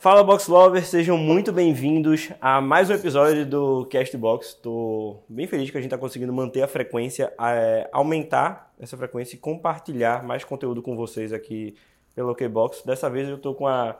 Fala 0.00 0.22
Box 0.22 0.46
Lovers, 0.46 0.86
sejam 0.86 1.18
muito 1.18 1.52
bem-vindos 1.52 2.30
a 2.40 2.60
mais 2.60 2.88
um 2.88 2.94
episódio 2.94 3.44
do 3.44 3.84
Castbox. 3.86 4.50
Estou 4.50 5.24
bem 5.28 5.44
feliz 5.48 5.72
que 5.72 5.76
a 5.76 5.80
gente 5.80 5.88
está 5.88 5.98
conseguindo 5.98 6.32
manter 6.32 6.62
a 6.62 6.68
frequência, 6.68 7.34
é, 7.36 7.90
aumentar 7.90 8.72
essa 8.78 8.96
frequência 8.96 9.34
e 9.34 9.40
compartilhar 9.40 10.22
mais 10.22 10.44
conteúdo 10.44 10.80
com 10.82 10.94
vocês 10.94 11.32
aqui 11.32 11.74
pelo 12.14 12.30
OKBox. 12.30 12.84
Dessa 12.86 13.10
vez 13.10 13.28
eu 13.28 13.34
estou 13.34 13.56
com 13.56 13.66
a 13.66 13.98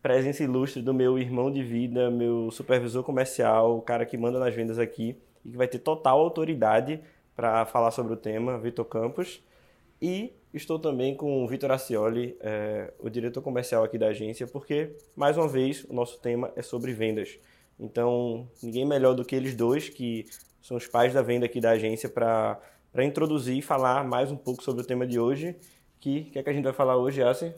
presença 0.00 0.44
ilustre 0.44 0.80
do 0.82 0.94
meu 0.94 1.18
irmão 1.18 1.50
de 1.50 1.64
vida, 1.64 2.12
meu 2.12 2.52
supervisor 2.52 3.02
comercial, 3.02 3.76
o 3.76 3.82
cara 3.82 4.06
que 4.06 4.16
manda 4.16 4.38
nas 4.38 4.54
vendas 4.54 4.78
aqui 4.78 5.20
e 5.44 5.50
que 5.50 5.56
vai 5.56 5.66
ter 5.66 5.80
total 5.80 6.20
autoridade 6.20 7.00
para 7.34 7.66
falar 7.66 7.90
sobre 7.90 8.12
o 8.12 8.16
tema, 8.16 8.56
Vitor 8.56 8.84
Campos. 8.84 9.42
E 10.00 10.37
estou 10.52 10.78
também 10.78 11.14
com 11.14 11.44
o 11.44 11.48
Vitor 11.48 11.70
Acioli, 11.70 12.36
é, 12.40 12.92
o 12.98 13.08
diretor 13.08 13.42
comercial 13.42 13.84
aqui 13.84 13.98
da 13.98 14.08
agência, 14.08 14.46
porque, 14.46 14.96
mais 15.14 15.36
uma 15.36 15.48
vez, 15.48 15.84
o 15.84 15.92
nosso 15.92 16.18
tema 16.20 16.52
é 16.56 16.62
sobre 16.62 16.92
vendas. 16.92 17.38
Então, 17.78 18.48
ninguém 18.62 18.84
melhor 18.84 19.14
do 19.14 19.24
que 19.24 19.36
eles 19.36 19.54
dois, 19.54 19.88
que 19.88 20.26
são 20.60 20.76
os 20.76 20.86
pais 20.86 21.14
da 21.14 21.22
venda 21.22 21.46
aqui 21.46 21.60
da 21.60 21.70
agência, 21.70 22.08
para 22.08 22.60
introduzir 23.04 23.58
e 23.58 23.62
falar 23.62 24.04
mais 24.04 24.30
um 24.32 24.36
pouco 24.36 24.62
sobre 24.62 24.82
o 24.82 24.86
tema 24.86 25.06
de 25.06 25.20
hoje. 25.20 25.56
Que 26.00 26.24
que 26.24 26.38
é 26.38 26.42
que 26.42 26.50
a 26.50 26.52
gente 26.52 26.64
vai 26.64 26.72
falar 26.72 26.96
hoje, 26.96 27.22
Assi? 27.22 27.52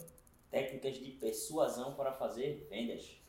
Técnicas 0.50 0.94
de 0.94 1.10
persuasão 1.12 1.94
para 1.94 2.12
fazer 2.12 2.66
vendas. 2.70 3.20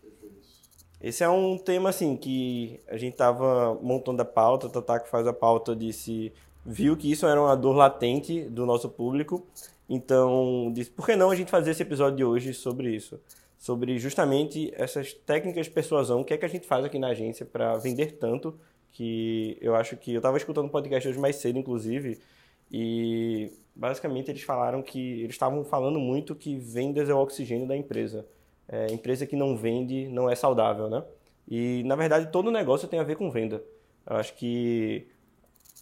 Esse 1.00 1.24
é 1.24 1.30
um 1.30 1.58
tema 1.58 1.90
assim 1.90 2.16
que 2.16 2.80
a 2.88 2.96
gente 2.96 3.14
estava 3.14 3.74
montando 3.82 4.22
a 4.22 4.26
pauta, 4.26 4.68
o 4.68 4.70
Tata 4.70 5.00
que 5.00 5.10
faz 5.10 5.26
a 5.26 5.34
pauta 5.34 5.76
disse 5.76 6.32
viu 6.66 6.96
que 6.96 7.12
isso 7.12 7.26
era 7.26 7.42
uma 7.42 7.56
dor 7.56 7.76
latente 7.76 8.44
do 8.44 8.66
nosso 8.66 8.90
público, 8.90 9.46
então 9.90 10.72
disse, 10.74 10.90
por 10.90 11.06
que 11.06 11.16
não 11.16 11.32
a 11.32 11.36
gente 11.36 11.52
fazer 11.52 11.72
esse 11.72 11.82
episódio 11.82 12.18
de 12.18 12.24
hoje 12.24 12.54
sobre 12.54 12.96
isso? 12.96 13.20
Sobre 13.58 13.98
justamente 14.00 14.72
essas 14.76 15.14
técnicas 15.14 15.68
de 15.68 15.72
persuasão, 15.72 16.22
o 16.22 16.26
que 16.26 16.34
é 16.34 16.38
que 16.38 16.46
a 16.46 16.50
gente 16.50 16.66
faz 16.66 16.86
aqui 16.86 16.98
na 16.98 17.08
agência 17.08 17.46
para 17.46 17.78
vender 17.78 18.14
tanto, 18.14 18.58
que 18.92 19.58
eu 19.62 19.76
acho 19.76 19.96
que... 19.98 20.14
Eu 20.14 20.18
estava 20.18 20.38
escutando 20.38 20.66
um 20.66 20.70
podcast 20.70 21.08
hoje 21.08 21.20
mais 21.20 21.36
cedo, 21.38 21.60
inclusive, 21.60 22.20
e 22.72 23.52
basicamente 23.76 24.32
eles 24.32 24.42
falaram 24.42 24.82
que... 24.82 25.22
Eles 25.22 25.36
estavam 25.36 25.64
falando 25.64 26.00
muito 26.00 26.36
que 26.36 26.58
vendas 26.58 27.10
é 27.10 27.14
o 27.14 27.20
oxigênio 27.20 27.68
da 27.68 27.76
empresa. 27.76 28.26
É, 28.68 28.92
empresa 28.92 29.26
que 29.26 29.36
não 29.36 29.56
vende 29.56 30.08
não 30.08 30.30
é 30.30 30.36
saudável, 30.36 30.90
né? 30.90 31.04
E, 31.48 31.84
na 31.84 31.96
verdade, 31.96 32.32
todo 32.32 32.50
negócio 32.50 32.88
tem 32.88 33.00
a 33.00 33.04
ver 33.04 33.16
com 33.16 33.30
venda. 33.30 33.64
Eu 34.10 34.16
acho 34.16 34.34
que 34.36 35.08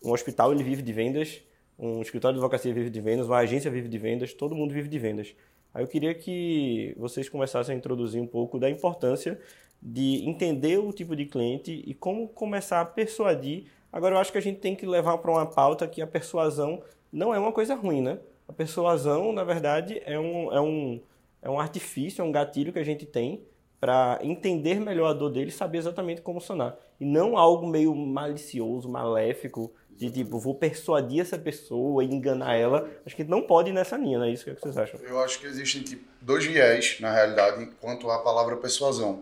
um 0.04 0.12
hospital 0.12 0.52
ele 0.52 0.64
vive 0.64 0.82
de 0.82 0.94
vendas, 0.94 1.42
um 1.78 2.02
escritório 2.02 2.36
de 2.36 2.40
advocacia 2.40 2.74
vive 2.74 2.90
de 2.90 3.02
vendas, 3.02 3.28
uma 3.28 3.38
agência 3.38 3.72
vive 3.72 3.88
de 3.88 3.98
vendas, 3.98 4.34
todo 4.34 4.56
mundo 4.56 4.74
vive 4.74 4.90
de 4.90 5.00
vendas. 5.00 5.36
Aí 5.74 5.84
eu 5.84 5.88
queria 5.88 6.14
que 6.14 6.96
vocês 6.98 7.30
começassem 7.30 7.76
a 7.76 7.78
introduzir 7.78 8.22
um 8.22 8.28
pouco 8.28 8.60
da 8.60 8.70
importância 8.70 9.40
de 9.82 10.28
entender 10.28 10.78
o 10.78 10.92
tipo 10.92 11.16
de 11.16 11.26
cliente 11.26 11.84
e 11.86 11.94
como 11.94 12.28
começar 12.28 12.82
a 12.82 12.86
persuadir. 12.86 13.66
Agora 13.92 14.16
eu 14.16 14.20
acho 14.20 14.32
que 14.32 14.38
a 14.38 14.42
gente 14.42 14.60
tem 14.60 14.76
que 14.76 14.86
levar 14.86 15.18
para 15.20 15.32
uma 15.32 15.46
pauta 15.46 15.88
que 15.88 16.02
a 16.02 16.08
persuasão 16.08 16.82
não 17.12 17.34
é 17.34 17.40
uma 17.40 17.52
coisa 17.52 17.76
ruim, 17.76 18.02
né? 18.02 18.20
A 18.48 18.54
persuasão, 18.54 19.32
na 19.32 19.44
verdade, 19.44 20.02
é 20.06 20.20
um, 20.20 20.52
é 20.52 20.60
um, 20.60 21.02
é 21.42 21.50
um 21.50 21.60
artifício, 21.60 22.22
é 22.22 22.26
um 22.26 22.32
gatilho 22.32 22.74
que 22.74 22.80
a 22.80 22.84
gente 22.84 23.06
tem 23.06 23.42
para 23.80 24.20
entender 24.22 24.80
melhor 24.80 25.08
a 25.08 25.14
dor 25.14 25.30
dele 25.30 25.50
e 25.50 25.54
saber 25.54 25.78
exatamente 25.78 26.22
como 26.22 26.42
sanar. 26.42 26.78
E 27.00 27.06
não 27.06 27.38
algo 27.38 27.66
meio 27.66 27.96
malicioso, 27.96 28.90
maléfico, 28.90 29.72
de 30.00 30.10
tipo, 30.10 30.40
vou 30.40 30.56
persuadir 30.56 31.20
essa 31.20 31.38
pessoa 31.38 32.02
e 32.02 32.08
enganar 32.08 32.56
ela. 32.56 32.90
Acho 33.06 33.14
que 33.18 33.26
não 33.26 33.42
pode 33.42 33.70
ir 33.70 33.74
nessa 33.74 33.98
linha, 33.98 34.18
não 34.18 34.26
é 34.26 34.32
isso? 34.32 34.46
Que, 34.46 34.52
é 34.52 34.56
que 34.56 34.62
vocês 34.62 34.78
acham? 34.78 34.98
Eu 35.02 35.22
acho 35.22 35.40
que 35.40 35.46
existem 35.46 35.82
tipo, 35.82 36.06
dois 36.22 36.46
viés, 36.46 36.96
na 37.02 37.12
realidade, 37.12 37.70
quanto 37.82 38.10
à 38.10 38.20
palavra 38.20 38.56
persuasão. 38.56 39.22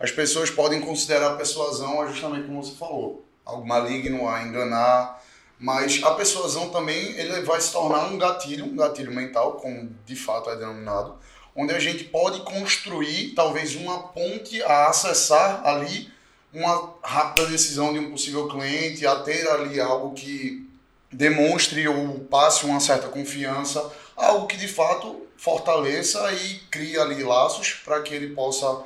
As 0.00 0.10
pessoas 0.10 0.50
podem 0.50 0.80
considerar 0.80 1.28
a 1.28 1.36
persuasão 1.36 2.04
justamente 2.08 2.48
como 2.48 2.60
você 2.60 2.74
falou, 2.74 3.24
algo 3.44 3.64
maligno, 3.64 4.28
a 4.28 4.42
enganar, 4.42 5.22
mas 5.60 6.02
a 6.02 6.10
persuasão 6.16 6.70
também 6.70 7.12
ele 7.12 7.42
vai 7.42 7.60
se 7.60 7.70
tornar 7.70 8.06
um 8.06 8.18
gatilho, 8.18 8.64
um 8.64 8.74
gatilho 8.74 9.14
mental, 9.14 9.52
como 9.52 9.94
de 10.04 10.16
fato 10.16 10.50
é 10.50 10.56
denominado, 10.56 11.20
onde 11.54 11.72
a 11.72 11.78
gente 11.78 12.02
pode 12.02 12.40
construir 12.40 13.32
talvez 13.36 13.76
uma 13.76 14.08
ponte 14.08 14.60
a 14.64 14.88
acessar 14.88 15.64
ali 15.64 16.15
uma 16.56 16.94
rápida 17.02 17.48
decisão 17.48 17.92
de 17.92 17.98
um 17.98 18.10
possível 18.10 18.48
cliente, 18.48 19.06
a 19.06 19.16
ter 19.16 19.46
ali 19.46 19.78
algo 19.78 20.14
que 20.14 20.66
demonstre 21.12 21.86
ou 21.86 22.20
passe 22.20 22.64
uma 22.64 22.80
certa 22.80 23.08
confiança, 23.08 23.92
algo 24.16 24.46
que 24.46 24.56
de 24.56 24.66
fato 24.66 25.26
fortaleça 25.36 26.32
e 26.32 26.60
crie 26.70 26.98
ali 26.98 27.22
laços 27.22 27.74
para 27.84 28.00
que 28.00 28.14
ele 28.14 28.34
possa, 28.34 28.84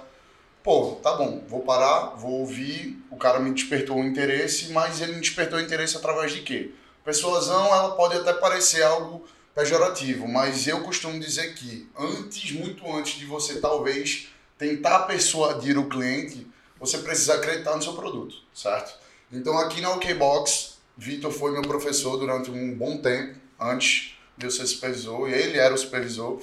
pô, 0.64 0.98
tá 1.00 1.14
bom, 1.14 1.44
vou 1.48 1.60
parar, 1.60 2.16
vou 2.16 2.40
ouvir, 2.40 3.00
o 3.08 3.16
cara 3.16 3.38
me 3.38 3.52
despertou 3.52 3.98
o 3.98 4.04
interesse, 4.04 4.72
mas 4.72 5.00
ele 5.00 5.12
me 5.12 5.20
despertou 5.20 5.56
o 5.56 5.62
interesse 5.62 5.96
através 5.96 6.32
de 6.32 6.40
quê? 6.40 6.72
Persuasão, 7.04 7.66
ela 7.66 7.92
pode 7.92 8.16
até 8.16 8.32
parecer 8.32 8.82
algo 8.82 9.24
pejorativo, 9.54 10.26
mas 10.26 10.66
eu 10.66 10.80
costumo 10.80 11.20
dizer 11.20 11.54
que 11.54 11.88
antes, 11.96 12.50
muito 12.50 12.84
antes 12.92 13.16
de 13.16 13.26
você 13.26 13.60
talvez 13.60 14.28
tentar 14.58 15.00
persuadir 15.00 15.78
o 15.78 15.88
cliente, 15.88 16.50
você 16.80 16.98
precisa 16.98 17.34
acreditar 17.34 17.76
no 17.76 17.82
seu 17.82 17.92
produto, 17.92 18.36
certo? 18.54 18.98
Então 19.30 19.56
aqui 19.58 19.80
na 19.80 19.94
OKBox, 19.94 20.78
Vitor 20.96 21.30
foi 21.30 21.52
meu 21.52 21.62
professor 21.62 22.16
durante 22.16 22.50
um 22.50 22.74
bom 22.74 22.96
tempo, 22.98 23.38
antes 23.60 24.16
de 24.36 24.46
eu 24.46 24.50
ser 24.50 24.66
supervisor, 24.66 25.28
e 25.28 25.34
ele 25.34 25.58
era 25.58 25.74
o 25.74 25.78
supervisor. 25.78 26.40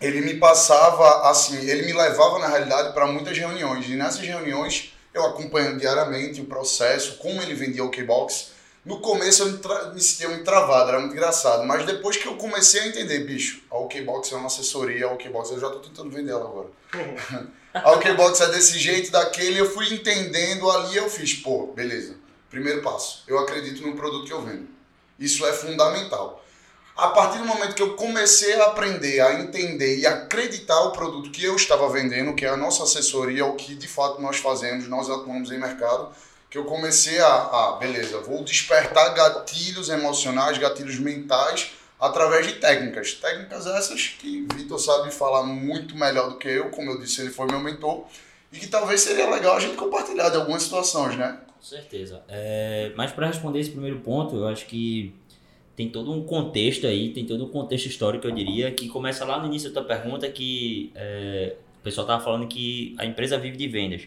Ele 0.00 0.20
me 0.20 0.34
passava 0.34 1.30
assim, 1.30 1.56
ele 1.68 1.86
me 1.86 1.94
levava 1.94 2.38
na 2.38 2.48
realidade 2.48 2.92
para 2.92 3.06
muitas 3.06 3.36
reuniões, 3.36 3.88
e 3.88 3.96
nessas 3.96 4.20
reuniões 4.20 4.92
eu 5.14 5.24
acompanhando 5.24 5.80
diariamente 5.80 6.42
o 6.42 6.44
processo, 6.44 7.16
como 7.16 7.40
ele 7.40 7.54
vendia 7.54 7.82
o 7.82 7.86
OKBox. 7.86 8.52
No 8.84 9.00
começo 9.00 9.42
eu 9.42 9.92
me 9.92 10.00
sentia 10.00 10.28
muito 10.28 10.44
travado, 10.44 10.90
era 10.90 11.00
muito 11.00 11.12
engraçado, 11.12 11.64
mas 11.64 11.84
depois 11.84 12.18
que 12.18 12.28
eu 12.28 12.36
comecei 12.36 12.82
a 12.82 12.86
entender, 12.86 13.20
bicho, 13.20 13.62
a 13.70 13.78
OKBox 13.78 14.30
é 14.30 14.36
uma 14.36 14.46
assessoria, 14.46 15.06
a 15.06 15.12
OKBox, 15.12 15.50
eu 15.50 15.60
já 15.60 15.66
estou 15.66 15.80
tentando 15.80 16.10
vender 16.10 16.32
ela 16.32 16.44
agora. 16.44 16.68
Uhum. 16.94 17.46
a 17.84 17.92
OKBox 17.92 18.40
é 18.40 18.48
desse 18.48 18.78
jeito, 18.78 19.10
daquele, 19.10 19.60
eu 19.60 19.70
fui 19.70 19.92
entendendo 19.92 20.70
ali, 20.70 20.96
eu 20.96 21.10
fiz, 21.10 21.34
pô, 21.34 21.72
beleza. 21.74 22.16
Primeiro 22.48 22.82
passo, 22.82 23.22
eu 23.26 23.38
acredito 23.38 23.86
no 23.86 23.96
produto 23.96 24.26
que 24.26 24.32
eu 24.32 24.42
vendo. 24.42 24.68
Isso 25.18 25.46
é 25.46 25.52
fundamental. 25.52 26.42
A 26.96 27.08
partir 27.08 27.38
do 27.38 27.44
momento 27.44 27.74
que 27.74 27.82
eu 27.82 27.94
comecei 27.94 28.54
a 28.54 28.66
aprender, 28.66 29.20
a 29.20 29.34
entender 29.34 29.98
e 29.98 30.06
acreditar 30.06 30.80
o 30.80 30.92
produto 30.92 31.30
que 31.30 31.44
eu 31.44 31.54
estava 31.54 31.88
vendendo, 31.90 32.34
que 32.34 32.46
é 32.46 32.48
a 32.48 32.56
nossa 32.56 32.84
assessoria, 32.84 33.44
o 33.44 33.54
que 33.54 33.74
de 33.74 33.86
fato 33.86 34.22
nós 34.22 34.38
fazemos, 34.38 34.88
nós 34.88 35.10
atuamos 35.10 35.50
em 35.50 35.58
mercado, 35.58 36.08
que 36.48 36.56
eu 36.56 36.64
comecei 36.64 37.18
a, 37.18 37.26
a 37.26 37.76
beleza, 37.78 38.20
vou 38.20 38.42
despertar 38.42 39.12
gatilhos 39.12 39.90
emocionais, 39.90 40.56
gatilhos 40.56 40.98
mentais 40.98 41.72
através 41.98 42.46
de 42.46 42.54
técnicas. 42.54 43.14
Técnicas 43.14 43.66
essas 43.66 44.08
que 44.08 44.46
Vitor 44.54 44.78
sabe 44.78 45.10
falar 45.10 45.42
muito 45.44 45.96
melhor 45.96 46.30
do 46.30 46.38
que 46.38 46.48
eu, 46.48 46.70
como 46.70 46.90
eu 46.90 47.00
disse, 47.00 47.20
ele 47.20 47.30
foi 47.30 47.46
meu 47.46 47.60
mentor, 47.60 48.04
e 48.52 48.58
que 48.58 48.68
talvez 48.68 49.00
seria 49.00 49.28
legal 49.28 49.56
a 49.56 49.60
gente 49.60 49.76
compartilhar 49.76 50.28
de 50.30 50.36
algumas 50.36 50.62
situações, 50.62 51.16
né? 51.16 51.40
Com 51.56 51.62
certeza. 51.62 52.22
É, 52.28 52.92
mas 52.96 53.12
para 53.12 53.26
responder 53.26 53.60
esse 53.60 53.70
primeiro 53.70 53.98
ponto, 54.00 54.36
eu 54.36 54.46
acho 54.46 54.66
que 54.66 55.14
tem 55.74 55.90
todo 55.90 56.12
um 56.12 56.24
contexto 56.24 56.86
aí, 56.86 57.12
tem 57.12 57.26
todo 57.26 57.44
um 57.44 57.48
contexto 57.48 57.86
histórico, 57.86 58.26
eu 58.26 58.30
diria, 58.30 58.70
que 58.70 58.88
começa 58.88 59.24
lá 59.24 59.38
no 59.38 59.46
início 59.46 59.70
da 59.70 59.80
tua 59.80 59.88
pergunta, 59.96 60.28
que 60.30 60.90
é, 60.94 61.54
o 61.80 61.82
pessoal 61.82 62.04
estava 62.04 62.22
falando 62.22 62.46
que 62.46 62.94
a 62.98 63.04
empresa 63.04 63.38
vive 63.38 63.56
de 63.56 63.68
vendas. 63.68 64.02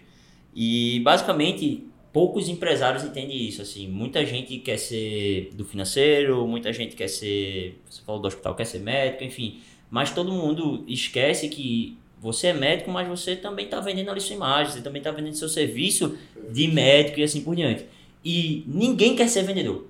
E 0.55 0.99
basicamente 1.01 1.87
poucos 2.11 2.49
empresários 2.49 3.03
entendem 3.03 3.47
isso, 3.47 3.61
assim, 3.61 3.87
muita 3.87 4.25
gente 4.25 4.57
quer 4.59 4.77
ser 4.77 5.51
do 5.53 5.63
financeiro, 5.63 6.45
muita 6.47 6.73
gente 6.73 6.95
quer 6.95 7.07
ser, 7.07 7.79
você 7.87 8.01
falou 8.01 8.21
do 8.21 8.27
hospital, 8.27 8.55
quer 8.55 8.65
ser 8.65 8.79
médico, 8.79 9.23
enfim, 9.23 9.59
mas 9.89 10.11
todo 10.11 10.31
mundo 10.31 10.83
esquece 10.87 11.49
que 11.49 11.97
você 12.19 12.47
é 12.47 12.53
médico, 12.53 12.91
mas 12.91 13.07
você 13.07 13.35
também 13.35 13.65
está 13.65 13.79
vendendo 13.79 14.11
ali 14.11 14.19
sua 14.19 14.35
imagem, 14.35 14.73
você 14.73 14.81
também 14.81 14.99
está 14.99 15.11
vendendo 15.11 15.35
seu 15.35 15.47
serviço 15.47 16.17
de 16.51 16.67
médico 16.67 17.19
e 17.19 17.23
assim 17.23 17.41
por 17.41 17.55
diante. 17.55 17.85
E 18.23 18.63
ninguém 18.67 19.15
quer 19.15 19.29
ser 19.29 19.43
vendedor. 19.43 19.85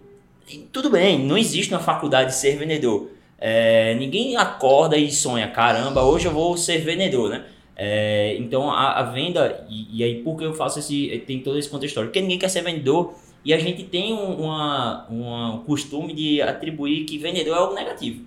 E 0.48 0.58
tudo 0.72 0.90
bem, 0.90 1.20
não 1.20 1.38
existe 1.38 1.74
uma 1.74 1.80
faculdade 1.80 2.30
de 2.30 2.36
ser 2.36 2.56
vendedor. 2.58 3.10
É, 3.38 3.96
ninguém 3.96 4.36
acorda 4.36 4.98
e 4.98 5.12
sonha, 5.12 5.48
caramba, 5.48 6.04
hoje 6.04 6.28
eu 6.28 6.32
vou 6.32 6.56
ser 6.58 6.80
vendedor, 6.80 7.30
né? 7.30 7.46
É, 7.82 8.36
então 8.38 8.70
a, 8.70 9.00
a 9.00 9.04
venda, 9.04 9.66
e, 9.70 10.00
e, 10.00 10.04
aí 10.04 10.22
por 10.22 10.38
que 10.38 10.44
eu 10.44 10.54
faço 10.54 10.80
esse. 10.80 11.24
tem 11.26 11.40
todo 11.40 11.58
esse 11.58 11.70
contexto 11.70 11.92
histórico? 11.92 12.12
Porque 12.12 12.20
ninguém 12.20 12.38
quer 12.38 12.50
ser 12.50 12.62
vendedor 12.62 13.14
e 13.46 13.54
a 13.54 13.58
gente 13.58 13.86
tem 13.86 14.12
um, 14.12 14.34
uma, 14.34 15.08
uma 15.10 15.60
costume 15.60 16.14
de 16.14 16.42
atribuir 16.42 17.06
que 17.06 17.18
vendedor 17.18 17.56
é 17.56 17.58
algo 17.58 17.74
negativo. 17.74 18.26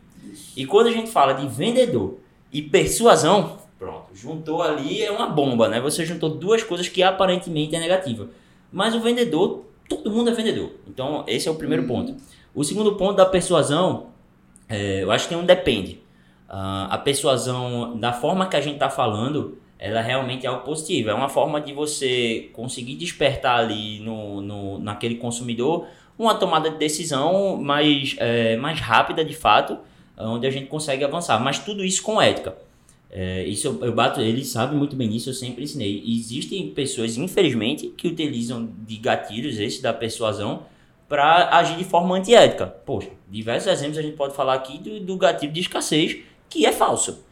E 0.57 0.65
quando 0.65 0.87
a 0.87 0.91
gente 0.91 1.11
fala 1.11 1.35
de 1.35 1.47
vendedor 1.47 2.17
e 2.51 2.63
persuasão, 2.63 3.59
pronto, 3.79 4.07
juntou 4.15 4.63
ali 4.63 5.03
é 5.03 5.11
uma 5.11 5.27
bomba, 5.27 5.69
né? 5.69 5.83
Você 5.83 6.07
juntou 6.07 6.31
duas 6.31 6.63
coisas 6.63 6.89
que 6.89 7.03
aparentemente 7.03 7.77
é 7.77 7.79
negativa. 7.79 8.31
Mas 8.73 8.95
o 8.95 9.01
vendedor, 9.01 9.67
todo 9.87 10.11
mundo 10.11 10.31
é 10.31 10.33
vendedor. 10.33 10.71
Então 10.89 11.25
esse 11.27 11.47
é 11.47 11.51
o 11.51 11.57
primeiro 11.57 11.87
ponto. 11.87 12.17
O 12.55 12.65
segundo 12.65 12.95
ponto 12.95 13.17
da 13.17 13.27
persuasão, 13.27 14.07
é, 14.67 15.03
eu 15.03 15.11
acho 15.11 15.29
que 15.29 15.35
tem 15.35 15.43
um 15.43 15.45
depende. 15.45 16.01
Uh, 16.53 16.85
a 16.91 16.99
persuasão, 16.99 17.99
da 17.99 18.13
forma 18.13 18.47
que 18.47 18.57
a 18.57 18.61
gente 18.61 18.75
está 18.75 18.91
falando, 18.91 19.57
ela 19.79 20.03
realmente 20.03 20.45
é 20.45 20.51
algo 20.51 20.63
positivo. 20.63 21.09
É 21.09 21.15
uma 21.15 21.31
forma 21.31 21.59
de 21.59 21.73
você 21.73 22.51
conseguir 22.53 22.95
despertar 22.95 23.59
ali 23.59 24.01
no, 24.01 24.43
no, 24.43 24.79
naquele 24.79 25.15
consumidor 25.15 25.87
uma 26.19 26.35
tomada 26.35 26.71
de 26.71 26.77
decisão 26.77 27.57
mais, 27.57 28.15
é, 28.19 28.57
mais 28.59 28.79
rápida 28.79 29.25
de 29.25 29.35
fato, 29.35 29.79
onde 30.17 30.47
a 30.47 30.51
gente 30.51 30.67
consegue 30.67 31.03
avançar. 31.03 31.41
Mas 31.41 31.59
tudo 31.59 31.83
isso 31.83 32.03
com 32.03 32.21
ética. 32.21 32.55
É, 33.11 33.45
isso 33.45 33.67
eu, 33.67 33.87
eu, 33.87 33.93
bato, 33.93 34.21
ele 34.21 34.45
sabe 34.45 34.77
muito 34.77 34.95
bem 34.95 35.09
disso, 35.09 35.31
eu 35.31 35.35
sempre 35.35 35.65
ensinei. 35.65 36.03
Existem 36.07 36.69
pessoas, 36.71 37.17
infelizmente, 37.17 37.89
que 37.89 38.09
utilizam 38.09 38.71
de 38.87 38.97
gatilhos, 38.97 39.59
esse 39.59 39.83
da 39.83 39.93
persuasão, 39.93 40.63
para 41.09 41.59
agir 41.59 41.77
de 41.77 41.85
forma 41.85 42.15
antiética. 42.15 42.67
Poxa, 42.67 43.11
diversos 43.29 43.71
exemplos 43.71 43.99
a 43.99 44.03
gente 44.03 44.17
pode 44.17 44.35
falar 44.35 44.55
aqui 44.55 44.79
do, 44.79 45.01
do 45.01 45.17
gatilho 45.17 45.53
de 45.53 45.61
escassez, 45.61 46.19
que 46.53 46.67
é 46.67 46.73
falso. 46.73 47.25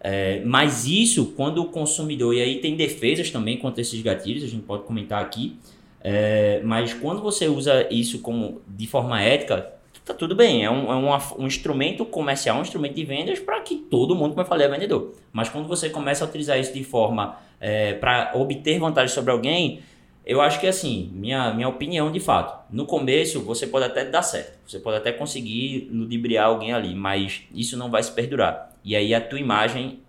É, 0.00 0.40
mas 0.44 0.86
isso, 0.86 1.32
quando 1.36 1.60
o 1.60 1.64
consumidor, 1.66 2.32
e 2.32 2.40
aí 2.40 2.60
tem 2.60 2.76
defesas 2.76 3.30
também 3.30 3.56
contra 3.56 3.80
esses 3.80 4.00
gatilhos, 4.00 4.44
a 4.44 4.46
gente 4.46 4.62
pode 4.62 4.84
comentar 4.84 5.20
aqui, 5.20 5.56
é, 6.00 6.60
mas 6.62 6.94
quando 6.94 7.20
você 7.20 7.48
usa 7.48 7.88
isso 7.90 8.20
como 8.20 8.60
de 8.68 8.86
forma 8.86 9.20
ética, 9.20 9.72
tá 10.04 10.14
tudo 10.14 10.36
bem, 10.36 10.64
é 10.64 10.70
um, 10.70 10.92
é 10.92 10.96
um, 10.96 11.42
um 11.42 11.46
instrumento 11.46 12.04
comercial, 12.04 12.58
um 12.58 12.62
instrumento 12.62 12.94
de 12.94 13.04
vendas 13.04 13.40
para 13.40 13.60
que 13.60 13.76
todo 13.76 14.14
mundo, 14.14 14.30
como 14.30 14.42
eu 14.42 14.46
falei, 14.46 14.66
é 14.66 14.70
vendedor. 14.70 15.12
Mas 15.32 15.48
quando 15.48 15.66
você 15.66 15.90
começa 15.90 16.24
a 16.24 16.28
utilizar 16.28 16.58
isso 16.58 16.72
de 16.72 16.84
forma 16.84 17.36
é, 17.60 17.94
para 17.94 18.30
obter 18.34 18.78
vantagem 18.78 19.12
sobre 19.12 19.32
alguém, 19.32 19.80
eu 20.28 20.42
acho 20.42 20.60
que 20.60 20.66
assim, 20.66 21.10
minha, 21.14 21.54
minha 21.54 21.66
opinião 21.66 22.12
de 22.12 22.20
fato, 22.20 22.62
no 22.70 22.84
começo 22.84 23.40
você 23.40 23.66
pode 23.66 23.86
até 23.86 24.04
dar 24.04 24.20
certo, 24.20 24.58
você 24.66 24.78
pode 24.78 24.98
até 24.98 25.10
conseguir 25.10 25.88
ludibriar 25.90 26.48
alguém 26.48 26.74
ali, 26.74 26.94
mas 26.94 27.44
isso 27.54 27.78
não 27.78 27.90
vai 27.90 28.02
se 28.02 28.12
perdurar. 28.12 28.70
E 28.84 28.94
aí 28.94 29.14
a 29.14 29.22
tua 29.22 29.40
imagem 29.40 30.00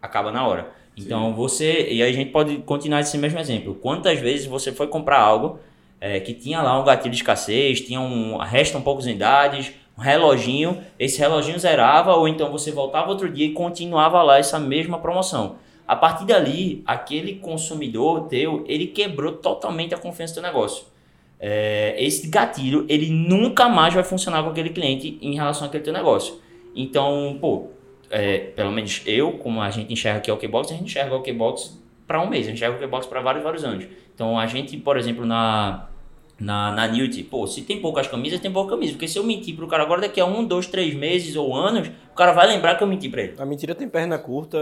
acaba 0.00 0.30
na 0.30 0.46
hora. 0.46 0.68
Então 0.94 1.30
Sim. 1.30 1.34
você, 1.34 1.88
e 1.90 2.02
aí 2.02 2.10
a 2.10 2.12
gente 2.12 2.30
pode 2.32 2.58
continuar 2.58 3.00
esse 3.00 3.16
mesmo 3.16 3.38
exemplo. 3.38 3.74
Quantas 3.74 4.20
vezes 4.20 4.44
você 4.44 4.72
foi 4.72 4.88
comprar 4.88 5.20
algo 5.20 5.58
é, 5.98 6.20
que 6.20 6.34
tinha 6.34 6.60
lá 6.60 6.78
um 6.78 6.84
gatilho 6.84 7.10
de 7.10 7.16
escassez, 7.16 7.80
tinha 7.80 7.98
um, 7.98 8.36
restam 8.36 8.82
poucas 8.82 9.06
unidades, 9.06 9.72
um 9.96 10.02
reloginho, 10.02 10.82
esse 10.98 11.18
reloginho 11.18 11.58
zerava, 11.58 12.14
ou 12.14 12.28
então 12.28 12.52
você 12.52 12.70
voltava 12.70 13.08
outro 13.08 13.30
dia 13.30 13.46
e 13.46 13.52
continuava 13.52 14.22
lá 14.22 14.38
essa 14.38 14.60
mesma 14.60 14.98
promoção. 14.98 15.56
A 15.86 15.94
partir 15.94 16.26
dali, 16.26 16.82
aquele 16.84 17.36
consumidor 17.36 18.26
teu, 18.28 18.64
ele 18.66 18.88
quebrou 18.88 19.32
totalmente 19.32 19.94
a 19.94 19.98
confiança 19.98 20.34
do 20.34 20.40
teu 20.40 20.42
negócio. 20.42 20.84
É, 21.38 21.94
esse 21.98 22.28
gatilho, 22.28 22.84
ele 22.88 23.10
nunca 23.10 23.68
mais 23.68 23.94
vai 23.94 24.02
funcionar 24.02 24.42
com 24.42 24.50
aquele 24.50 24.70
cliente 24.70 25.18
em 25.20 25.34
relação 25.34 25.66
àquele 25.66 25.84
teu 25.84 25.92
negócio. 25.92 26.40
Então, 26.74 27.38
pô, 27.40 27.68
é, 28.10 28.38
pelo 28.38 28.72
menos 28.72 29.02
eu, 29.06 29.32
como 29.32 29.60
a 29.60 29.70
gente 29.70 29.92
enxerga 29.92 30.18
aqui 30.18 30.30
o 30.30 30.34
Okbox, 30.34 30.72
a 30.72 30.74
gente 30.74 30.86
enxerga 30.86 31.14
o 31.14 31.18
Okbox 31.18 31.80
para 32.06 32.20
um 32.20 32.28
mês, 32.28 32.46
a 32.46 32.50
gente 32.50 32.56
enxerga 32.56 32.76
o 32.76 32.78
Okbox 32.82 33.06
para 33.06 33.20
vários, 33.20 33.44
vários 33.44 33.64
anos. 33.64 33.86
Então, 34.14 34.38
a 34.38 34.46
gente, 34.46 34.76
por 34.76 34.96
exemplo, 34.96 35.24
na, 35.24 35.88
na, 36.38 36.70
na 36.72 36.86
Newt, 36.86 37.22
pô, 37.24 37.46
se 37.46 37.62
tem 37.62 37.80
poucas 37.80 38.06
camisas, 38.06 38.40
tem 38.40 38.52
pouca 38.52 38.70
camisa. 38.70 38.92
Porque 38.92 39.08
se 39.08 39.18
eu 39.18 39.24
mentir 39.24 39.56
pro 39.56 39.66
cara 39.66 39.82
agora, 39.82 40.02
daqui 40.02 40.20
a 40.20 40.26
um, 40.26 40.44
dois, 40.44 40.66
três 40.66 40.94
meses 40.94 41.34
ou 41.34 41.54
anos, 41.54 41.88
o 41.88 42.14
cara 42.14 42.32
vai 42.32 42.46
lembrar 42.46 42.76
que 42.76 42.82
eu 42.82 42.86
menti 42.86 43.08
pra 43.08 43.22
ele. 43.22 43.34
A 43.38 43.46
mentira 43.46 43.74
tem 43.74 43.88
perna 43.88 44.18
curta, 44.18 44.58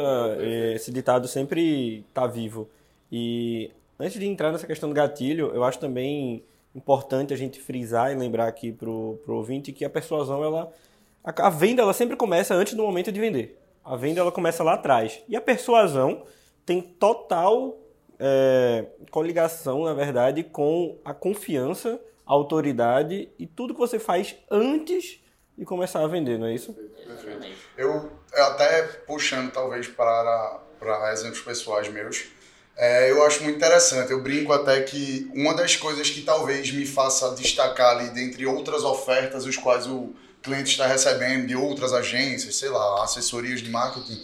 esse 0.74 0.92
ditado 0.92 1.26
sempre 1.26 2.04
tá 2.14 2.26
vivo. 2.26 2.68
E 3.10 3.70
antes 3.98 4.18
de 4.18 4.26
entrar 4.26 4.52
nessa 4.52 4.66
questão 4.66 4.88
do 4.88 4.94
gatilho, 4.94 5.50
eu 5.52 5.64
acho 5.64 5.78
também 5.78 6.44
importante 6.74 7.32
a 7.32 7.36
gente 7.36 7.60
frisar 7.60 8.12
e 8.12 8.14
lembrar 8.14 8.46
aqui 8.46 8.72
pro, 8.72 9.20
pro 9.24 9.36
ouvinte 9.36 9.72
que 9.72 9.84
a 9.84 9.90
persuasão, 9.90 10.44
ela. 10.44 10.72
A, 11.24 11.46
a 11.46 11.50
venda, 11.50 11.82
ela 11.82 11.92
sempre 11.92 12.16
começa 12.16 12.54
antes 12.54 12.74
do 12.74 12.82
momento 12.82 13.10
de 13.10 13.20
vender. 13.20 13.60
A 13.84 13.96
venda, 13.96 14.20
ela 14.20 14.32
começa 14.32 14.62
lá 14.62 14.74
atrás. 14.74 15.22
E 15.28 15.36
a 15.36 15.40
persuasão 15.40 16.22
tem 16.64 16.80
total 16.80 17.76
é, 18.18 18.86
coligação, 19.10 19.84
na 19.84 19.94
verdade, 19.94 20.42
com 20.42 20.98
a 21.04 21.12
confiança, 21.12 22.00
a 22.26 22.32
autoridade 22.32 23.28
e 23.38 23.46
tudo 23.46 23.74
que 23.74 23.80
você 23.80 23.98
faz 23.98 24.36
antes 24.50 25.20
de 25.56 25.64
começar 25.64 26.02
a 26.02 26.06
vender, 26.06 26.38
não 26.38 26.46
é 26.46 26.54
isso? 26.54 26.76
Eu, 27.76 28.10
eu 28.34 28.44
até 28.44 28.82
puxando 29.06 29.52
talvez 29.52 29.86
para, 29.88 30.60
para 30.78 31.12
exemplos 31.12 31.40
pessoais 31.40 31.88
meus, 31.88 32.26
é, 32.76 33.10
eu 33.10 33.24
acho 33.24 33.42
muito 33.44 33.56
interessante. 33.56 34.10
Eu 34.10 34.20
brinco 34.22 34.52
até 34.52 34.82
que 34.82 35.30
uma 35.32 35.54
das 35.54 35.76
coisas 35.76 36.10
que 36.10 36.22
talvez 36.22 36.72
me 36.72 36.84
faça 36.84 37.34
destacar 37.34 37.96
ali, 37.96 38.10
dentre 38.10 38.46
outras 38.46 38.82
ofertas, 38.82 39.44
os 39.46 39.56
quais 39.56 39.86
o 39.86 40.12
cliente 40.42 40.70
está 40.72 40.86
recebendo 40.86 41.46
de 41.46 41.54
outras 41.54 41.92
agências, 41.92 42.56
sei 42.56 42.68
lá, 42.68 43.04
assessorias 43.04 43.60
de 43.60 43.70
marketing, 43.70 44.20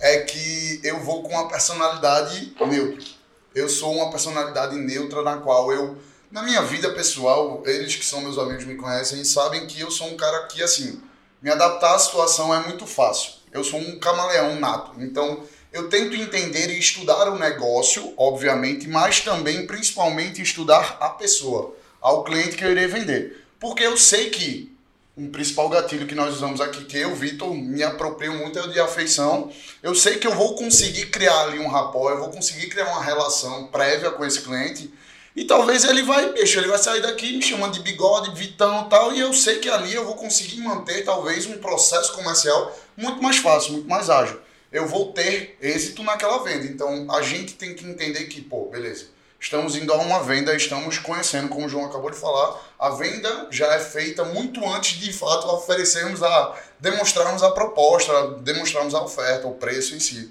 é 0.00 0.20
que 0.20 0.80
eu 0.84 1.00
vou 1.00 1.24
com 1.24 1.30
uma 1.30 1.48
personalidade 1.48 2.54
neutra 2.60 3.17
eu 3.58 3.68
sou 3.68 3.94
uma 3.94 4.10
personalidade 4.10 4.76
neutra 4.76 5.22
na 5.22 5.38
qual 5.38 5.72
eu, 5.72 5.96
na 6.30 6.42
minha 6.42 6.62
vida 6.62 6.90
pessoal, 6.90 7.62
eles 7.66 7.96
que 7.96 8.04
são 8.04 8.20
meus 8.20 8.38
amigos 8.38 8.64
me 8.64 8.76
conhecem 8.76 9.24
sabem 9.24 9.66
que 9.66 9.80
eu 9.80 9.90
sou 9.90 10.08
um 10.08 10.16
cara 10.16 10.46
que, 10.46 10.62
assim, 10.62 11.00
me 11.42 11.50
adaptar 11.50 11.94
à 11.94 11.98
situação 11.98 12.54
é 12.54 12.60
muito 12.60 12.86
fácil. 12.86 13.32
Eu 13.52 13.64
sou 13.64 13.80
um 13.80 13.98
camaleão 13.98 14.60
nato. 14.60 14.92
Então, 15.02 15.42
eu 15.72 15.88
tento 15.88 16.14
entender 16.14 16.70
e 16.70 16.78
estudar 16.78 17.28
o 17.30 17.38
negócio, 17.38 18.12
obviamente, 18.16 18.88
mas 18.88 19.20
também, 19.20 19.66
principalmente, 19.66 20.42
estudar 20.42 20.96
a 21.00 21.10
pessoa, 21.10 21.74
ao 22.00 22.24
cliente 22.24 22.56
que 22.56 22.64
eu 22.64 22.70
irei 22.70 22.86
vender. 22.86 23.44
Porque 23.58 23.82
eu 23.82 23.96
sei 23.96 24.30
que 24.30 24.76
um 25.18 25.28
principal 25.28 25.68
gatilho 25.68 26.06
que 26.06 26.14
nós 26.14 26.36
usamos 26.36 26.60
aqui, 26.60 26.84
que 26.84 26.96
eu, 26.96 27.12
Vitor, 27.12 27.52
me 27.52 27.82
aproprio 27.82 28.32
muito 28.34 28.56
é 28.56 28.62
o 28.62 28.68
de 28.70 28.78
afeição. 28.78 29.50
Eu 29.82 29.92
sei 29.92 30.16
que 30.16 30.26
eu 30.26 30.32
vou 30.32 30.54
conseguir 30.54 31.06
criar 31.06 31.40
ali 31.40 31.58
um 31.58 31.66
rapport, 31.66 32.14
eu 32.14 32.20
vou 32.20 32.30
conseguir 32.30 32.68
criar 32.68 32.86
uma 32.86 33.02
relação 33.02 33.66
prévia 33.66 34.12
com 34.12 34.24
esse 34.24 34.40
cliente. 34.40 34.94
E 35.34 35.44
talvez 35.44 35.82
ele 35.84 36.02
vai, 36.02 36.32
bicho, 36.32 36.58
ele 36.60 36.68
vai 36.68 36.78
sair 36.78 37.02
daqui 37.02 37.36
me 37.36 37.42
chamando 37.42 37.72
de 37.72 37.80
bigode, 37.80 38.30
vitão 38.38 38.86
e 38.86 38.88
tal, 38.88 39.12
e 39.12 39.18
eu 39.18 39.32
sei 39.34 39.58
que 39.58 39.68
ali 39.68 39.92
eu 39.92 40.04
vou 40.04 40.14
conseguir 40.14 40.60
manter 40.60 41.04
talvez 41.04 41.46
um 41.46 41.58
processo 41.58 42.12
comercial 42.12 42.76
muito 42.96 43.20
mais 43.20 43.38
fácil, 43.38 43.72
muito 43.72 43.88
mais 43.88 44.08
ágil. 44.08 44.38
Eu 44.70 44.86
vou 44.86 45.12
ter 45.12 45.56
êxito 45.60 46.02
naquela 46.04 46.44
venda. 46.44 46.64
Então 46.64 47.10
a 47.10 47.22
gente 47.22 47.54
tem 47.54 47.74
que 47.74 47.84
entender 47.84 48.24
que, 48.24 48.40
pô, 48.40 48.66
beleza 48.66 49.17
estamos 49.40 49.76
indo 49.76 49.92
a 49.92 49.96
uma 49.96 50.22
venda, 50.22 50.54
estamos 50.54 50.98
conhecendo, 50.98 51.48
como 51.48 51.66
o 51.66 51.68
João 51.68 51.86
acabou 51.86 52.10
de 52.10 52.16
falar, 52.16 52.60
a 52.78 52.90
venda 52.90 53.48
já 53.50 53.72
é 53.74 53.78
feita 53.78 54.24
muito 54.24 54.64
antes 54.68 54.98
de, 54.98 55.06
de 55.06 55.12
fato 55.12 55.46
oferecermos 55.48 56.22
a 56.22 56.54
demonstrarmos 56.80 57.42
a 57.42 57.50
proposta, 57.50 58.32
demonstrarmos 58.42 58.94
a 58.94 59.02
oferta, 59.02 59.46
o 59.46 59.54
preço 59.54 59.94
em 59.94 60.00
si. 60.00 60.30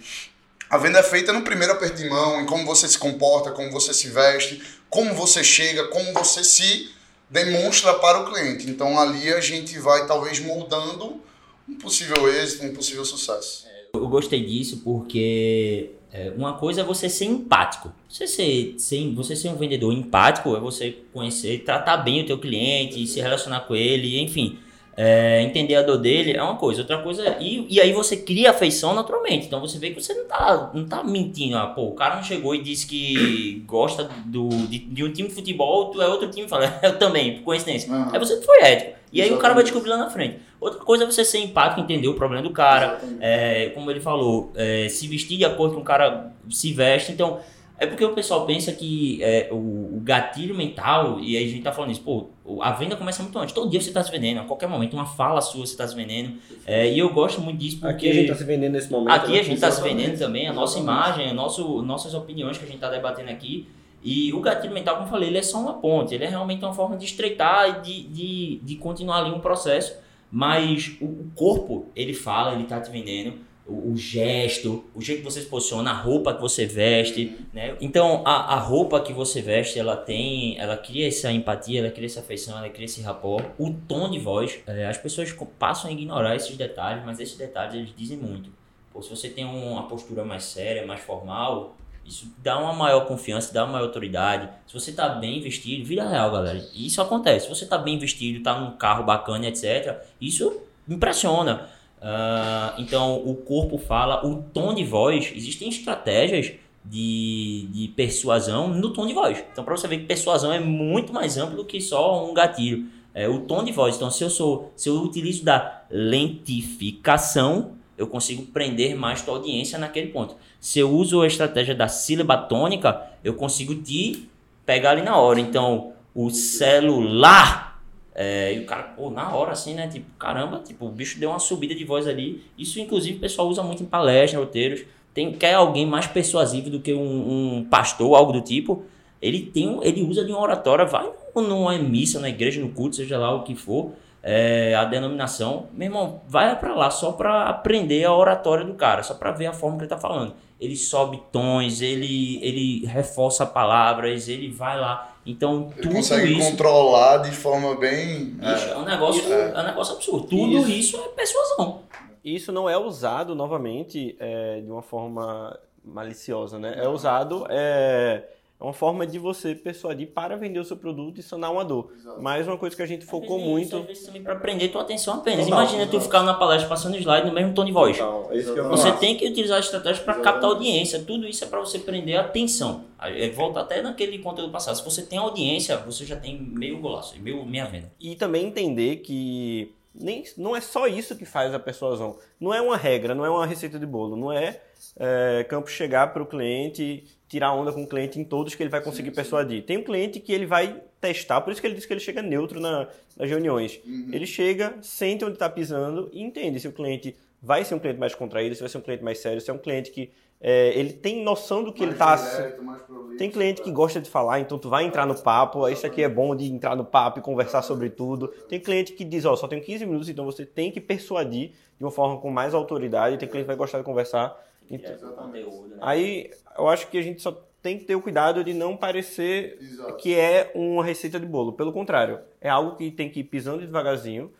A 0.69 0.77
venda 0.77 0.99
é 0.99 1.03
feita 1.03 1.31
no 1.31 1.43
primeiro 1.43 1.73
aperto 1.73 1.95
de 1.95 2.09
mão, 2.09 2.41
em 2.41 2.45
como 2.45 2.65
você 2.65 2.87
se 2.87 2.97
comporta, 2.97 3.51
como 3.51 3.71
você 3.71 3.93
se 3.93 4.09
veste, 4.09 4.61
como 4.89 5.13
você 5.13 5.43
chega, 5.43 5.87
como 5.87 6.11
você 6.13 6.43
se 6.43 6.89
demonstra 7.29 7.93
para 7.93 8.19
o 8.19 8.31
cliente. 8.31 8.69
Então 8.69 8.99
ali 8.99 9.33
a 9.33 9.39
gente 9.39 9.79
vai 9.79 10.05
talvez 10.05 10.39
moldando 10.39 11.21
um 11.67 11.75
possível 11.75 12.27
êxito, 12.29 12.65
um 12.65 12.73
possível 12.73 13.05
sucesso. 13.05 13.65
Eu 13.93 14.07
gostei 14.07 14.45
disso 14.45 14.81
porque 14.83 15.91
é, 16.11 16.31
uma 16.35 16.53
coisa 16.53 16.81
é 16.81 16.83
você 16.83 17.09
ser 17.09 17.25
empático. 17.25 17.91
Você 18.07 18.27
ser, 18.27 18.75
ser, 18.77 19.13
você 19.13 19.35
ser 19.35 19.49
um 19.49 19.55
vendedor 19.55 19.93
empático 19.93 20.55
é 20.55 20.59
você 20.59 20.97
conhecer, 21.13 21.63
tratar 21.63 21.97
bem 21.97 22.21
o 22.21 22.25
teu 22.25 22.37
cliente, 22.37 23.05
se 23.05 23.19
relacionar 23.19 23.61
com 23.61 23.75
ele, 23.75 24.19
enfim. 24.21 24.57
É, 24.99 25.43
entender 25.43 25.75
a 25.75 25.83
dor 25.83 25.97
dele 25.97 26.35
é 26.35 26.41
uma 26.41 26.55
coisa. 26.55 26.81
Outra 26.81 26.97
coisa 27.03 27.23
é, 27.23 27.37
e, 27.39 27.67
e 27.69 27.79
aí 27.79 27.93
você 27.93 28.17
cria 28.17 28.49
afeição 28.49 28.95
naturalmente. 28.95 29.45
Então 29.45 29.59
você 29.59 29.77
vê 29.77 29.91
que 29.91 30.01
você 30.01 30.13
não 30.13 30.25
tá, 30.25 30.71
não 30.73 30.85
tá 30.85 31.03
mentindo. 31.03 31.55
Ah, 31.57 31.67
pô, 31.67 31.89
o 31.89 31.93
cara 31.93 32.15
não 32.15 32.23
chegou 32.23 32.55
e 32.55 32.63
disse 32.63 32.87
que 32.87 33.63
gosta 33.67 34.09
do, 34.25 34.49
de, 34.49 34.79
de 34.79 35.03
um 35.03 35.11
time 35.11 35.27
de 35.29 35.35
futebol, 35.35 35.91
tu 35.91 36.01
é 36.01 36.07
outro 36.07 36.31
time. 36.31 36.47
Fala, 36.47 36.73
eu 36.81 36.97
também, 36.97 37.35
por 37.35 37.43
coincidência. 37.43 37.93
Uhum. 37.93 38.09
Aí 38.11 38.17
você 38.17 38.41
foi 38.41 38.61
ético. 38.61 38.97
E 39.11 39.21
aí 39.21 39.27
Exatamente. 39.27 39.33
o 39.33 39.37
cara 39.41 39.53
vai 39.53 39.63
descobrir 39.63 39.89
lá 39.89 39.97
na 39.97 40.09
frente. 40.09 40.39
Outra 40.59 40.79
coisa 40.79 41.03
é 41.03 41.07
você 41.07 41.23
ser 41.23 41.39
empático, 41.39 41.81
entender 41.81 42.07
o 42.07 42.15
problema 42.15 42.43
do 42.43 42.51
cara. 42.51 42.99
É, 43.19 43.69
como 43.75 43.91
ele 43.91 43.99
falou, 43.99 44.51
é, 44.55 44.89
se 44.89 45.07
vestir 45.07 45.37
de 45.37 45.45
acordo 45.45 45.75
com 45.75 45.81
o 45.81 45.83
cara 45.83 46.31
se 46.49 46.73
veste. 46.73 47.11
Então, 47.11 47.39
é 47.79 47.85
porque 47.85 48.03
o 48.03 48.13
pessoal 48.13 48.45
pensa 48.45 48.71
que 48.71 49.21
é, 49.21 49.49
o, 49.51 49.55
o, 49.55 50.01
gatilho 50.03 50.55
mental, 50.55 51.19
e 51.19 51.37
aí 51.37 51.45
a 51.45 51.47
gente 51.47 51.61
tá 51.61 51.71
falando 51.71 51.91
isso, 51.91 52.01
pô, 52.01 52.29
a 52.59 52.71
venda 52.71 52.95
começa 52.95 53.21
muito 53.21 53.37
antes. 53.37 53.53
Todo 53.53 53.69
dia 53.69 53.79
você 53.79 53.91
tá 53.91 54.03
se 54.03 54.09
vendendo, 54.09 54.39
a 54.39 54.43
qualquer 54.45 54.67
momento, 54.67 54.95
uma 54.95 55.05
fala 55.05 55.41
sua 55.41 55.63
você 55.63 55.77
tá 55.77 55.87
se 55.87 55.95
vendendo. 55.95 56.37
É, 56.65 56.91
e 56.91 56.97
eu 56.97 57.13
gosto 57.13 57.39
muito 57.39 57.59
disso 57.59 57.79
porque. 57.79 58.07
Aqui 58.07 58.09
a 58.09 58.13
gente 58.13 58.27
tá 58.29 58.35
se 58.35 58.43
vendendo 58.43 58.73
nesse 58.73 58.91
momento. 58.91 59.13
Aqui 59.13 59.33
né? 59.33 59.39
a 59.39 59.43
gente 59.43 59.61
tá 59.61 59.69
se 59.69 59.81
vendendo 59.81 60.17
também, 60.17 60.47
a 60.47 60.53
nossa 60.53 60.79
imagem, 60.79 61.29
a 61.29 61.33
nosso, 61.33 61.83
nossas 61.83 62.15
opiniões 62.15 62.57
que 62.57 62.65
a 62.65 62.67
gente 62.67 62.79
tá 62.79 62.89
debatendo 62.89 63.29
aqui. 63.29 63.67
E 64.03 64.33
o 64.33 64.39
gatilho 64.39 64.73
mental, 64.73 64.95
como 64.95 65.07
eu 65.07 65.11
falei, 65.11 65.29
ele 65.29 65.37
é 65.37 65.43
só 65.43 65.59
uma 65.59 65.73
ponte, 65.75 66.15
ele 66.15 66.23
é 66.23 66.29
realmente 66.29 66.63
uma 66.63 66.73
forma 66.73 66.97
de 66.97 67.05
estreitar 67.05 67.69
e 67.69 67.81
de, 67.81 68.03
de, 68.07 68.59
de 68.63 68.75
continuar 68.75 69.19
ali 69.19 69.31
um 69.31 69.39
processo. 69.39 69.95
Mas 70.31 70.97
o, 70.99 71.29
corpo, 71.35 71.87
ele 71.95 72.13
fala, 72.13 72.53
ele 72.53 72.65
tá 72.65 72.81
te 72.81 72.91
vendendo 72.91 73.39
o, 73.65 73.91
o, 73.91 73.97
gesto, 73.97 74.85
o 74.95 75.01
jeito 75.01 75.19
que 75.19 75.25
você 75.25 75.41
se 75.41 75.47
posiciona, 75.47 75.91
a 75.91 75.93
roupa 75.93 76.33
que 76.33 76.41
você 76.41 76.65
veste, 76.65 77.37
né? 77.53 77.75
Então, 77.81 78.23
a, 78.25 78.55
a 78.55 78.59
roupa 78.59 78.99
que 79.01 79.11
você 79.11 79.41
veste, 79.41 79.77
ela 79.77 79.95
tem, 79.95 80.57
ela 80.57 80.77
cria 80.77 81.07
essa 81.07 81.31
empatia, 81.31 81.79
ela 81.79 81.91
cria 81.91 82.05
essa 82.05 82.21
afeição, 82.21 82.57
ela 82.57 82.69
cria 82.69 82.85
esse 82.85 83.01
rapport. 83.01 83.45
O 83.57 83.73
tom 83.73 84.09
de 84.09 84.19
voz, 84.19 84.59
é, 84.65 84.87
as 84.87 84.97
pessoas 84.97 85.35
passam 85.59 85.89
a 85.89 85.93
ignorar 85.93 86.35
esses 86.35 86.55
detalhes, 86.55 87.03
mas 87.05 87.19
esses 87.19 87.37
detalhes 87.37 87.75
eles 87.75 87.93
dizem 87.95 88.17
muito. 88.17 88.49
ou 88.93 89.01
se 89.01 89.09
você 89.09 89.29
tem 89.29 89.45
uma 89.45 89.87
postura 89.87 90.23
mais 90.23 90.43
séria, 90.43 90.85
mais 90.85 91.01
formal, 91.01 91.75
isso 92.07 92.31
dá 92.41 92.57
uma 92.57 92.71
maior 92.71 93.05
confiança, 93.05 93.53
dá 93.53 93.65
uma 93.65 93.73
maior 93.73 93.85
autoridade. 93.85 94.49
Se 94.65 94.73
você 94.73 94.91
tá 94.93 95.09
bem 95.09 95.41
vestido, 95.41 95.85
vira 95.85 96.07
real, 96.07 96.31
galera. 96.31 96.65
Isso 96.73 97.01
acontece. 97.01 97.45
Se 97.45 97.53
você 97.53 97.65
tá 97.65 97.77
bem 97.77 97.99
vestido, 97.99 98.41
tá 98.41 98.57
num 98.57 98.77
carro 98.77 99.03
bacana, 99.03 99.47
etc., 99.47 99.97
isso 100.19 100.61
impressiona. 100.87 101.67
Uh, 101.97 102.79
então, 102.79 103.15
o 103.25 103.35
corpo 103.35 103.77
fala, 103.77 104.25
o 104.25 104.41
tom 104.41 104.73
de 104.73 104.85
voz, 104.85 105.33
existem 105.35 105.67
estratégias 105.67 106.53
de, 106.85 107.67
de 107.71 107.87
persuasão 107.89 108.69
no 108.69 108.93
tom 108.93 109.05
de 109.05 109.13
voz. 109.13 109.43
Então, 109.51 109.63
para 109.65 109.75
você 109.75 109.87
ver 109.87 109.97
que 109.99 110.05
persuasão 110.05 110.53
é 110.53 110.59
muito 110.59 111.11
mais 111.11 111.37
amplo 111.37 111.57
do 111.57 111.65
que 111.65 111.81
só 111.81 112.25
um 112.25 112.33
gatilho. 112.33 112.85
É 113.13 113.27
o 113.27 113.41
tom 113.41 113.63
de 113.63 113.71
voz. 113.71 113.95
Então, 113.95 114.09
se 114.09 114.23
eu 114.23 114.29
sou, 114.29 114.71
se 114.75 114.87
eu 114.87 114.95
utilizo 115.01 115.43
da 115.43 115.83
lentificação, 115.89 117.76
eu 117.97 118.07
consigo 118.07 118.43
prender 118.43 118.95
mais 118.95 119.21
tua 119.21 119.35
audiência 119.35 119.79
naquele 119.79 120.07
ponto. 120.07 120.35
Se 120.59 120.79
eu 120.79 120.91
uso 120.91 121.21
a 121.21 121.27
estratégia 121.27 121.73
da 121.73 121.87
sílaba 121.87 122.37
tônica, 122.37 123.01
eu 123.23 123.33
consigo 123.33 123.73
te 123.75 124.29
pegar 124.65 124.91
ali 124.91 125.01
na 125.01 125.17
hora. 125.17 125.39
Então, 125.39 125.93
o 126.13 126.29
celular. 126.29 127.81
É, 128.13 128.53
e 128.53 128.59
o 128.59 128.65
cara, 128.65 128.83
pô, 128.83 129.09
na 129.09 129.35
hora 129.35 129.51
assim, 129.51 129.73
né? 129.73 129.87
Tipo, 129.87 130.05
caramba, 130.17 130.59
tipo, 130.59 130.85
o 130.85 130.89
bicho 130.89 131.19
deu 131.19 131.29
uma 131.29 131.39
subida 131.39 131.73
de 131.73 131.83
voz 131.83 132.07
ali. 132.07 132.43
Isso, 132.57 132.79
inclusive, 132.79 133.17
o 133.17 133.19
pessoal 133.19 133.47
usa 133.47 133.63
muito 133.63 133.81
em 133.81 133.85
palestras, 133.85 134.39
roteiros. 134.39 134.83
Tem, 135.13 135.31
quer 135.33 135.55
alguém 135.55 135.85
mais 135.85 136.05
persuasivo 136.05 136.69
do 136.69 136.79
que 136.79 136.93
um, 136.93 137.57
um 137.57 137.65
pastor, 137.65 138.15
algo 138.15 138.31
do 138.31 138.41
tipo. 138.41 138.83
Ele 139.19 139.41
tem 139.41 139.79
ele 139.81 140.03
usa 140.03 140.23
de 140.23 140.31
uma 140.31 140.41
oratória, 140.41 140.85
vai 140.85 141.09
numa 141.35 141.75
missa, 141.77 142.19
na 142.19 142.29
igreja, 142.29 142.61
no 142.61 142.69
culto, 142.69 142.95
seja 142.95 143.17
lá 143.17 143.33
o 143.33 143.43
que 143.43 143.55
for 143.55 143.91
é, 144.23 144.75
a 144.75 144.83
denominação, 144.85 145.67
meu 145.73 145.87
irmão, 145.87 146.21
vai 146.27 146.57
para 146.59 146.75
lá 146.75 146.89
só 146.89 147.11
para 147.11 147.43
aprender 147.43 148.03
a 148.03 148.13
oratória 148.13 148.65
do 148.65 148.73
cara, 148.73 149.03
só 149.03 149.13
para 149.13 149.31
ver 149.31 149.47
a 149.47 149.53
forma 149.53 149.77
que 149.77 149.83
ele 149.83 149.89
tá 149.89 149.97
falando. 149.97 150.33
Ele 150.59 150.75
sobe 150.75 151.21
tons, 151.31 151.81
ele, 151.81 152.39
ele 152.43 152.85
reforça 152.85 153.45
palavras, 153.45 154.27
ele 154.27 154.49
vai 154.49 154.79
lá. 154.79 155.15
Então, 155.25 155.71
ele 155.73 155.83
tudo 155.83 155.95
consegue 155.95 156.33
isso, 156.37 156.51
controlar 156.51 157.17
de 157.17 157.31
forma 157.31 157.75
bem. 157.75 158.31
Bicho, 158.31 158.69
é, 158.69 158.71
é, 158.71 158.77
um 158.77 158.85
negócio, 158.85 159.33
é. 159.33 159.51
é. 159.51 159.59
um 159.59 159.63
negócio 159.63 159.95
absurdo. 159.95 160.27
Tudo 160.27 160.57
isso, 160.59 160.97
isso 160.97 160.97
é 160.97 161.07
persuasão. 161.09 161.81
Isso 162.23 162.51
não 162.51 162.69
é 162.69 162.77
usado 162.77 163.35
novamente 163.35 164.15
é, 164.19 164.61
de 164.61 164.71
uma 164.71 164.81
forma 164.81 165.57
maliciosa, 165.83 166.57
né? 166.57 166.73
É 166.77 166.87
usado. 166.87 167.45
É 167.49 168.23
é 168.59 168.63
uma 168.63 168.73
forma 168.73 169.05
de 169.05 169.19
você 169.19 169.53
persuadir 169.53 170.07
para 170.07 170.35
vender 170.35 170.59
o 170.59 170.65
seu 170.65 170.75
produto 170.75 171.19
e 171.19 171.23
sanar 171.23 171.51
uma 171.51 171.63
dor. 171.63 171.91
Exato. 171.95 172.19
Mais 172.19 172.47
uma 172.47 172.57
coisa 172.57 172.75
que 172.75 172.81
a 172.81 172.87
gente 172.87 173.05
focou 173.05 173.37
muito. 173.37 173.85
Isso 173.91 174.07
também 174.07 174.23
para 174.23 174.35
prender 174.35 174.71
tua 174.71 174.81
atenção 174.81 175.13
apenas. 175.13 175.45
Total, 175.45 175.59
Imagina 175.59 175.85
total. 175.85 175.99
tu 175.99 176.03
ficar 176.03 176.23
na 176.23 176.33
palestra 176.33 176.67
passando 176.67 176.97
slide 176.97 177.27
no 177.27 177.33
mesmo 177.33 177.53
tom 177.53 177.63
de 177.63 177.71
voz. 177.71 177.99
É 177.99 178.61
você 178.63 178.91
tem 178.93 179.15
que 179.15 179.27
utilizar 179.27 179.59
estratégias 179.59 180.03
para 180.03 180.15
captar 180.15 180.49
audiência. 180.49 180.99
Tudo 181.03 181.27
isso 181.27 181.43
é 181.43 181.47
para 181.47 181.59
você 181.59 181.77
prender 181.77 182.17
a 182.17 182.21
atenção. 182.21 182.85
É, 182.99 183.29
volta 183.29 183.59
até 183.59 183.79
naquele 183.83 184.17
conteúdo 184.17 184.51
passado. 184.51 184.75
Se 184.75 184.83
você 184.83 185.03
tem 185.03 185.19
audiência, 185.19 185.77
você 185.77 186.03
já 186.03 186.15
tem 186.15 186.41
meio 186.41 186.79
golaço, 186.79 187.15
meio 187.21 187.45
minha 187.45 187.65
venda. 187.65 187.91
E 187.99 188.15
também 188.15 188.47
entender 188.47 188.97
que 188.97 189.71
nem, 189.93 190.23
não 190.35 190.55
é 190.55 190.61
só 190.61 190.87
isso 190.87 191.15
que 191.15 191.25
faz 191.25 191.53
a 191.53 191.59
persuasão. 191.59 192.17
Não 192.39 192.51
é 192.51 192.59
uma 192.59 192.75
regra, 192.75 193.13
não 193.13 193.23
é 193.23 193.29
uma 193.29 193.45
receita 193.45 193.77
de 193.77 193.85
bolo. 193.85 194.15
Não 194.15 194.31
é, 194.31 194.61
é 194.99 195.45
campo 195.47 195.69
chegar 195.69 196.11
para 196.11 196.23
o 196.23 196.25
cliente 196.25 197.03
tirar 197.27 197.53
onda 197.53 197.71
com 197.71 197.83
o 197.83 197.87
cliente 197.87 198.19
em 198.19 198.23
todos 198.23 198.55
que 198.55 198.63
ele 198.63 198.69
vai 198.69 198.81
conseguir 198.81 199.09
sim, 199.09 199.15
persuadir. 199.15 199.61
Sim. 199.61 199.65
Tem 199.65 199.77
um 199.77 199.83
cliente 199.83 200.19
que 200.19 200.31
ele 200.31 200.45
vai 200.45 200.81
testar, 200.99 201.41
por 201.41 201.51
isso 201.51 201.61
que 201.61 201.67
ele 201.67 201.75
disse 201.75 201.87
que 201.87 201.93
ele 201.93 201.99
chega 201.99 202.21
neutro 202.21 202.59
na, 202.59 202.87
nas 203.17 203.29
reuniões. 203.29 203.79
Uhum. 203.85 204.09
Ele 204.11 204.25
chega, 204.25 204.75
sente 204.81 205.23
onde 205.23 205.33
está 205.33 205.49
pisando 205.49 206.09
e 206.13 206.21
entende 206.21 206.59
se 206.59 206.67
o 206.67 206.71
cliente 206.71 207.15
vai 207.41 207.63
ser 207.63 207.75
um 207.75 207.79
cliente 207.79 207.99
mais 207.99 208.15
contraído, 208.15 208.55
se 208.55 208.61
vai 208.61 208.69
ser 208.69 208.77
um 208.77 208.81
cliente 208.81 209.03
mais 209.03 209.19
sério, 209.19 209.39
se 209.41 209.49
é 209.49 209.53
um 209.53 209.57
cliente 209.57 209.91
que 209.91 210.09
é, 210.39 210.77
ele 210.77 210.93
tem 210.93 211.23
noção 211.23 211.63
do 211.63 211.73
que 211.73 211.85
mais 211.85 212.37
ele 212.37 212.47
está. 212.47 213.17
Tem 213.17 213.31
cliente 213.31 213.61
que 213.61 213.71
gosta 213.71 213.99
de 213.99 214.09
falar, 214.09 214.39
então 214.39 214.59
tu 214.59 214.69
vai 214.69 214.85
entrar 214.85 215.05
no 215.05 215.15
papo. 215.15 215.67
Isso 215.67 215.85
aqui 215.85 216.03
é 216.03 216.09
bom 216.09 216.35
de 216.35 216.45
entrar 216.45 216.75
no 216.75 216.85
papo 216.85 217.19
e 217.19 217.21
conversar 217.21 217.63
sobre 217.63 217.89
tudo. 217.89 218.27
Tem 218.47 218.59
cliente 218.59 218.93
que 218.93 219.03
diz, 219.03 219.25
ó, 219.25 219.35
só 219.35 219.47
tenho 219.47 219.63
15 219.63 219.85
minutos, 219.85 220.09
então 220.09 220.23
você 220.25 220.45
tem 220.45 220.71
que 220.71 220.79
persuadir 220.79 221.51
de 221.77 221.83
uma 221.83 221.89
forma 221.89 222.19
com 222.19 222.29
mais 222.29 222.53
autoridade. 222.53 223.17
Tem 223.17 223.27
cliente 223.27 223.45
que 223.45 223.47
vai 223.47 223.55
gostar 223.55 223.79
de 223.79 223.83
conversar. 223.83 224.37
Então, 224.69 225.31
né? 225.67 225.77
Aí 225.81 226.31
eu 226.57 226.67
acho 226.67 226.87
que 226.89 226.97
a 226.97 227.01
gente 227.01 227.21
só 227.21 227.31
tem 227.61 227.77
que 227.77 227.85
ter 227.85 227.95
o 227.95 228.01
cuidado 228.01 228.43
de 228.43 228.53
não 228.53 228.77
parecer 228.77 229.57
Exato. 229.59 229.95
que 229.97 230.15
é 230.15 230.51
uma 230.55 230.83
receita 230.83 231.19
de 231.19 231.25
bolo. 231.25 231.53
Pelo 231.53 231.73
contrário, 231.73 232.19
é 232.39 232.49
algo 232.49 232.75
que 232.75 232.91
tem 232.91 233.09
que 233.09 233.21
ir 233.21 233.23
pisando 233.25 233.59
devagarzinho 233.59 234.31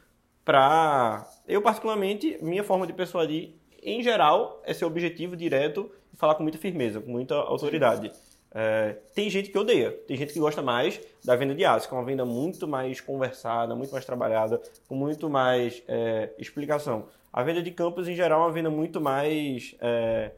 para 0.46 1.27
eu 1.48 1.62
particularmente 1.62 2.38
minha 2.41 2.63
forma 2.63 2.88
de 2.88 2.93
persuadir 2.93 3.55
em 3.84 4.01
geral 4.01 4.62
é 4.65 4.74
ser 4.74 4.86
objetivo 4.86 5.36
direto 5.36 5.91
e 6.13 6.17
falar 6.17 6.36
com 6.36 6.43
muita 6.43 6.57
firmeza, 6.57 7.01
com 7.01 7.12
muita 7.12 7.36
autoridade. 7.36 8.12
É, 8.51 8.98
tem 9.13 9.29
gente 9.29 9.50
que 9.50 9.57
odeia, 9.57 9.91
tem 10.07 10.15
gente 10.15 10.34
que 10.34 10.39
gosta 10.39 10.62
mais 10.62 11.00
da 11.24 11.36
venda 11.36 11.53
de 11.53 11.65
aço, 11.65 11.88
que 11.88 11.93
é 11.93 11.98
uma 11.98 12.05
venda 12.05 12.25
muito 12.25 12.67
mais 12.67 13.01
conversada, 13.01 13.75
muito 13.75 13.91
mais 13.91 14.05
trabalhada, 14.05 14.62
com 14.88 14.96
muito 14.96 15.29
mais 15.29 15.84
é, 15.88 16.31
explicação. 16.38 17.05
A 17.38 17.44
venda 17.44 17.62
de 17.62 17.70
campos, 17.70 18.08
em 18.08 18.15
geral, 18.15 18.41
é 18.41 18.46
uma 18.46 18.51
venda 18.51 18.72
muito 18.72 19.00
mais 19.00 19.75
é, 19.79 20.32